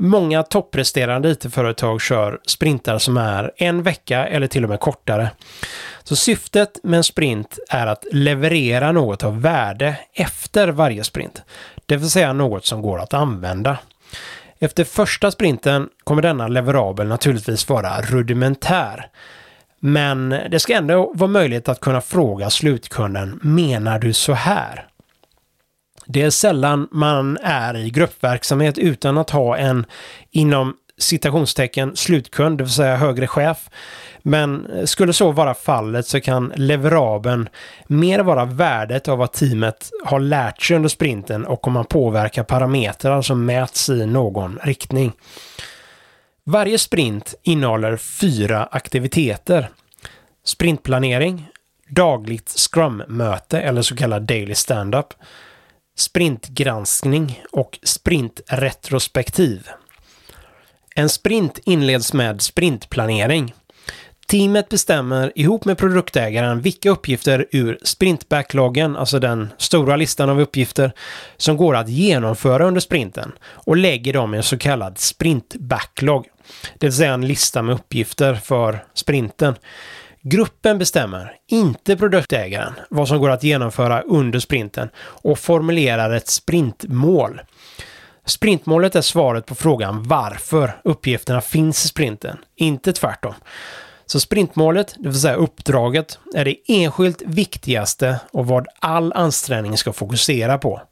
Många 0.00 0.42
toppresterande 0.42 1.30
IT-företag 1.30 2.00
kör 2.00 2.40
sprintar 2.46 2.98
som 2.98 3.16
är 3.16 3.52
en 3.56 3.82
vecka 3.82 4.26
eller 4.26 4.46
till 4.46 4.64
och 4.64 4.70
med 4.70 4.80
kortare. 4.80 5.30
Så 6.04 6.16
syftet 6.16 6.78
med 6.82 6.96
en 6.96 7.04
sprint 7.04 7.58
är 7.70 7.86
att 7.86 8.04
leverera 8.12 8.92
något 8.92 9.24
av 9.24 9.40
värde 9.42 9.96
efter 10.12 10.68
varje 10.68 11.04
sprint. 11.04 11.42
Det 11.86 11.96
vill 11.96 12.10
säga 12.10 12.32
något 12.32 12.66
som 12.66 12.82
går 12.82 12.98
att 12.98 13.14
använda. 13.14 13.78
Efter 14.58 14.84
första 14.84 15.30
sprinten 15.30 15.88
kommer 16.04 16.22
denna 16.22 16.48
leverabel 16.48 17.06
naturligtvis 17.06 17.68
vara 17.68 18.00
rudimentär. 18.00 19.10
Men 19.80 20.28
det 20.28 20.60
ska 20.60 20.74
ändå 20.74 21.12
vara 21.14 21.30
möjligt 21.30 21.68
att 21.68 21.80
kunna 21.80 22.00
fråga 22.00 22.50
slutkunden, 22.50 23.40
menar 23.42 23.98
du 23.98 24.12
så 24.12 24.32
här? 24.32 24.87
Det 26.10 26.22
är 26.22 26.30
sällan 26.30 26.88
man 26.90 27.38
är 27.42 27.76
i 27.76 27.90
gruppverksamhet 27.90 28.78
utan 28.78 29.18
att 29.18 29.30
ha 29.30 29.56
en 29.56 29.86
inom 30.30 30.74
citationstecken 30.98 31.96
slutkund, 31.96 32.58
det 32.58 32.64
vill 32.64 32.72
säga 32.72 32.96
högre 32.96 33.26
chef. 33.26 33.70
Men 34.22 34.66
eh, 34.66 34.84
skulle 34.84 35.12
så 35.12 35.32
vara 35.32 35.54
fallet 35.54 36.06
så 36.06 36.20
kan 36.20 36.52
leverabeln 36.56 37.48
mer 37.86 38.20
vara 38.20 38.44
värdet 38.44 39.08
av 39.08 39.18
vad 39.18 39.32
teamet 39.32 39.90
har 40.04 40.20
lärt 40.20 40.62
sig 40.62 40.76
under 40.76 40.88
sprinten 40.88 41.46
och 41.46 41.66
om 41.66 41.72
man 41.72 41.84
påverkar 41.84 42.42
parametrar 42.42 43.22
som 43.22 43.44
mäts 43.44 43.88
i 43.88 44.06
någon 44.06 44.58
riktning. 44.62 45.12
Varje 46.44 46.78
sprint 46.78 47.34
innehåller 47.42 47.96
fyra 47.96 48.68
aktiviteter. 48.70 49.68
Sprintplanering, 50.44 51.48
dagligt 51.88 52.48
scrum-möte 52.48 53.60
eller 53.60 53.82
så 53.82 53.96
kallad 53.96 54.22
daily 54.22 54.54
stand-up, 54.54 55.14
sprintgranskning 56.00 57.42
och 57.52 57.78
sprintretrospektiv. 57.82 59.68
En 60.94 61.08
sprint 61.08 61.58
inleds 61.64 62.12
med 62.12 62.42
sprintplanering. 62.42 63.54
Teamet 64.26 64.68
bestämmer 64.68 65.32
ihop 65.34 65.64
med 65.64 65.78
produktägaren 65.78 66.60
vilka 66.60 66.90
uppgifter 66.90 67.46
ur 67.50 67.78
sprintbackloggen, 67.82 68.96
alltså 68.96 69.18
den 69.18 69.48
stora 69.58 69.96
listan 69.96 70.30
av 70.30 70.40
uppgifter, 70.40 70.92
som 71.36 71.56
går 71.56 71.76
att 71.76 71.88
genomföra 71.88 72.66
under 72.66 72.80
sprinten 72.80 73.32
och 73.42 73.76
lägger 73.76 74.12
dem 74.12 74.34
i 74.34 74.36
en 74.36 74.42
så 74.42 74.58
kallad 74.58 74.98
sprintbacklog. 74.98 76.26
Det 76.78 76.86
vill 76.86 76.96
säga 76.96 77.12
en 77.12 77.26
lista 77.26 77.62
med 77.62 77.74
uppgifter 77.74 78.34
för 78.34 78.84
sprinten. 78.94 79.54
Gruppen 80.30 80.78
bestämmer, 80.78 81.36
inte 81.46 81.96
produktägaren, 81.96 82.72
vad 82.90 83.08
som 83.08 83.18
går 83.18 83.30
att 83.30 83.42
genomföra 83.42 84.00
under 84.00 84.38
sprinten 84.38 84.88
och 84.98 85.38
formulerar 85.38 86.10
ett 86.10 86.28
sprintmål. 86.28 87.40
Sprintmålet 88.24 88.96
är 88.96 89.00
svaret 89.00 89.46
på 89.46 89.54
frågan 89.54 90.02
varför 90.02 90.80
uppgifterna 90.84 91.40
finns 91.40 91.84
i 91.84 91.88
sprinten, 91.88 92.36
inte 92.56 92.92
tvärtom. 92.92 93.34
Så 94.06 94.20
sprintmålet, 94.20 94.94
det 94.98 95.08
vill 95.08 95.20
säga 95.20 95.34
uppdraget, 95.34 96.18
är 96.34 96.44
det 96.44 96.56
enskilt 96.68 97.22
viktigaste 97.26 98.20
och 98.32 98.46
vad 98.46 98.66
all 98.78 99.12
ansträngning 99.12 99.76
ska 99.76 99.92
fokusera 99.92 100.58
på. 100.58 100.82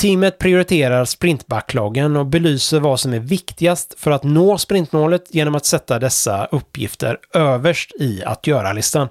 Teamet 0.00 0.38
prioriterar 0.38 1.04
sprintbackloggen 1.04 2.16
och 2.16 2.26
belyser 2.26 2.80
vad 2.80 3.00
som 3.00 3.12
är 3.12 3.18
viktigast 3.18 3.94
för 3.98 4.10
att 4.10 4.22
nå 4.22 4.58
sprintmålet 4.58 5.34
genom 5.34 5.54
att 5.54 5.66
sätta 5.66 5.98
dessa 5.98 6.44
uppgifter 6.44 7.18
överst 7.34 7.92
i 8.00 8.22
att 8.24 8.46
göra-listan. 8.46 9.08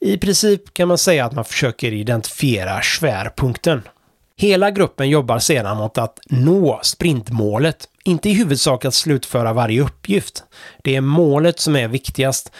I 0.00 0.18
princip 0.18 0.74
kan 0.74 0.88
man 0.88 0.98
säga 0.98 1.24
att 1.24 1.32
man 1.32 1.44
försöker 1.44 1.92
identifiera 1.92 2.82
svärpunkten. 2.82 3.82
Hela 4.36 4.70
gruppen 4.70 5.10
jobbar 5.10 5.38
sedan 5.38 5.76
mot 5.76 5.98
att 5.98 6.18
nå 6.30 6.80
sprintmålet. 6.82 7.88
Inte 8.04 8.30
i 8.30 8.34
huvudsak 8.34 8.84
att 8.84 8.94
slutföra 8.94 9.52
varje 9.52 9.82
uppgift. 9.82 10.44
Det 10.82 10.96
är 10.96 11.00
målet 11.00 11.60
som 11.60 11.76
är 11.76 11.88
viktigast. 11.88 12.52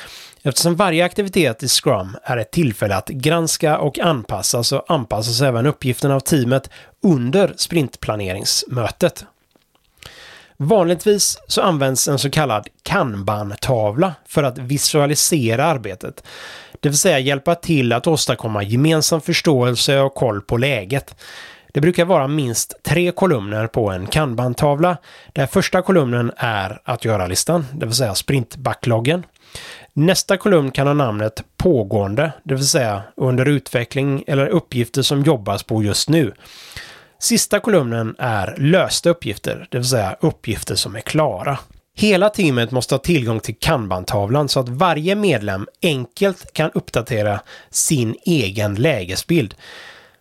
Eftersom 0.45 0.77
varje 0.77 1.05
aktivitet 1.05 1.63
i 1.63 1.69
Scrum 1.69 2.17
är 2.23 2.37
ett 2.37 2.51
tillfälle 2.51 2.97
att 2.97 3.09
granska 3.09 3.79
och 3.79 3.99
anpassa 3.99 4.65
så 4.65 4.85
anpassas 4.89 5.41
även 5.41 5.67
uppgifterna 5.67 6.15
av 6.15 6.21
teamet 6.21 6.71
under 7.03 7.55
sprintplaneringsmötet. 7.57 9.25
Vanligtvis 10.57 11.39
så 11.47 11.63
används 11.63 12.09
en 12.09 12.19
så 12.19 12.31
kallad 12.31 12.69
kanban-tavla 12.83 14.15
för 14.27 14.43
att 14.43 14.59
visualisera 14.59 15.65
arbetet. 15.65 16.25
Det 16.81 16.89
vill 16.89 16.99
säga 16.99 17.19
hjälpa 17.19 17.55
till 17.55 17.93
att 17.93 18.07
åstadkomma 18.07 18.63
gemensam 18.63 19.21
förståelse 19.21 20.01
och 20.01 20.15
koll 20.15 20.41
på 20.41 20.57
läget. 20.57 21.15
Det 21.73 21.81
brukar 21.81 22.05
vara 22.05 22.29
minst 22.29 22.75
tre 22.83 23.13
kolumner 23.13 23.67
på 23.67 23.91
en 23.91 24.07
kanban-tavla. 24.07 24.97
Där 25.33 25.47
första 25.47 25.83
kolumnen 25.83 26.33
är 26.37 26.81
att 26.85 27.05
göra-listan, 27.05 27.67
det 27.73 27.87
vill 27.87 27.95
säga 27.95 28.15
sprintbackloggen. 28.15 29.25
Nästa 29.95 30.37
kolumn 30.37 30.71
kan 30.71 30.87
ha 30.87 30.95
namnet 30.95 31.45
pågående, 31.57 32.33
det 32.45 32.55
vill 32.55 32.69
säga 32.69 33.03
under 33.17 33.49
utveckling 33.49 34.25
eller 34.27 34.47
uppgifter 34.47 35.03
som 35.03 35.23
jobbas 35.23 35.63
på 35.63 35.83
just 35.83 36.09
nu. 36.09 36.33
Sista 37.19 37.61
kolumnen 37.61 38.15
är 38.19 38.57
lösta 38.59 39.11
uppgifter, 39.11 39.67
det 39.71 39.79
vill 39.79 39.89
säga 39.89 40.17
uppgifter 40.21 40.75
som 40.75 40.97
är 40.97 41.01
klara. 41.01 41.59
Hela 41.97 42.31
teamet 42.31 42.71
måste 42.71 42.95
ha 42.95 42.99
tillgång 42.99 43.41
till 43.41 43.57
kanbantavlan 43.61 44.49
så 44.49 44.61
att 44.61 44.69
varje 44.69 45.15
medlem 45.15 45.67
enkelt 45.83 46.53
kan 46.53 46.71
uppdatera 46.71 47.41
sin 47.71 48.17
egen 48.25 48.75
lägesbild. 48.75 49.55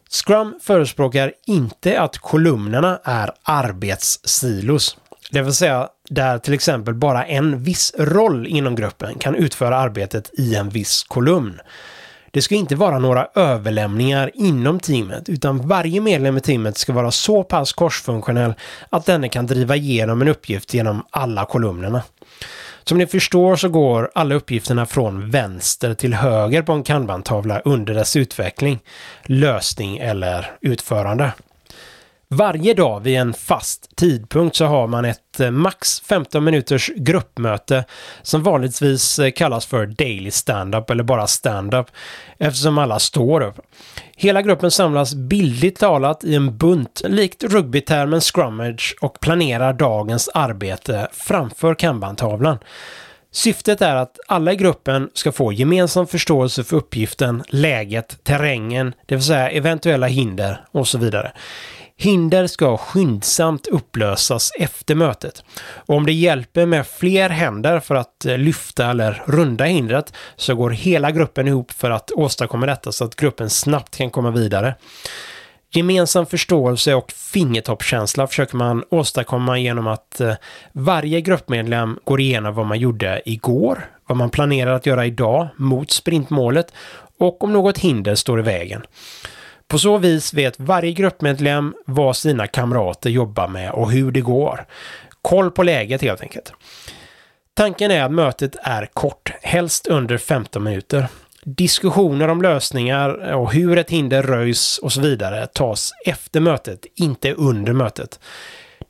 Scrum 0.09 0.59
förespråkar 0.61 1.33
inte 1.47 2.01
att 2.01 2.17
kolumnerna 2.17 2.99
är 3.03 3.31
arbetssilos. 3.43 4.97
Det 5.31 5.41
vill 5.41 5.53
säga 5.53 5.89
där 6.11 6.37
till 6.37 6.53
exempel 6.53 6.93
bara 6.93 7.25
en 7.25 7.63
viss 7.63 7.93
roll 7.97 8.47
inom 8.47 8.75
gruppen 8.75 9.19
kan 9.19 9.35
utföra 9.35 9.77
arbetet 9.77 10.29
i 10.33 10.55
en 10.55 10.69
viss 10.69 11.03
kolumn. 11.03 11.59
Det 12.31 12.41
ska 12.41 12.55
inte 12.55 12.75
vara 12.75 12.99
några 12.99 13.27
överlämningar 13.35 14.31
inom 14.33 14.79
teamet, 14.79 15.29
utan 15.29 15.67
varje 15.67 16.01
medlem 16.01 16.37
i 16.37 16.41
teamet 16.41 16.77
ska 16.77 16.93
vara 16.93 17.11
så 17.11 17.43
pass 17.43 17.73
korsfunktionell 17.73 18.53
att 18.89 19.05
denne 19.05 19.29
kan 19.29 19.47
driva 19.47 19.75
igenom 19.75 20.21
en 20.21 20.27
uppgift 20.27 20.73
genom 20.73 21.05
alla 21.09 21.45
kolumnerna. 21.45 22.01
Som 22.83 22.97
ni 22.97 23.07
förstår 23.07 23.55
så 23.55 23.69
går 23.69 24.11
alla 24.15 24.35
uppgifterna 24.35 24.85
från 24.85 25.29
vänster 25.29 25.93
till 25.93 26.13
höger 26.13 26.61
på 26.61 26.71
en 26.71 26.83
kanbantavla 26.83 27.59
under 27.59 27.93
dess 27.93 28.15
utveckling, 28.15 28.79
lösning 29.23 29.97
eller 29.97 30.51
utförande. 30.61 31.31
Varje 32.33 32.73
dag 32.73 32.99
vid 32.99 33.17
en 33.17 33.33
fast 33.33 33.95
tidpunkt 33.95 34.55
så 34.55 34.65
har 34.65 34.87
man 34.87 35.05
ett 35.05 35.39
eh, 35.39 35.51
max 35.51 36.01
15 36.01 36.43
minuters 36.43 36.91
gruppmöte 36.95 37.85
som 38.21 38.43
vanligtvis 38.43 39.19
eh, 39.19 39.31
kallas 39.31 39.65
för 39.65 39.85
Daily 39.85 40.31
Stand-Up 40.31 40.89
eller 40.89 41.03
bara 41.03 41.27
Stand-Up 41.27 41.85
eftersom 42.37 42.77
alla 42.77 42.99
står 42.99 43.41
upp. 43.41 43.59
Hela 44.15 44.41
gruppen 44.41 44.71
samlas 44.71 45.13
bildligt 45.13 45.79
talat 45.79 46.23
i 46.23 46.35
en 46.35 46.57
bunt 46.57 47.01
likt 47.05 47.43
rugbytermen 47.43 48.21
scrummage 48.21 48.95
och 49.01 49.19
planerar 49.19 49.73
dagens 49.73 50.29
arbete 50.33 51.07
framför 51.11 51.75
kanbantavlan. 51.75 52.57
Syftet 53.31 53.81
är 53.81 53.95
att 53.95 54.19
alla 54.27 54.53
i 54.53 54.55
gruppen 54.55 55.09
ska 55.13 55.31
få 55.31 55.53
gemensam 55.53 56.07
förståelse 56.07 56.63
för 56.63 56.77
uppgiften, 56.77 57.43
läget, 57.47 58.23
terrängen, 58.23 58.93
det 59.05 59.15
vill 59.15 59.23
säga 59.23 59.49
eventuella 59.49 60.07
hinder 60.07 60.65
och 60.71 60.87
så 60.87 60.97
vidare. 60.97 61.31
Hinder 62.01 62.47
ska 62.47 62.77
skyndsamt 62.77 63.67
upplösas 63.67 64.51
efter 64.59 64.95
mötet. 64.95 65.43
Och 65.75 65.95
om 65.95 66.05
det 66.05 66.13
hjälper 66.13 66.65
med 66.65 66.87
fler 66.87 67.29
händer 67.29 67.79
för 67.79 67.95
att 67.95 68.25
eh, 68.25 68.37
lyfta 68.37 68.89
eller 68.89 69.23
runda 69.25 69.65
hindret 69.65 70.13
så 70.35 70.55
går 70.55 70.69
hela 70.69 71.11
gruppen 71.11 71.47
ihop 71.47 71.71
för 71.71 71.91
att 71.91 72.11
åstadkomma 72.11 72.65
detta 72.65 72.91
så 72.91 73.05
att 73.05 73.15
gruppen 73.15 73.49
snabbt 73.49 73.97
kan 73.97 74.09
komma 74.09 74.31
vidare. 74.31 74.75
Gemensam 75.71 76.25
förståelse 76.25 76.93
och 76.93 77.11
fingertoppskänsla 77.11 78.27
försöker 78.27 78.57
man 78.57 78.83
åstadkomma 78.89 79.59
genom 79.59 79.87
att 79.87 80.21
eh, 80.21 80.33
varje 80.71 81.21
gruppmedlem 81.21 81.99
går 82.03 82.21
igenom 82.21 82.53
vad 82.53 82.65
man 82.65 82.79
gjorde 82.79 83.21
igår, 83.25 83.89
vad 84.07 84.17
man 84.17 84.29
planerar 84.29 84.71
att 84.71 84.85
göra 84.85 85.05
idag 85.05 85.47
mot 85.55 85.91
sprintmålet 85.91 86.73
och 87.17 87.43
om 87.43 87.53
något 87.53 87.77
hinder 87.77 88.15
står 88.15 88.39
i 88.39 88.43
vägen. 88.43 88.81
På 89.71 89.79
så 89.79 89.97
vis 89.97 90.33
vet 90.33 90.59
varje 90.59 90.91
gruppmedlem 90.91 91.73
vad 91.85 92.17
sina 92.17 92.47
kamrater 92.47 93.09
jobbar 93.09 93.47
med 93.47 93.71
och 93.71 93.91
hur 93.91 94.11
det 94.11 94.21
går. 94.21 94.65
Koll 95.21 95.51
på 95.51 95.63
läget 95.63 96.01
helt 96.01 96.21
enkelt. 96.21 96.53
Tanken 97.53 97.91
är 97.91 98.03
att 98.03 98.11
mötet 98.11 98.55
är 98.63 98.85
kort, 98.85 99.31
helst 99.41 99.87
under 99.87 100.17
15 100.17 100.63
minuter. 100.63 101.07
Diskussioner 101.43 102.27
om 102.27 102.41
lösningar 102.41 103.33
och 103.33 103.53
hur 103.53 103.77
ett 103.77 103.89
hinder 103.89 104.23
röjs 104.23 104.77
och 104.77 104.93
så 104.93 105.01
vidare 105.01 105.47
tas 105.47 105.91
efter 106.05 106.39
mötet, 106.39 106.85
inte 106.95 107.33
under 107.33 107.73
mötet. 107.73 108.19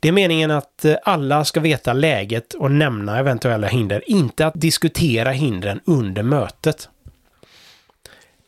Det 0.00 0.08
är 0.08 0.12
meningen 0.12 0.50
att 0.50 0.84
eh, 0.84 0.96
alla 1.04 1.44
ska 1.44 1.60
veta 1.60 1.92
läget 1.92 2.54
och 2.54 2.70
nämna 2.70 3.18
eventuella 3.18 3.66
hinder, 3.66 4.02
inte 4.06 4.46
att 4.46 4.60
diskutera 4.60 5.30
hindren 5.30 5.80
under 5.86 6.22
mötet. 6.22 6.88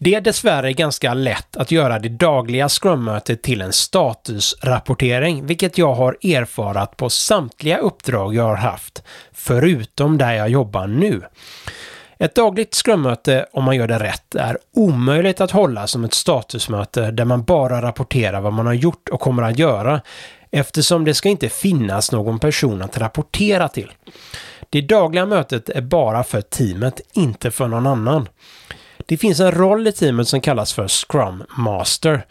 Det 0.05 0.15
är 0.15 0.21
dessvärre 0.21 0.73
ganska 0.73 1.15
lätt 1.15 1.57
att 1.57 1.71
göra 1.71 1.99
det 1.99 2.09
dagliga 2.09 2.69
scrum-mötet 2.69 3.43
till 3.43 3.61
en 3.61 3.73
statusrapportering, 3.73 5.47
vilket 5.47 5.79
jag 5.79 5.95
har 5.95 6.17
erfarat 6.23 6.97
på 6.97 7.11
samtliga 7.11 7.79
uppdrag 7.79 8.35
jag 8.35 8.45
har 8.45 8.57
haft, 8.57 9.03
förutom 9.33 10.19
där 10.19 10.33
jag 10.33 10.49
jobbar 10.49 10.87
nu. 10.87 11.23
Ett 12.19 12.35
dagligt 12.35 12.75
scrummöte, 12.75 13.47
om 13.53 13.65
man 13.65 13.77
gör 13.77 13.89
det 13.89 13.99
rätt, 13.99 14.35
är 14.35 14.59
omöjligt 14.77 15.41
att 15.41 15.51
hålla 15.51 15.87
som 15.87 16.05
ett 16.05 16.15
statusmöte 16.15 17.11
där 17.11 17.25
man 17.25 17.43
bara 17.43 17.83
rapporterar 17.83 18.41
vad 18.41 18.53
man 18.53 18.67
har 18.67 18.75
gjort 18.75 19.09
och 19.09 19.21
kommer 19.21 19.43
att 19.43 19.59
göra, 19.59 20.01
eftersom 20.51 21.05
det 21.05 21.15
ska 21.15 21.29
inte 21.29 21.49
finnas 21.49 22.13
någon 22.13 22.39
person 22.39 22.83
att 22.83 22.99
rapportera 22.99 23.69
till. 23.69 23.93
Det 24.71 24.81
dagliga 24.81 25.27
mötet 25.27 25.69
är 25.69 25.83
bara 25.83 26.25
för 26.25 26.41
teamet, 26.41 27.01
inte 27.13 27.51
för 27.51 27.69
någon 27.69 27.87
annan. 27.87 28.29
Det 29.07 29.17
finns 29.17 29.41
en 29.41 29.53
roll 29.53 29.87
i 29.87 29.93
teamet 29.93 30.29
som 30.29 30.41
kallas 30.41 30.73
för 30.73 30.89
Scrum 30.89 31.45
Master, 31.57 32.27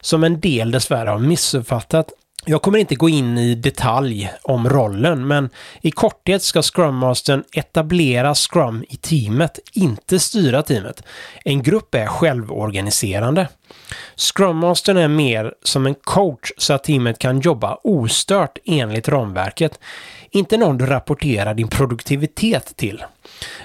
som 0.00 0.24
en 0.24 0.40
del 0.40 0.70
dessvärre 0.70 1.10
har 1.10 1.18
missuppfattat. 1.18 2.12
Jag 2.46 2.62
kommer 2.62 2.78
inte 2.78 2.94
gå 2.94 3.08
in 3.08 3.38
i 3.38 3.54
detalj 3.54 4.32
om 4.42 4.68
rollen, 4.68 5.26
men 5.26 5.50
i 5.80 5.90
korthet 5.90 6.42
ska 6.42 6.62
Scrum 6.62 6.96
Mastern 6.96 7.44
etablera 7.52 8.34
Scrum 8.34 8.84
i 8.88 8.96
teamet, 8.96 9.58
inte 9.72 10.18
styra 10.18 10.62
teamet. 10.62 11.02
En 11.44 11.62
grupp 11.62 11.94
är 11.94 12.06
självorganiserande. 12.06 13.48
Scrum 14.16 14.56
Mastern 14.56 14.96
är 14.96 15.08
mer 15.08 15.54
som 15.62 15.86
en 15.86 15.94
coach 15.94 16.52
så 16.56 16.72
att 16.72 16.84
teamet 16.84 17.18
kan 17.18 17.40
jobba 17.40 17.78
ostört 17.82 18.58
enligt 18.64 19.08
ramverket. 19.08 19.78
Inte 20.34 20.56
någon 20.56 20.78
du 20.78 20.86
rapporterar 20.86 21.54
din 21.54 21.68
produktivitet 21.68 22.76
till. 22.76 23.04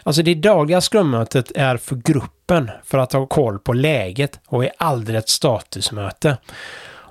Alltså 0.04 0.22
det 0.22 0.36
dagliga 0.36 0.82
scrummötet 0.82 1.52
är 1.56 1.78
för 1.78 1.96
gruppen 1.96 2.72
för 2.84 2.98
att 2.98 3.14
ha 3.14 3.26
koll 3.26 3.60
på 3.60 3.74
läget 3.74 4.40
och 4.48 4.66
är 4.66 4.72
aldrig 4.78 5.18
ett 5.18 5.30
statusmöte. 5.30 6.38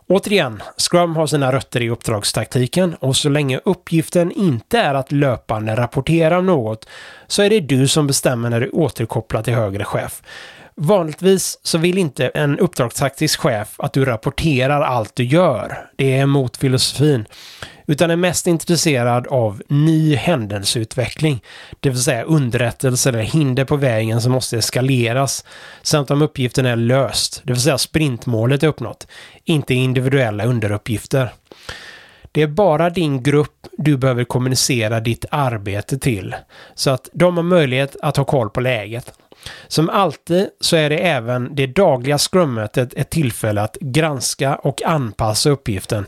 Återigen, 0.07 0.63
Scrum 0.77 1.17
har 1.17 1.27
sina 1.27 1.53
rötter 1.53 1.83
i 1.83 1.91
uppdragstaktiken 1.91 2.95
och 2.95 3.17
så 3.17 3.29
länge 3.29 3.61
uppgiften 3.65 4.33
inte 4.33 4.79
är 4.79 4.95
att 4.95 5.13
löpande 5.13 5.77
rapportera 5.77 6.39
om 6.39 6.47
något 6.47 6.89
så 7.27 7.43
är 7.43 7.51
det 7.51 7.61
du 7.61 7.89
som 7.89 8.07
bestämmer 8.07 8.51
när 8.51 8.61
du 8.61 8.71
återkopplar 8.71 9.43
till 9.43 9.55
högre 9.55 9.85
chef. 9.85 10.23
Vanligtvis 10.75 11.59
så 11.63 11.79
vill 11.79 11.99
inte 11.99 12.29
en 12.29 12.59
uppdragstaktisk 12.59 13.41
chef 13.41 13.75
att 13.79 13.93
du 13.93 14.05
rapporterar 14.05 14.81
allt 14.81 15.17
du 15.17 15.25
gör. 15.25 15.89
Det 15.97 16.13
är 16.13 16.23
emot 16.23 16.57
filosofin 16.57 17.25
utan 17.89 18.11
är 18.11 18.17
mest 18.17 18.47
intresserad 18.47 19.27
av 19.27 19.63
ny 19.69 20.15
händelseutveckling, 20.15 21.43
det 21.81 21.91
vill 21.91 22.03
säga 22.03 22.23
underrättelser 22.23 23.13
eller 23.13 23.23
hinder 23.23 23.65
på 23.65 23.77
vägen 23.77 24.21
som 24.21 24.33
måste 24.33 24.59
eskaleras, 24.59 25.45
samt 25.83 26.11
om 26.11 26.23
uppgiften 26.23 26.67
är 26.67 26.77
löst, 26.77 27.43
det 27.45 27.53
vill 27.53 27.63
säga 27.63 27.79
sprintmålet 27.79 28.63
är 28.63 28.67
uppnått, 28.67 29.07
inte 29.45 29.75
individuella 29.75 30.45
underuppgifter. 30.45 31.33
Det 32.33 32.43
är 32.43 32.47
bara 32.47 32.91
din 32.91 33.23
grupp 33.23 33.67
du 33.79 33.97
behöver 33.97 34.25
kommunicera 34.25 35.01
ditt 35.01 35.25
arbete 35.31 35.99
till, 35.99 36.35
så 36.75 36.91
att 36.91 37.09
de 37.13 37.37
har 37.37 37.45
möjlighet 37.45 37.97
att 38.03 38.17
ha 38.17 38.25
koll 38.25 38.51
på 38.51 38.61
läget. 38.61 39.13
Som 39.69 39.91
alltid 39.91 40.49
så 40.61 40.77
är 40.77 40.91
det 40.91 40.99
även 40.99 41.55
det 41.55 41.67
dagliga 41.67 42.19
scrummötet 42.19 42.95
ett 42.95 43.11
tillfälle 43.11 43.63
att 43.63 43.77
granska 43.81 44.57
och 44.57 44.83
anpassa 44.83 45.51
uppgiften 45.51 46.07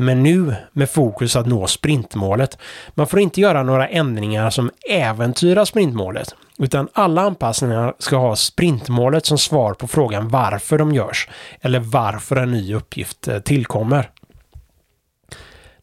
men 0.00 0.22
nu 0.22 0.54
med 0.72 0.90
fokus 0.90 1.36
att 1.36 1.46
nå 1.46 1.66
sprintmålet. 1.66 2.58
Man 2.94 3.06
får 3.06 3.20
inte 3.20 3.40
göra 3.40 3.62
några 3.62 3.88
ändringar 3.88 4.50
som 4.50 4.70
äventyrar 4.90 5.64
sprintmålet, 5.64 6.34
utan 6.58 6.88
alla 6.92 7.22
anpassningar 7.22 7.94
ska 7.98 8.16
ha 8.16 8.36
sprintmålet 8.36 9.26
som 9.26 9.38
svar 9.38 9.74
på 9.74 9.86
frågan 9.86 10.28
varför 10.28 10.78
de 10.78 10.94
görs, 10.94 11.28
eller 11.60 11.80
varför 11.80 12.36
en 12.36 12.50
ny 12.50 12.74
uppgift 12.74 13.28
eh, 13.28 13.38
tillkommer. 13.38 14.10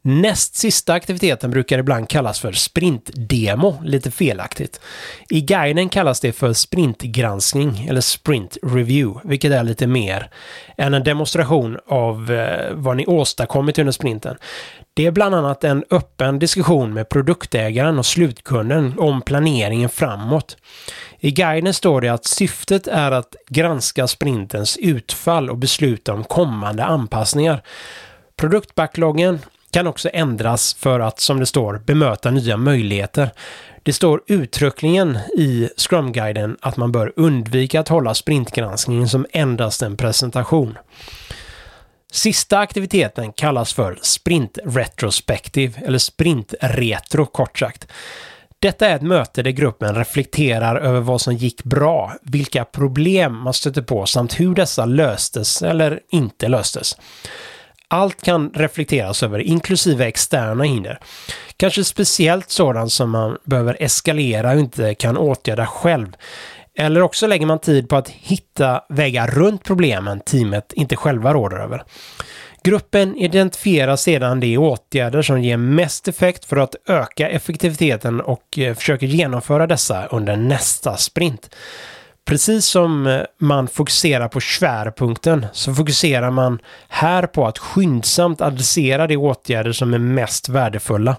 Näst 0.08 0.56
sista 0.56 0.94
aktiviteten 0.94 1.52
brukar 1.52 1.80
ibland 1.80 2.10
kallas 2.10 2.40
för 2.40 2.52
sprintdemo, 2.52 3.78
lite 3.84 4.12
felaktigt. 4.12 4.80
I 5.30 5.42
guiden 5.42 5.90
kallas 5.90 6.20
det 6.20 6.32
för 6.32 6.54
sprintgranskning 6.54 7.86
eller 7.90 8.02
sprint 8.02 8.58
review, 8.64 9.30
vilket 9.30 9.52
är 9.52 9.64
lite 9.64 9.88
mer 9.88 10.30
än 10.78 10.94
en 10.94 11.04
demonstration 11.04 11.78
av 11.88 12.32
eh, 12.32 12.74
vad 12.74 12.98
ni 12.98 13.06
åstadkommit 13.06 13.80
under 13.80 13.92
sprinten. 13.92 14.38
Det 14.94 15.06
är 15.06 15.12
bland 15.12 15.36
annat 15.36 15.64
en 15.64 15.84
öppen 15.92 16.40
diskussion 16.40 16.94
med 16.94 17.10
produktägaren 17.10 18.00
och 18.00 18.06
slutkunden 18.06 18.94
om 18.98 19.22
planeringen 19.22 19.90
framåt. 19.90 20.58
I 21.20 21.32
guiden 21.32 21.74
står 21.74 22.02
det 22.02 22.10
att 22.10 22.26
syftet 22.26 22.88
är 22.88 23.12
att 23.12 23.36
granska 23.50 24.08
sprintens 24.08 24.78
utfall 24.78 25.50
och 25.50 25.58
besluta 25.58 26.14
om 26.14 26.24
kommande 26.24 26.84
anpassningar. 26.84 27.62
Produktbackloggen 28.38 29.40
kan 29.76 29.88
också 29.88 30.10
ändras 30.14 30.74
för 30.74 31.00
att, 31.00 31.20
som 31.20 31.40
det 31.40 31.46
står, 31.46 31.82
bemöta 31.86 32.32
nya 32.32 32.58
möjligheter. 32.58 33.32
Det 33.84 33.94
står 33.94 34.22
uttryckligen 34.28 35.18
i 35.38 35.70
Scrum-guiden 35.78 36.58
att 36.62 36.78
man 36.78 36.92
bör 36.92 37.14
undvika 37.16 37.80
att 37.80 37.88
hålla 37.88 38.14
sprintgranskningen 38.14 39.10
som 39.10 39.26
endast 39.32 39.82
en 39.82 39.98
presentation. 39.98 40.78
Sista 42.12 42.60
aktiviteten 42.60 43.34
kallas 43.34 43.74
för 43.74 44.00
Sprint 44.02 44.60
Retrospective, 44.66 45.82
eller 45.86 45.98
Sprint 45.98 46.54
Retro 46.62 47.26
kort 47.26 47.60
sagt. 47.60 47.88
Detta 48.60 48.88
är 48.88 48.96
ett 48.96 49.02
möte 49.02 49.44
där 49.44 49.52
gruppen 49.52 49.96
reflekterar 49.96 50.76
över 50.76 51.00
vad 51.00 51.22
som 51.22 51.34
gick 51.34 51.64
bra, 51.64 52.14
vilka 52.22 52.66
problem 52.66 53.38
man 53.38 53.54
stötte 53.54 53.84
på 53.84 54.06
samt 54.06 54.40
hur 54.40 54.56
dessa 54.56 54.86
löstes 54.86 55.62
eller 55.62 56.00
inte 56.12 56.48
löstes. 56.48 56.98
Allt 57.88 58.22
kan 58.22 58.52
reflekteras 58.54 59.24
över, 59.24 59.40
inklusive 59.40 60.06
externa 60.06 60.64
hinder. 60.64 61.00
Kanske 61.58 61.84
speciellt 61.84 62.50
sådant 62.50 62.92
som 62.92 63.10
man 63.10 63.38
behöver 63.44 63.78
eskalera 63.80 64.52
och 64.52 64.60
inte 64.60 64.96
kan 64.96 65.18
åtgärda 65.18 65.66
själv. 65.66 66.08
Eller 66.78 67.02
också 67.02 67.28
lägger 67.28 67.46
man 67.46 67.60
tid 67.60 67.90
på 67.90 67.96
att 67.96 68.10
hitta 68.10 68.82
vägar 68.90 69.28
runt 69.28 69.64
problemen 69.64 70.20
teamet 70.20 70.74
inte 70.74 70.96
själva 70.96 71.34
råder 71.34 71.58
över. 71.58 71.84
Gruppen 72.64 73.16
identifierar 73.18 73.96
sedan 73.96 74.40
de 74.40 74.58
åtgärder 74.58 75.22
som 75.22 75.42
ger 75.42 75.58
mest 75.58 76.08
effekt 76.08 76.46
för 76.46 76.58
att 76.58 76.76
öka 76.88 77.30
effektiviteten 77.30 78.22
och 78.22 78.60
eh, 78.60 78.76
försöker 78.76 79.08
genomföra 79.08 79.68
dessa 79.68 80.06
under 80.06 80.36
nästa 80.36 80.98
sprint. 80.98 81.56
Precis 82.26 82.66
som 82.66 83.08
eh, 83.08 83.22
man 83.38 83.68
fokuserar 83.68 84.28
på 84.28 84.42
svärpunkten 84.42 85.46
så 85.54 85.74
fokuserar 85.74 86.32
man 86.32 86.60
här 86.88 87.28
på 87.28 87.48
att 87.48 87.58
skyndsamt 87.58 88.42
adressera 88.42 89.08
de 89.08 89.18
åtgärder 89.18 89.72
som 89.72 89.94
är 89.94 89.98
mest 89.98 90.50
värdefulla. 90.50 91.16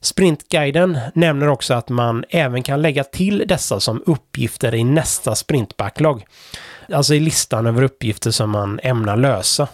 Sprintguiden 0.00 0.98
nämner 1.14 1.48
också 1.48 1.74
att 1.74 1.88
man 1.88 2.24
även 2.28 2.62
kan 2.62 2.82
lägga 2.82 3.04
till 3.04 3.44
dessa 3.46 3.80
som 3.80 4.02
uppgifter 4.06 4.74
i 4.74 4.84
nästa 4.84 5.34
sprintbacklog. 5.34 6.24
Alltså 6.92 7.14
i 7.14 7.20
listan 7.20 7.66
över 7.66 7.82
uppgifter 7.82 8.30
som 8.30 8.50
man 8.50 8.80
ämnar 8.82 9.16
lösa. 9.16 9.68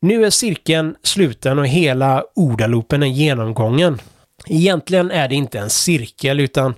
Nu 0.00 0.24
är 0.24 0.30
cirkeln 0.30 0.94
sluten 1.02 1.58
och 1.58 1.66
hela 1.66 2.24
ordaloopen 2.34 3.02
är 3.02 3.06
genomgången. 3.06 4.00
Egentligen 4.46 5.10
är 5.10 5.28
det 5.28 5.34
inte 5.34 5.58
en 5.58 5.70
cirkel 5.70 6.40
utan 6.40 6.74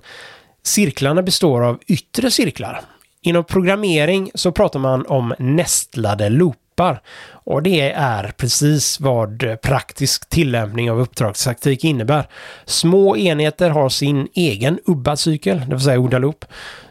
cirklarna 0.63 1.21
består 1.21 1.63
av 1.63 1.79
yttre 1.87 2.31
cirklar. 2.31 2.81
Inom 3.21 3.43
programmering 3.43 4.31
så 4.35 4.51
pratar 4.51 4.79
man 4.79 5.05
om 5.05 5.33
nästlade 5.39 6.29
loopar 6.29 7.01
och 7.29 7.63
det 7.63 7.91
är 7.91 8.33
precis 8.37 8.99
vad 8.99 9.61
praktisk 9.61 10.29
tillämpning 10.29 10.91
av 10.91 10.99
uppdragstaktik 10.99 11.83
innebär. 11.83 12.27
Små 12.65 13.17
enheter 13.17 13.69
har 13.69 13.89
sin 13.89 14.27
egen 14.33 14.79
UBBA-cykel, 14.85 15.61
det 15.67 15.75
vill 15.75 15.83
säga 15.83 15.99
ODA-loop. 15.99 16.45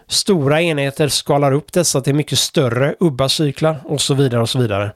Stora 0.06 0.62
enheter 0.62 1.08
skalar 1.08 1.52
upp 1.52 1.72
dessa 1.72 2.00
till 2.00 2.14
mycket 2.14 2.38
större 2.38 2.94
UBBA-cyklar 3.00 3.76
och 3.84 4.00
så 4.00 4.14
vidare 4.14 4.40
och 4.40 4.50
så 4.50 4.58
vidare. 4.58 4.92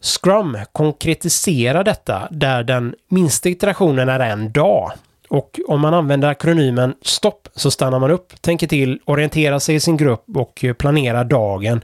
Scrum 0.00 0.58
konkretiserar 0.72 1.84
detta 1.84 2.28
där 2.30 2.62
den 2.62 2.94
minsta 3.08 3.48
iterationen 3.48 4.08
är 4.08 4.20
en 4.20 4.52
dag. 4.52 4.92
Och 5.32 5.60
om 5.68 5.80
man 5.80 5.94
använder 5.94 6.28
akronymen 6.28 6.94
stopp 7.02 7.48
så 7.54 7.70
stannar 7.70 7.98
man 7.98 8.10
upp, 8.10 8.42
tänker 8.42 8.66
till, 8.66 9.00
orienterar 9.04 9.58
sig 9.58 9.74
i 9.74 9.80
sin 9.80 9.96
grupp 9.96 10.24
och 10.34 10.64
eh, 10.64 10.74
planerar 10.74 11.24
dagen 11.24 11.80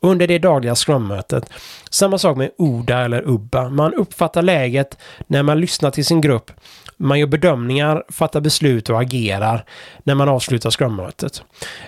under 0.00 0.26
det 0.26 0.38
dagliga 0.38 0.74
Scrum-mötet. 0.74 1.50
Samma 1.90 2.18
sak 2.18 2.36
med 2.36 2.50
ODA 2.58 2.98
eller 2.98 3.22
UBBA. 3.28 3.68
Man 3.68 3.94
uppfattar 3.94 4.42
läget 4.42 4.98
när 5.26 5.42
man 5.42 5.60
lyssnar 5.60 5.90
till 5.90 6.04
sin 6.04 6.20
grupp. 6.20 6.50
Man 6.96 7.18
gör 7.18 7.26
bedömningar, 7.26 8.04
fattar 8.08 8.40
beslut 8.40 8.90
och 8.90 9.00
agerar 9.00 9.64
när 10.04 10.14
man 10.14 10.28
avslutar 10.28 10.70
Scrum-mötet. 10.70 11.42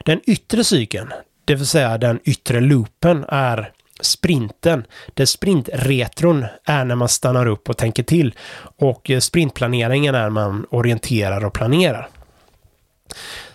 Den 0.04 0.20
yttre 0.24 0.64
cykeln, 0.64 1.12
det 1.44 1.54
vill 1.54 1.66
säga 1.66 1.98
den 1.98 2.20
yttre 2.24 2.60
loopen, 2.60 3.24
är 3.28 3.72
sprinten. 4.00 4.86
Där 5.14 5.24
sprintretron 5.24 6.46
är 6.64 6.84
när 6.84 6.94
man 6.94 7.08
stannar 7.08 7.46
upp 7.46 7.68
och 7.68 7.76
tänker 7.76 8.02
till. 8.02 8.34
Och 8.78 9.10
eh, 9.10 9.18
sprintplaneringen 9.18 10.14
är 10.14 10.22
när 10.22 10.30
man 10.30 10.66
orienterar 10.70 11.44
och 11.44 11.52
planerar. 11.52 12.08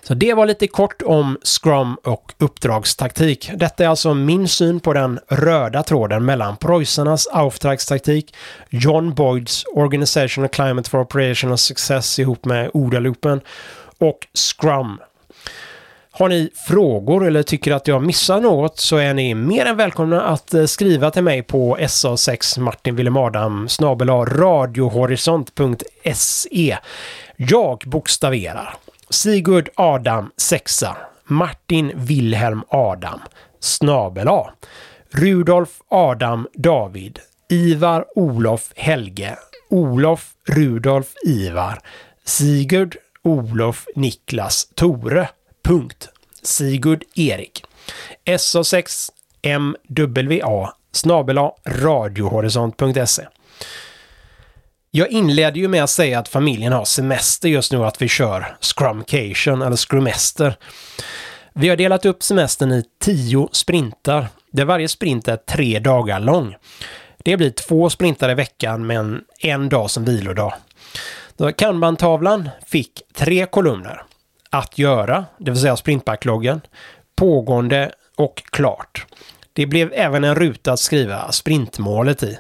Så 0.04 0.14
det 0.14 0.34
var 0.34 0.46
lite 0.46 0.68
kort 0.68 1.02
om 1.02 1.38
Scrum 1.44 1.96
och 2.04 2.34
uppdragstaktik. 2.38 3.52
Detta 3.56 3.84
är 3.84 3.88
alltså 3.88 4.14
min 4.14 4.48
syn 4.48 4.80
på 4.80 4.94
den 4.94 5.20
röda 5.28 5.84
tråden 5.84 6.26
mellan 6.26 6.58
preussarnas 6.58 7.28
Auftragstaktik, 7.28 8.36
John 8.70 9.14
Boyds 9.14 9.66
Organizational 9.76 10.50
Climate 10.50 10.90
for 10.90 11.00
Operational 11.00 11.58
Success 11.58 12.20
ihop 12.20 12.46
med 12.46 12.70
ODA-loopen 12.74 13.42
och 13.98 14.28
Scrum 14.34 14.98
har 16.20 16.30
ni 16.30 16.50
frågor 16.54 17.28
eller 17.28 17.44
tycker 17.44 17.72
att 17.72 17.88
jag 17.88 18.04
missar 18.04 18.42
något 18.42 18.80
så 18.80 18.98
är 18.98 19.14
ni 19.14 19.36
mer 19.36 19.66
än 19.66 19.78
välkomna 19.78 20.22
att 20.22 20.54
eh, 20.54 20.66
skriva 20.66 21.12
till 21.12 21.24
mig 21.24 21.44
på 21.44 21.78
SA6 21.78 22.60
Martin 22.60 22.96
Willem 22.96 23.18
Adam 23.18 23.68
radiohorisont.se. 24.26 26.78
Jag 27.36 27.84
bokstaverar. 27.86 28.76
Sigurd 29.10 29.70
Adam 29.76 30.32
6 30.38 30.84
Martin 31.26 31.92
Wilhelm 31.96 32.64
Adam 32.70 33.20
snabel 33.60 34.28
A. 34.28 34.50
Rudolf 35.12 35.70
Adam 35.90 36.48
David. 36.54 37.20
Ivar 37.50 38.06
Olof 38.16 38.72
Helge. 38.76 39.38
Olof 39.70 40.32
Rudolf 40.48 41.14
Ivar. 41.26 41.80
Sigurd 42.26 42.96
Olof 43.24 43.86
Niklas 43.96 44.68
Tore 44.76 45.30
Punkt. 45.64 46.10
Sigurd 46.44 47.04
Erik. 47.16 47.64
SA6 48.26 49.10
MWA 49.44 50.74
snabela 50.92 51.52
radiohorisont.se. 51.66 53.28
Jag 54.92 55.10
inledde 55.12 55.60
ju 55.60 55.68
med 55.68 55.84
att 55.84 55.90
säga 55.90 56.20
att 56.20 56.28
familjen 56.28 56.74
har 56.74 56.86
semester 56.86 57.50
just 57.50 57.72
nu 57.72 57.78
och 57.78 57.88
att 57.88 58.02
vi 58.02 58.08
kör 58.08 58.58
Scrumcation 58.62 59.62
eller 59.62 59.76
Scrumester. 59.76 60.58
Vi 61.54 61.70
har 61.70 61.76
delat 61.76 62.06
upp 62.06 62.24
semestern 62.24 62.72
i 62.72 62.84
tio 63.02 63.50
sprintar 63.52 64.28
där 64.52 64.66
varje 64.66 64.88
sprint 64.88 65.28
är 65.28 65.38
tre 65.38 65.80
dagar 65.80 66.20
lång. 66.20 66.56
Det 67.18 67.38
blir 67.38 67.50
två 67.50 67.90
sprintar 67.90 68.32
i 68.32 68.34
veckan 68.34 68.88
men 68.88 68.98
en, 68.98 69.22
en 69.42 69.70
dag 69.70 69.92
som 69.92 70.06
vilodag. 70.06 70.54
Kanban-tavlan 71.58 72.50
fick 72.66 73.02
tre 73.16 73.46
kolumner 73.46 74.04
att 74.50 74.78
göra, 74.78 75.26
det 75.38 75.52
vill 75.52 75.62
säga 75.62 75.78
sprintbackloggen, 75.78 76.62
pågående 77.16 77.92
och 78.18 78.44
klart. 78.52 79.06
Det 79.54 79.66
blev 79.66 79.92
även 79.94 80.24
en 80.24 80.36
ruta 80.36 80.74
att 80.74 80.80
skriva 80.80 81.32
sprintmålet 81.32 82.24
i. 82.24 82.40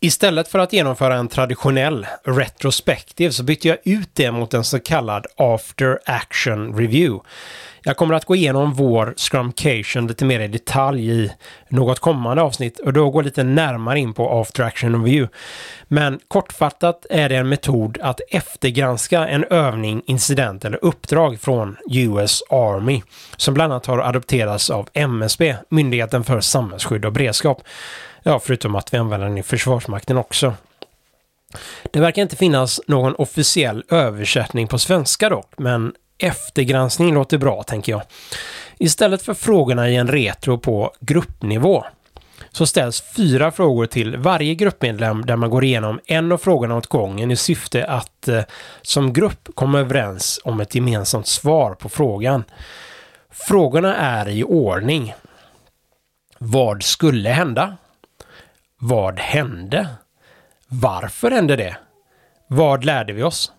Istället 0.00 0.48
för 0.48 0.58
att 0.58 0.72
genomföra 0.72 1.14
en 1.16 1.28
traditionell 1.28 2.06
retrospektiv 2.24 3.30
så 3.30 3.42
bytte 3.42 3.68
jag 3.68 3.78
ut 3.84 4.10
det 4.12 4.32
mot 4.32 4.54
en 4.54 4.64
så 4.64 4.80
kallad 4.80 5.26
after 5.36 5.98
action 6.04 6.76
review. 6.76 7.28
Jag 7.84 7.96
kommer 7.96 8.14
att 8.14 8.24
gå 8.24 8.36
igenom 8.36 8.74
vår 8.74 9.14
Scrumcation 9.16 10.06
lite 10.06 10.24
mer 10.24 10.40
i 10.40 10.48
detalj 10.48 11.10
i 11.10 11.32
något 11.68 11.98
kommande 11.98 12.42
avsnitt 12.42 12.78
och 12.78 12.92
då 12.92 13.10
gå 13.10 13.20
lite 13.20 13.42
närmare 13.42 13.98
in 13.98 14.14
på 14.14 14.40
After 14.40 14.62
Action 14.62 15.04
Review. 15.04 15.36
Men 15.88 16.20
kortfattat 16.28 17.06
är 17.10 17.28
det 17.28 17.36
en 17.36 17.48
metod 17.48 17.98
att 18.02 18.20
eftergranska 18.30 19.28
en 19.28 19.44
övning, 19.44 20.02
incident 20.06 20.64
eller 20.64 20.84
uppdrag 20.84 21.40
från 21.40 21.76
US 21.90 22.42
Army 22.50 23.02
som 23.36 23.54
bland 23.54 23.72
annat 23.72 23.86
har 23.86 23.98
adopterats 23.98 24.70
av 24.70 24.88
MSB, 24.92 25.56
Myndigheten 25.68 26.24
för 26.24 26.40
samhällsskydd 26.40 27.04
och 27.04 27.12
beredskap. 27.12 27.62
Ja, 28.22 28.38
förutom 28.38 28.74
att 28.74 28.94
vi 28.94 28.98
använder 28.98 29.28
den 29.28 29.38
i 29.38 29.42
Försvarsmakten 29.42 30.18
också. 30.18 30.54
Det 31.90 32.00
verkar 32.00 32.22
inte 32.22 32.36
finnas 32.36 32.80
någon 32.86 33.14
officiell 33.14 33.84
översättning 33.90 34.68
på 34.68 34.78
svenska 34.78 35.28
dock, 35.28 35.52
men 35.56 35.92
eftergranskning 36.22 37.14
låter 37.14 37.38
bra, 37.38 37.62
tänker 37.62 37.92
jag. 37.92 38.02
Istället 38.78 39.22
för 39.22 39.34
frågorna 39.34 39.90
i 39.90 39.96
en 39.96 40.08
retro 40.08 40.58
på 40.58 40.92
gruppnivå 41.00 41.84
så 42.50 42.66
ställs 42.66 43.02
fyra 43.16 43.50
frågor 43.50 43.86
till 43.86 44.16
varje 44.16 44.54
gruppmedlem 44.54 45.26
där 45.26 45.36
man 45.36 45.50
går 45.50 45.64
igenom 45.64 46.00
en 46.06 46.32
av 46.32 46.38
frågorna 46.38 46.76
åt 46.76 46.86
gången 46.86 47.30
i 47.30 47.36
syfte 47.36 47.84
att 47.84 48.28
eh, 48.28 48.42
som 48.82 49.12
grupp 49.12 49.48
komma 49.54 49.80
överens 49.80 50.40
om 50.44 50.60
ett 50.60 50.74
gemensamt 50.74 51.26
svar 51.26 51.74
på 51.74 51.88
frågan. 51.88 52.44
Frågorna 53.30 53.96
är 53.96 54.28
i 54.28 54.44
ordning. 54.44 55.14
Vad 56.38 56.82
skulle 56.82 57.28
hända? 57.28 57.76
Vad 58.78 59.18
hände? 59.18 59.88
Varför 60.68 61.30
hände 61.30 61.56
det? 61.56 61.76
Vad 62.46 62.84
lärde 62.84 63.12
vi 63.12 63.22
oss? 63.22 63.52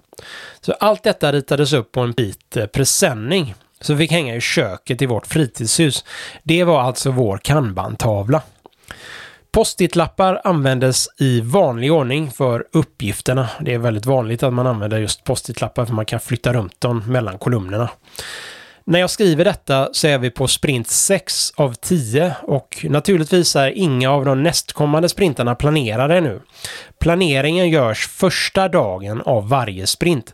Så 0.61 0.73
allt 0.73 1.03
detta 1.03 1.31
ritades 1.31 1.73
upp 1.73 1.91
på 1.91 2.01
en 2.01 2.11
bit 2.11 2.57
eh, 2.57 2.65
presenning 2.65 3.55
som 3.81 3.97
fick 3.97 4.11
hänga 4.11 4.35
i 4.35 4.41
köket 4.41 5.01
i 5.01 5.05
vårt 5.05 5.27
fritidshus. 5.27 6.05
Det 6.43 6.63
var 6.63 6.81
alltså 6.81 7.11
vår 7.11 7.37
kanbantavla. 7.37 8.41
Post-it-lappar 9.51 10.41
användes 10.43 11.07
i 11.17 11.41
vanlig 11.41 11.93
ordning 11.93 12.31
för 12.31 12.65
uppgifterna. 12.71 13.49
Det 13.61 13.73
är 13.73 13.77
väldigt 13.77 14.05
vanligt 14.05 14.43
att 14.43 14.53
man 14.53 14.67
använder 14.67 14.99
just 14.99 15.23
post-it-lappar 15.23 15.85
för 15.85 15.93
man 15.93 16.05
kan 16.05 16.19
flytta 16.19 16.53
runt 16.53 16.81
dem 16.81 17.03
mellan 17.07 17.37
kolumnerna. 17.37 17.89
När 18.85 18.99
jag 18.99 19.09
skriver 19.09 19.45
detta 19.45 19.89
så 19.91 20.07
är 20.07 20.17
vi 20.17 20.29
på 20.29 20.47
sprint 20.47 20.87
6 20.87 21.51
av 21.55 21.73
10 21.73 22.35
och 22.41 22.85
naturligtvis 22.89 23.55
är 23.55 23.69
inga 23.77 24.11
av 24.11 24.25
de 24.25 24.43
nästkommande 24.43 25.09
sprintarna 25.09 25.55
planerade 25.55 26.21
nu. 26.21 26.41
Planeringen 26.99 27.69
görs 27.69 28.07
första 28.07 28.67
dagen 28.67 29.21
av 29.21 29.49
varje 29.49 29.87
sprint. 29.87 30.33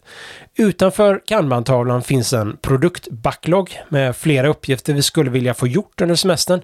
Utanför 0.57 1.21
kanbantavlan 1.25 2.03
finns 2.03 2.33
en 2.33 2.57
produktbacklog 2.57 3.79
med 3.89 4.15
flera 4.15 4.47
uppgifter 4.47 4.93
vi 4.93 5.01
skulle 5.01 5.29
vilja 5.29 5.53
få 5.53 5.67
gjort 5.67 6.01
under 6.01 6.15
semestern. 6.15 6.61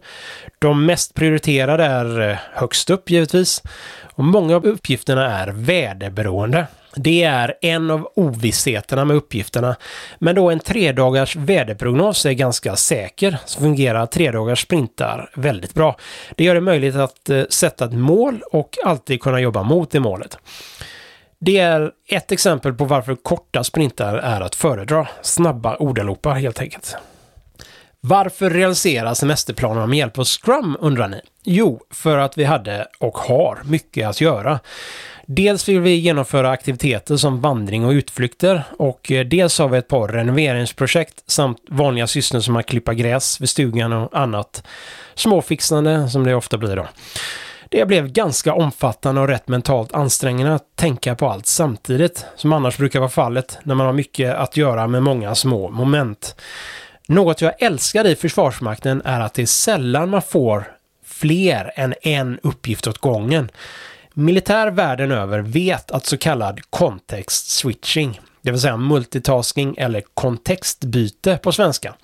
De 0.59 0.85
mest 0.85 1.13
prioriterade 1.13 1.83
är 1.83 2.29
eh, 2.29 2.37
högst 2.53 2.89
upp 2.89 3.09
givetvis 3.09 3.63
och 4.15 4.23
många 4.23 4.55
av 4.55 4.65
uppgifterna 4.65 5.39
är 5.39 5.47
väderberoende. 5.47 6.67
Det 6.95 7.23
är 7.23 7.53
en 7.61 7.91
av 7.91 8.09
ovissheterna 8.15 9.05
med 9.05 9.17
uppgifterna. 9.17 9.75
Men 10.19 10.35
då 10.35 10.49
en 10.49 10.59
tredagars 10.59 11.35
väderprognos 11.35 12.25
är 12.25 12.31
ganska 12.31 12.75
säker 12.75 13.37
så 13.45 13.59
fungerar 13.59 14.05
tredagars 14.05 14.61
sprintar 14.61 15.29
väldigt 15.35 15.73
bra. 15.73 15.97
Det 16.35 16.43
gör 16.43 16.55
det 16.55 16.61
möjligt 16.61 16.95
att 16.95 17.29
eh, 17.29 17.43
sätta 17.49 17.85
ett 17.85 17.93
mål 17.93 18.41
och 18.51 18.77
alltid 18.85 19.21
kunna 19.21 19.39
jobba 19.39 19.63
mot 19.63 19.91
det 19.91 19.99
målet. 19.99 20.37
Det 21.39 21.57
är 21.57 21.91
ett 22.09 22.31
exempel 22.31 22.73
på 22.73 22.85
varför 22.85 23.15
korta 23.15 23.63
sprintar 23.63 24.17
är 24.17 24.41
att 24.41 24.55
föredra. 24.55 25.07
Snabba 25.21 25.75
ordalopar 25.75 26.35
helt 26.35 26.59
enkelt. 26.59 26.95
Varför 28.07 28.49
realisera 28.49 29.15
semesterplanerna 29.15 29.87
med 29.87 29.97
hjälp 29.97 30.19
av 30.19 30.25
Scrum 30.25 30.77
undrar 30.79 31.07
ni? 31.07 31.21
Jo, 31.43 31.81
för 31.91 32.17
att 32.17 32.37
vi 32.37 32.43
hade 32.43 32.87
och 32.99 33.17
har 33.17 33.61
mycket 33.65 34.07
att 34.07 34.21
göra. 34.21 34.59
Dels 35.25 35.69
vill 35.69 35.79
vi 35.79 35.95
genomföra 35.95 36.49
aktiviteter 36.49 37.17
som 37.17 37.41
vandring 37.41 37.85
och 37.85 37.91
utflykter 37.91 38.63
och 38.77 39.11
eh, 39.11 39.25
dels 39.25 39.59
har 39.59 39.69
vi 39.69 39.77
ett 39.77 39.87
par 39.87 40.07
renoveringsprojekt 40.07 41.23
samt 41.27 41.57
vanliga 41.69 42.07
sysslor 42.07 42.39
som 42.39 42.55
att 42.55 42.65
klippa 42.65 42.93
gräs 42.93 43.41
vid 43.41 43.49
stugan 43.49 43.93
och 43.93 44.17
annat 44.17 44.63
småfixande 45.15 46.09
som 46.09 46.23
det 46.23 46.35
ofta 46.35 46.57
blir 46.57 46.75
då. 46.75 46.87
Det 47.69 47.85
blev 47.85 48.11
ganska 48.11 48.53
omfattande 48.53 49.21
och 49.21 49.27
rätt 49.27 49.47
mentalt 49.47 49.93
ansträngande 49.93 50.53
att 50.53 50.75
tänka 50.75 51.15
på 51.15 51.29
allt 51.29 51.45
samtidigt, 51.45 52.25
som 52.35 52.53
annars 52.53 52.77
brukar 52.77 52.99
vara 52.99 53.09
fallet 53.09 53.57
när 53.63 53.75
man 53.75 53.85
har 53.85 53.93
mycket 53.93 54.35
att 54.35 54.57
göra 54.57 54.87
med 54.87 55.03
många 55.03 55.35
små 55.35 55.69
moment. 55.69 56.35
Något 57.07 57.41
jag 57.41 57.61
älskar 57.61 58.07
i 58.07 58.15
Försvarsmakten 58.15 59.01
är 59.05 59.19
att 59.19 59.33
det 59.33 59.41
är 59.41 59.45
sällan 59.45 60.09
man 60.09 60.21
får 60.21 60.71
fler 61.05 61.71
än 61.75 61.93
en 62.01 62.39
uppgift 62.43 62.87
åt 62.87 62.97
gången. 62.97 63.51
Militär 64.17 64.71
världen 64.71 65.11
över 65.11 65.39
vet 65.39 65.91
att 65.91 66.05
så 66.05 66.17
kallad 66.17 66.61
context 66.69 67.49
switching, 67.49 68.21
det 68.41 68.51
vill 68.51 68.61
säga 68.61 68.77
multitasking 68.77 69.75
eller 69.77 70.03
kontextbyte 70.13 71.37
på 71.37 71.51
svenska, 71.51 71.95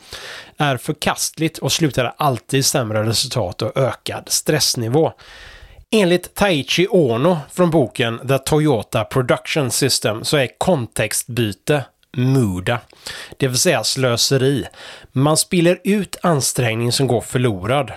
är 0.57 0.78
förkastligt 0.78 1.57
och 1.57 1.72
slutar 1.72 2.14
alltid 2.18 2.59
i 2.59 2.64
sämre 2.64 3.03
resultat 3.03 3.62
och 3.62 3.78
ökad 3.78 4.24
stressnivå. 4.28 5.14
Enligt 5.91 6.36
Taichi 6.36 6.88
Ono 6.89 7.38
från 7.51 7.70
boken 7.70 8.28
The 8.28 8.38
Toyota 8.38 9.03
Production 9.03 9.72
System 9.72 10.24
så 10.24 10.38
är 10.38 10.49
kontextbyte 10.57 11.84
muda, 12.18 12.80
det 13.38 13.47
vill 13.47 13.57
säga 13.57 13.84
slöseri. 13.84 14.66
Man 15.12 15.38
spiller 15.38 15.80
ut 15.84 16.16
ansträngning 16.22 16.91
som 16.91 17.07
går 17.07 17.22
förlorad. 17.22 17.91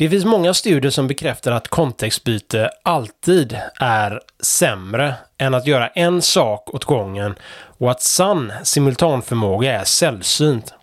Det 0.00 0.08
finns 0.08 0.24
många 0.24 0.54
studier 0.54 0.90
som 0.90 1.06
bekräftar 1.06 1.52
att 1.52 1.68
kontextbyte 1.68 2.70
alltid 2.82 3.58
är 3.80 4.20
sämre 4.40 5.14
än 5.38 5.54
att 5.54 5.66
göra 5.66 5.88
en 5.88 6.22
sak 6.22 6.74
åt 6.74 6.84
gången 6.84 7.34
och 7.78 7.90
att 7.90 8.02
sann 8.02 8.52
simultanförmåga 8.62 9.80
är 9.80 9.84
sällsynt. 9.84 10.74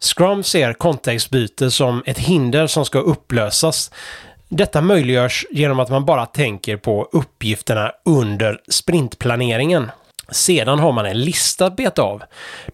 Scrum 0.00 0.42
ser 0.42 0.72
kontextbyte 0.72 1.70
som 1.70 2.02
ett 2.06 2.18
hinder 2.18 2.66
som 2.66 2.84
ska 2.84 2.98
upplösas. 2.98 3.90
Detta 4.48 4.80
möjliggörs 4.80 5.46
genom 5.50 5.80
att 5.80 5.90
man 5.90 6.04
bara 6.04 6.26
tänker 6.26 6.76
på 6.76 7.08
uppgifterna 7.12 7.92
under 8.04 8.60
sprintplaneringen. 8.68 9.90
Sedan 10.28 10.78
har 10.78 10.92
man 10.92 11.06
en 11.06 11.20
lista 11.20 11.66
att 11.66 11.76
beta 11.76 12.02
av. 12.02 12.22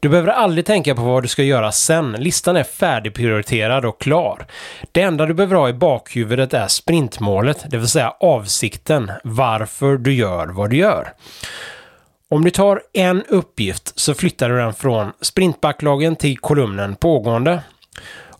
Du 0.01 0.09
behöver 0.09 0.28
aldrig 0.28 0.66
tänka 0.66 0.94
på 0.94 1.03
vad 1.03 1.22
du 1.22 1.28
ska 1.28 1.42
göra 1.42 1.72
sen. 1.72 2.12
Listan 2.12 2.57
är 2.57 2.62
färdigprioriterad 2.62 3.84
och 3.84 4.01
klar. 4.01 4.46
Det 4.92 5.03
enda 5.03 5.26
du 5.26 5.34
behöver 5.34 5.57
ha 5.57 5.68
i 5.68 5.72
bakhuvudet 5.72 6.55
är 6.55 6.68
sprintmålet, 6.68 7.64
det 7.70 7.76
vill 7.76 7.88
säga 7.88 8.14
avsikten, 8.20 9.12
varför 9.24 9.96
du 9.96 10.14
gör 10.14 10.46
vad 10.46 10.70
du 10.70 10.76
gör. 10.76 11.12
Om 12.30 12.44
du 12.44 12.51
tar 12.51 12.82
en 12.92 13.22
uppgift 13.28 13.98
så 13.98 14.14
flyttar 14.14 14.48
du 14.48 14.57
den 14.57 14.74
från 14.74 15.12
sprintbacklagen 15.20 16.16
till 16.16 16.38
kolumnen 16.38 16.96
pågående. 16.96 17.62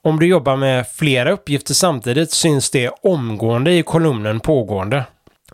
Om 0.03 0.19
du 0.19 0.27
jobbar 0.27 0.57
med 0.57 0.89
flera 0.89 1.31
uppgifter 1.31 1.75
samtidigt 1.75 2.31
syns 2.31 2.71
det 2.71 2.91
omgående 3.03 3.73
i 3.73 3.83
kolumnen 3.83 4.41
pågående. 4.41 5.05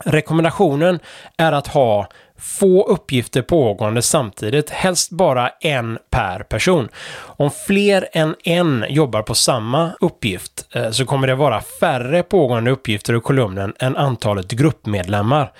Rekommendationen 0.04 0.98
är 1.36 1.52
att 1.52 1.66
ha 1.66 2.09
få 2.39 2.82
uppgifter 2.82 3.43
pågående 3.43 4.03
samtidigt, 4.03 4.70
helst 4.70 5.11
bara 5.11 5.49
en 5.49 5.99
per 6.11 6.43
person. 6.43 6.89
Om 7.18 7.51
fler 7.66 8.09
än 8.12 8.34
en 8.45 8.84
jobbar 8.89 9.22
på 9.22 9.34
samma 9.34 9.93
uppgift 10.01 10.66
eh, 10.74 10.91
så 10.91 11.07
kommer 11.07 11.26
det 11.26 11.34
vara 11.34 11.61
färre 11.80 12.22
pågående 12.22 12.70
uppgifter 12.70 13.16
i 13.16 13.20
kolumnen 13.20 13.74
än 13.78 13.97
antalet 13.97 14.51
gruppmedlemmar. 14.51 15.53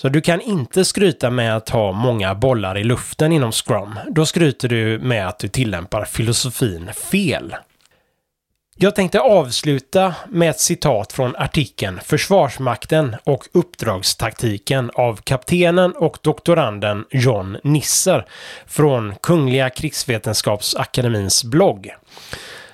Så 0.00 0.08
du 0.08 0.20
kan 0.20 0.40
inte 0.40 0.84
skryta 0.84 1.30
med 1.30 1.56
att 1.56 1.68
ha 1.68 1.92
många 1.92 2.34
bollar 2.34 2.78
i 2.78 2.84
luften 2.84 3.32
inom 3.32 3.52
Scrum. 3.52 3.98
Då 4.10 4.26
skryter 4.26 4.68
du 4.68 4.98
med 4.98 5.28
att 5.28 5.38
du 5.38 5.48
tillämpar 5.48 6.04
filosofin 6.04 6.90
fel. 7.12 7.54
Jag 8.80 8.94
tänkte 8.94 9.20
avsluta 9.20 10.14
med 10.28 10.50
ett 10.50 10.60
citat 10.60 11.12
från 11.12 11.36
artikeln 11.36 12.00
Försvarsmakten 12.04 13.16
och 13.24 13.48
uppdragstaktiken 13.52 14.90
av 14.94 15.16
kaptenen 15.16 15.92
och 15.92 16.18
doktoranden 16.22 17.04
John 17.10 17.58
Nisser 17.64 18.26
från 18.66 19.14
Kungliga 19.22 19.70
krigsvetenskapsakademins 19.70 21.44
blogg. 21.44 21.88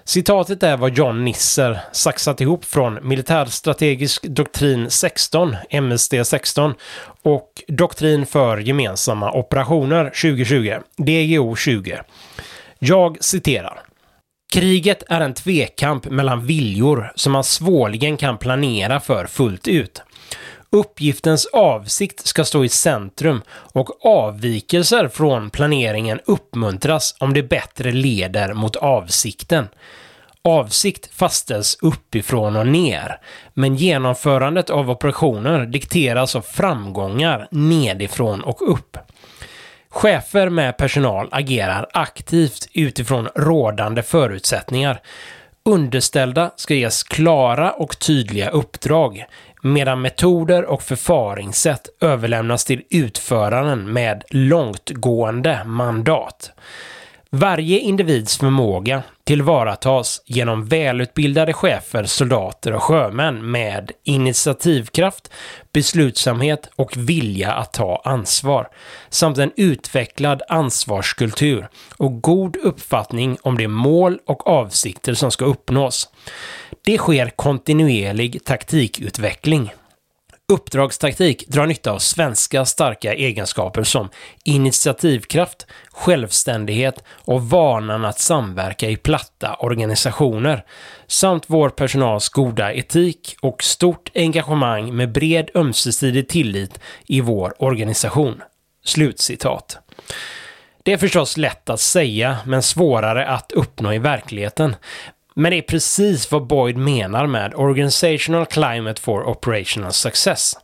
Citatet 0.05 0.63
är 0.63 0.77
vad 0.77 0.97
John 0.99 1.25
Nisser 1.25 1.81
saxat 1.93 2.41
ihop 2.41 2.65
från 2.65 3.09
Militärstrategisk 3.09 4.23
doktrin 4.23 4.91
16, 4.91 5.57
MSD 5.71 6.15
16, 6.25 6.75
och 7.23 7.63
Doktrin 7.69 8.27
för 8.27 8.59
gemensamma 8.59 9.33
operationer 9.33 10.05
2020, 10.05 10.75
DGO 10.97 11.57
20. 11.57 12.01
Jag 12.79 13.25
citerar. 13.25 13.94
Kriget 14.55 15.03
är 15.09 15.21
en 15.21 15.35
tvekamp 15.35 16.05
mellan 16.11 16.47
viljor 16.47 17.13
som 17.15 17.33
man 17.33 17.45
svårligen 17.45 18.17
kan 18.17 18.39
planera 18.39 19.01
för 19.01 19.27
fullt 19.27 19.69
ut. 19.69 20.03
Uppgiftens 20.71 21.47
avsikt 21.47 22.27
ska 22.27 22.45
stå 22.45 22.65
i 22.65 22.69
centrum 22.69 23.43
och 23.49 24.07
avvikelser 24.07 25.09
från 25.09 25.51
planeringen 25.51 26.21
uppmuntras 26.27 27.17
om 27.19 27.35
det 27.35 27.43
bättre 27.43 27.93
leder 27.93 28.55
mot 28.55 28.77
avsikten. 28.77 29.69
Avsikt 30.43 31.15
fastställs 31.15 31.79
uppifrån 31.83 32.57
och 32.57 32.67
ner, 32.67 33.21
men 33.55 33.77
genomförandet 33.77 34.71
av 34.71 34.91
operationer 34.91 35.67
dikteras 35.67 36.37
av 36.37 36.43
framgångar 36.43 37.49
nedifrån 37.51 38.41
och 38.41 38.73
upp. 38.73 38.99
Chefer 39.95 40.49
med 40.49 40.77
personal 40.77 41.29
agerar 41.31 41.87
aktivt 41.93 42.69
utifrån 42.73 43.29
rådande 43.35 44.03
förutsättningar. 44.03 45.01
Underställda 45.65 46.51
ska 46.57 46.75
ges 46.75 47.03
klara 47.03 47.73
och 47.73 47.99
tydliga 47.99 48.51
uppdrag, 48.51 49.25
medan 49.63 50.03
metoder 50.03 50.65
och 50.65 50.83
förfaringssätt 50.83 51.89
överlämnas 52.01 52.65
till 52.65 52.83
utföraren 52.91 53.93
med 53.93 54.25
långtgående 54.31 55.65
mandat. 55.65 56.53
Varje 57.37 57.79
individs 57.79 58.39
förmåga 58.39 59.03
tillvaratas 59.25 60.23
genom 60.27 60.65
välutbildade 60.65 61.53
chefer, 61.53 62.05
soldater 62.05 62.73
och 62.73 62.83
sjömän 62.83 63.51
med 63.51 63.93
initiativkraft, 64.05 65.33
beslutsamhet 65.73 66.71
och 66.77 66.97
vilja 66.97 67.53
att 67.53 67.73
ta 67.73 68.03
ansvar, 68.05 68.69
samt 69.09 69.39
en 69.39 69.53
utvecklad 69.57 70.43
ansvarskultur 70.49 71.69
och 71.97 72.23
god 72.23 72.57
uppfattning 72.57 73.39
om 73.43 73.59
de 73.59 73.69
mål 73.69 74.19
och 74.27 74.47
avsikter 74.47 75.15
som 75.15 75.31
ska 75.31 75.45
uppnås. 75.45 76.09
Det 76.85 76.99
sker 76.99 77.31
kontinuerlig 77.31 78.45
taktikutveckling. 78.45 79.73
Uppdragstaktik 80.53 81.49
drar 81.49 81.67
nytta 81.67 81.93
av 81.93 81.99
svenska 81.99 82.65
starka 82.65 83.15
egenskaper 83.15 83.83
som 83.83 84.09
initiativkraft, 84.45 85.67
självständighet 85.91 87.05
och 87.09 87.43
vanan 87.43 88.05
att 88.05 88.21
samverka 88.21 88.91
i 88.91 88.97
platta 88.97 89.55
organisationer, 89.55 90.65
samt 91.07 91.45
vår 91.47 91.69
personals 91.69 92.29
goda 92.29 92.73
etik 92.73 93.37
och 93.43 93.63
stort 93.63 94.11
engagemang 94.15 94.97
med 94.97 95.13
bred 95.13 95.51
ömsesidig 95.55 96.29
tillit 96.29 96.81
i 97.07 97.21
vår 97.21 97.63
organisation. 97.63 98.43
Slutcitat. 98.85 99.79
Det 100.83 100.93
är 100.93 100.97
förstås 100.97 101.37
lätt 101.37 101.71
att 101.71 101.81
säga, 101.81 102.37
men 102.47 102.63
svårare 102.63 103.27
att 103.27 103.53
uppnå 103.53 103.93
i 103.93 103.99
verkligheten. 103.99 104.77
Men 105.35 105.51
det 105.51 105.59
är 105.59 105.63
precis 105.63 106.33
vad 106.33 106.47
Boyd 106.47 106.77
menar 106.77 107.27
med 107.27 107.55
Organizational 107.55 108.47
Climate 108.47 109.03
for 109.03 109.29
Operational 109.29 109.93
Success. 109.93 110.55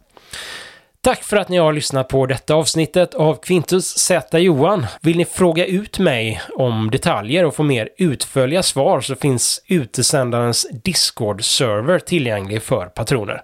Tack 1.03 1.23
för 1.23 1.37
att 1.37 1.49
ni 1.49 1.57
har 1.57 1.73
lyssnat 1.73 2.09
på 2.09 2.27
detta 2.27 2.55
avsnittet 2.55 3.15
av 3.15 3.35
Quintus 3.35 3.99
Z 3.99 4.39
Johan. 4.39 4.87
Vill 5.03 5.17
ni 5.17 5.25
fråga 5.25 5.67
ut 5.67 5.99
mig 5.99 6.41
om 6.57 6.91
detaljer 6.91 7.45
och 7.45 7.55
få 7.55 7.63
mer 7.63 7.89
utförliga 7.99 8.63
svar 8.63 9.01
så 9.01 9.17
finns 9.17 9.65
utesändarens 9.67 10.67
Discord-server 10.85 11.99
tillgänglig 11.99 12.63
för 12.63 12.87
patroner. 12.87 13.43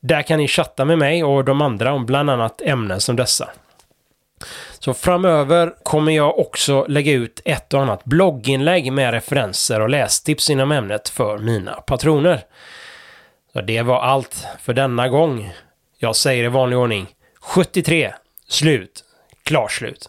Där 0.00 0.22
kan 0.22 0.38
ni 0.38 0.48
chatta 0.48 0.84
med 0.84 0.98
mig 0.98 1.24
och 1.24 1.44
de 1.44 1.62
andra 1.62 1.92
om 1.92 2.06
bland 2.06 2.30
annat 2.30 2.60
ämnen 2.60 3.00
som 3.00 3.16
dessa. 3.16 3.50
Så 4.78 4.94
framöver 4.94 5.74
kommer 5.82 6.12
jag 6.12 6.38
också 6.38 6.86
lägga 6.88 7.12
ut 7.12 7.40
ett 7.44 7.74
och 7.74 7.82
annat 7.82 8.04
blogginlägg 8.04 8.92
med 8.92 9.10
referenser 9.10 9.80
och 9.80 9.90
lästips 9.90 10.50
inom 10.50 10.72
ämnet 10.72 11.08
för 11.08 11.38
mina 11.38 11.72
patroner. 11.72 12.44
Så 13.52 13.60
det 13.60 13.82
var 13.82 14.00
allt 14.00 14.46
för 14.60 14.74
denna 14.74 15.08
gång. 15.08 15.52
Jag 15.98 16.16
säger 16.16 16.44
i 16.44 16.48
vanlig 16.48 16.78
ordning 16.78 17.06
73, 17.40 18.14
slut, 18.48 19.04
klarslut. 19.42 20.08